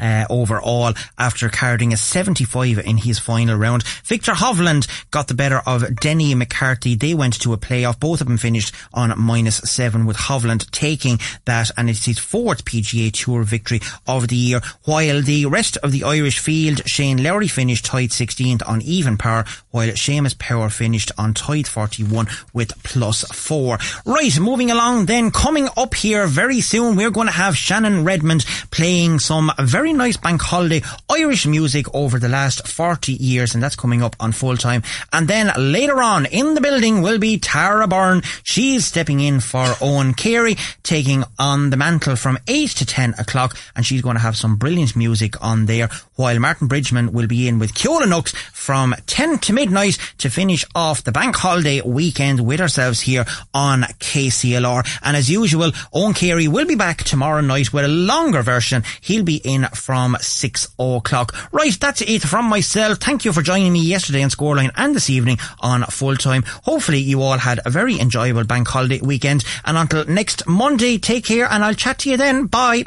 uh, 0.00 0.24
overall 0.28 0.94
after 1.18 1.48
carding 1.48 1.92
a 1.92 1.96
75 1.96 2.78
in 2.78 2.96
his 2.96 3.18
final 3.18 3.56
round. 3.56 3.84
Viktor 4.04 4.32
Hovland 4.32 4.88
got 5.10 5.28
the 5.28 5.34
better 5.34 5.60
of 5.66 5.96
Denny 5.96 6.34
McCarthy. 6.34 6.94
They 6.94 7.14
went 7.14 7.40
to 7.42 7.52
a 7.52 7.58
playoff. 7.58 8.00
Both 8.00 8.20
of 8.20 8.26
them 8.26 8.38
finished 8.38 8.74
on 8.92 9.18
minus 9.18 9.58
seven 9.58 10.06
with 10.06 10.16
Hovland 10.16 10.70
taking 10.70 11.18
that 11.44 11.70
and 11.76 11.90
it's 11.90 12.06
his 12.06 12.18
fourth 12.18 12.64
PGA 12.64 13.12
Tour 13.12 13.42
victory 13.42 13.80
of 14.06 14.28
the 14.28 14.36
year. 14.36 14.60
While 14.84 15.22
the 15.22 15.46
rest 15.46 15.76
of 15.78 15.92
the 15.92 16.04
Irish 16.04 16.38
field, 16.38 16.88
Shane 16.88 17.22
Lowry 17.22 17.48
finished 17.48 17.84
tied 17.84 18.10
16th 18.10 18.62
on 18.66 18.82
even 18.82 19.16
par 19.16 19.44
while 19.70 19.88
Seamus 19.88 20.38
Power 20.38 20.70
finished 20.70 21.12
on 21.18 21.34
tied 21.34 21.68
41 21.68 22.26
with 22.52 22.82
plus 22.82 23.24
four. 23.32 23.78
Right, 24.04 24.38
moving 24.38 24.70
along 24.70 25.06
then, 25.06 25.30
coming 25.30 25.68
up 25.76 25.94
here 25.94 26.26
very 26.26 26.60
soon, 26.60 26.96
we're 26.96 27.10
going 27.10 27.26
to 27.26 27.32
have 27.32 27.56
Shannon 27.56 28.04
Redmond 28.04 28.44
playing 28.70 29.18
some 29.18 29.52
very 29.58 29.89
very 29.90 29.98
nice 29.98 30.16
bank 30.16 30.40
holiday 30.40 30.80
Irish 31.10 31.46
music 31.46 31.92
over 31.92 32.20
the 32.20 32.28
last 32.28 32.68
40 32.68 33.12
years, 33.12 33.54
and 33.54 33.62
that's 33.62 33.74
coming 33.74 34.02
up 34.02 34.14
on 34.20 34.30
full 34.30 34.56
time. 34.56 34.84
And 35.12 35.26
then 35.26 35.50
later 35.56 36.00
on 36.00 36.26
in 36.26 36.54
the 36.54 36.60
building 36.60 37.02
will 37.02 37.18
be 37.18 37.38
Tara 37.38 37.88
Byrne. 37.88 38.22
She's 38.44 38.86
stepping 38.86 39.18
in 39.18 39.40
for 39.40 39.74
Owen 39.80 40.14
Carey, 40.14 40.56
taking 40.84 41.24
on 41.38 41.70
the 41.70 41.76
mantle 41.76 42.14
from 42.14 42.38
8 42.46 42.70
to 42.70 42.86
10 42.86 43.14
o'clock, 43.18 43.56
and 43.74 43.84
she's 43.84 44.02
going 44.02 44.14
to 44.14 44.22
have 44.22 44.36
some 44.36 44.56
brilliant 44.56 44.94
music 44.94 45.42
on 45.42 45.66
there, 45.66 45.88
while 46.14 46.38
Martin 46.38 46.68
Bridgman 46.68 47.12
will 47.12 47.26
be 47.26 47.48
in 47.48 47.58
with 47.58 47.74
Ceola 47.74 48.08
Nooks 48.08 48.32
from 48.52 48.94
10 49.06 49.38
to 49.38 49.52
midnight 49.52 49.98
to 50.18 50.30
finish 50.30 50.64
off 50.74 51.02
the 51.02 51.12
bank 51.12 51.34
holiday 51.34 51.80
weekend 51.80 52.46
with 52.46 52.60
ourselves 52.60 53.00
here 53.00 53.24
on 53.52 53.82
KCLR. 53.98 55.00
And 55.02 55.16
as 55.16 55.28
usual, 55.30 55.72
Owen 55.92 56.14
Carey 56.14 56.46
will 56.46 56.66
be 56.66 56.76
back 56.76 57.02
tomorrow 57.02 57.40
night 57.40 57.72
with 57.72 57.84
a 57.84 57.88
longer 57.88 58.42
version. 58.42 58.84
He'll 59.00 59.24
be 59.24 59.36
in 59.36 59.66
from 59.76 60.16
6 60.20 60.68
o'clock. 60.78 61.34
Right, 61.52 61.78
that's 61.78 62.02
it 62.02 62.22
from 62.22 62.46
myself. 62.46 62.98
Thank 62.98 63.24
you 63.24 63.32
for 63.32 63.42
joining 63.42 63.72
me 63.72 63.80
yesterday 63.80 64.22
on 64.22 64.30
Scoreline 64.30 64.70
and 64.76 64.94
this 64.94 65.10
evening 65.10 65.38
on 65.60 65.82
Full 65.84 66.16
Time. 66.16 66.42
Hopefully 66.64 66.98
you 66.98 67.22
all 67.22 67.38
had 67.38 67.60
a 67.64 67.70
very 67.70 67.98
enjoyable 67.98 68.44
bank 68.44 68.68
holiday 68.68 69.00
weekend. 69.00 69.44
And 69.64 69.76
until 69.76 70.04
next 70.04 70.46
Monday, 70.46 70.98
take 70.98 71.24
care 71.24 71.46
and 71.50 71.64
I'll 71.64 71.74
chat 71.74 72.00
to 72.00 72.10
you 72.10 72.16
then. 72.16 72.46
Bye. 72.46 72.84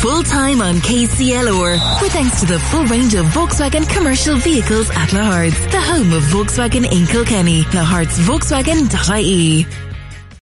Full 0.00 0.22
time 0.22 0.60
on 0.60 0.76
KCLR. 0.76 2.02
With 2.02 2.12
thanks 2.12 2.40
to 2.40 2.46
the 2.46 2.60
full 2.60 2.84
range 2.84 3.14
of 3.14 3.26
Volkswagen 3.26 3.88
commercial 3.88 4.36
vehicles 4.36 4.90
at 4.90 5.08
Lahart's, 5.08 5.58
the 5.72 5.80
home 5.80 6.12
of 6.12 6.22
Volkswagen 6.24 6.84
in 6.84 7.06
Kilkenny. 7.06 7.62
Lahart's 7.62 8.18
Volkswagen.ie. 8.20 9.85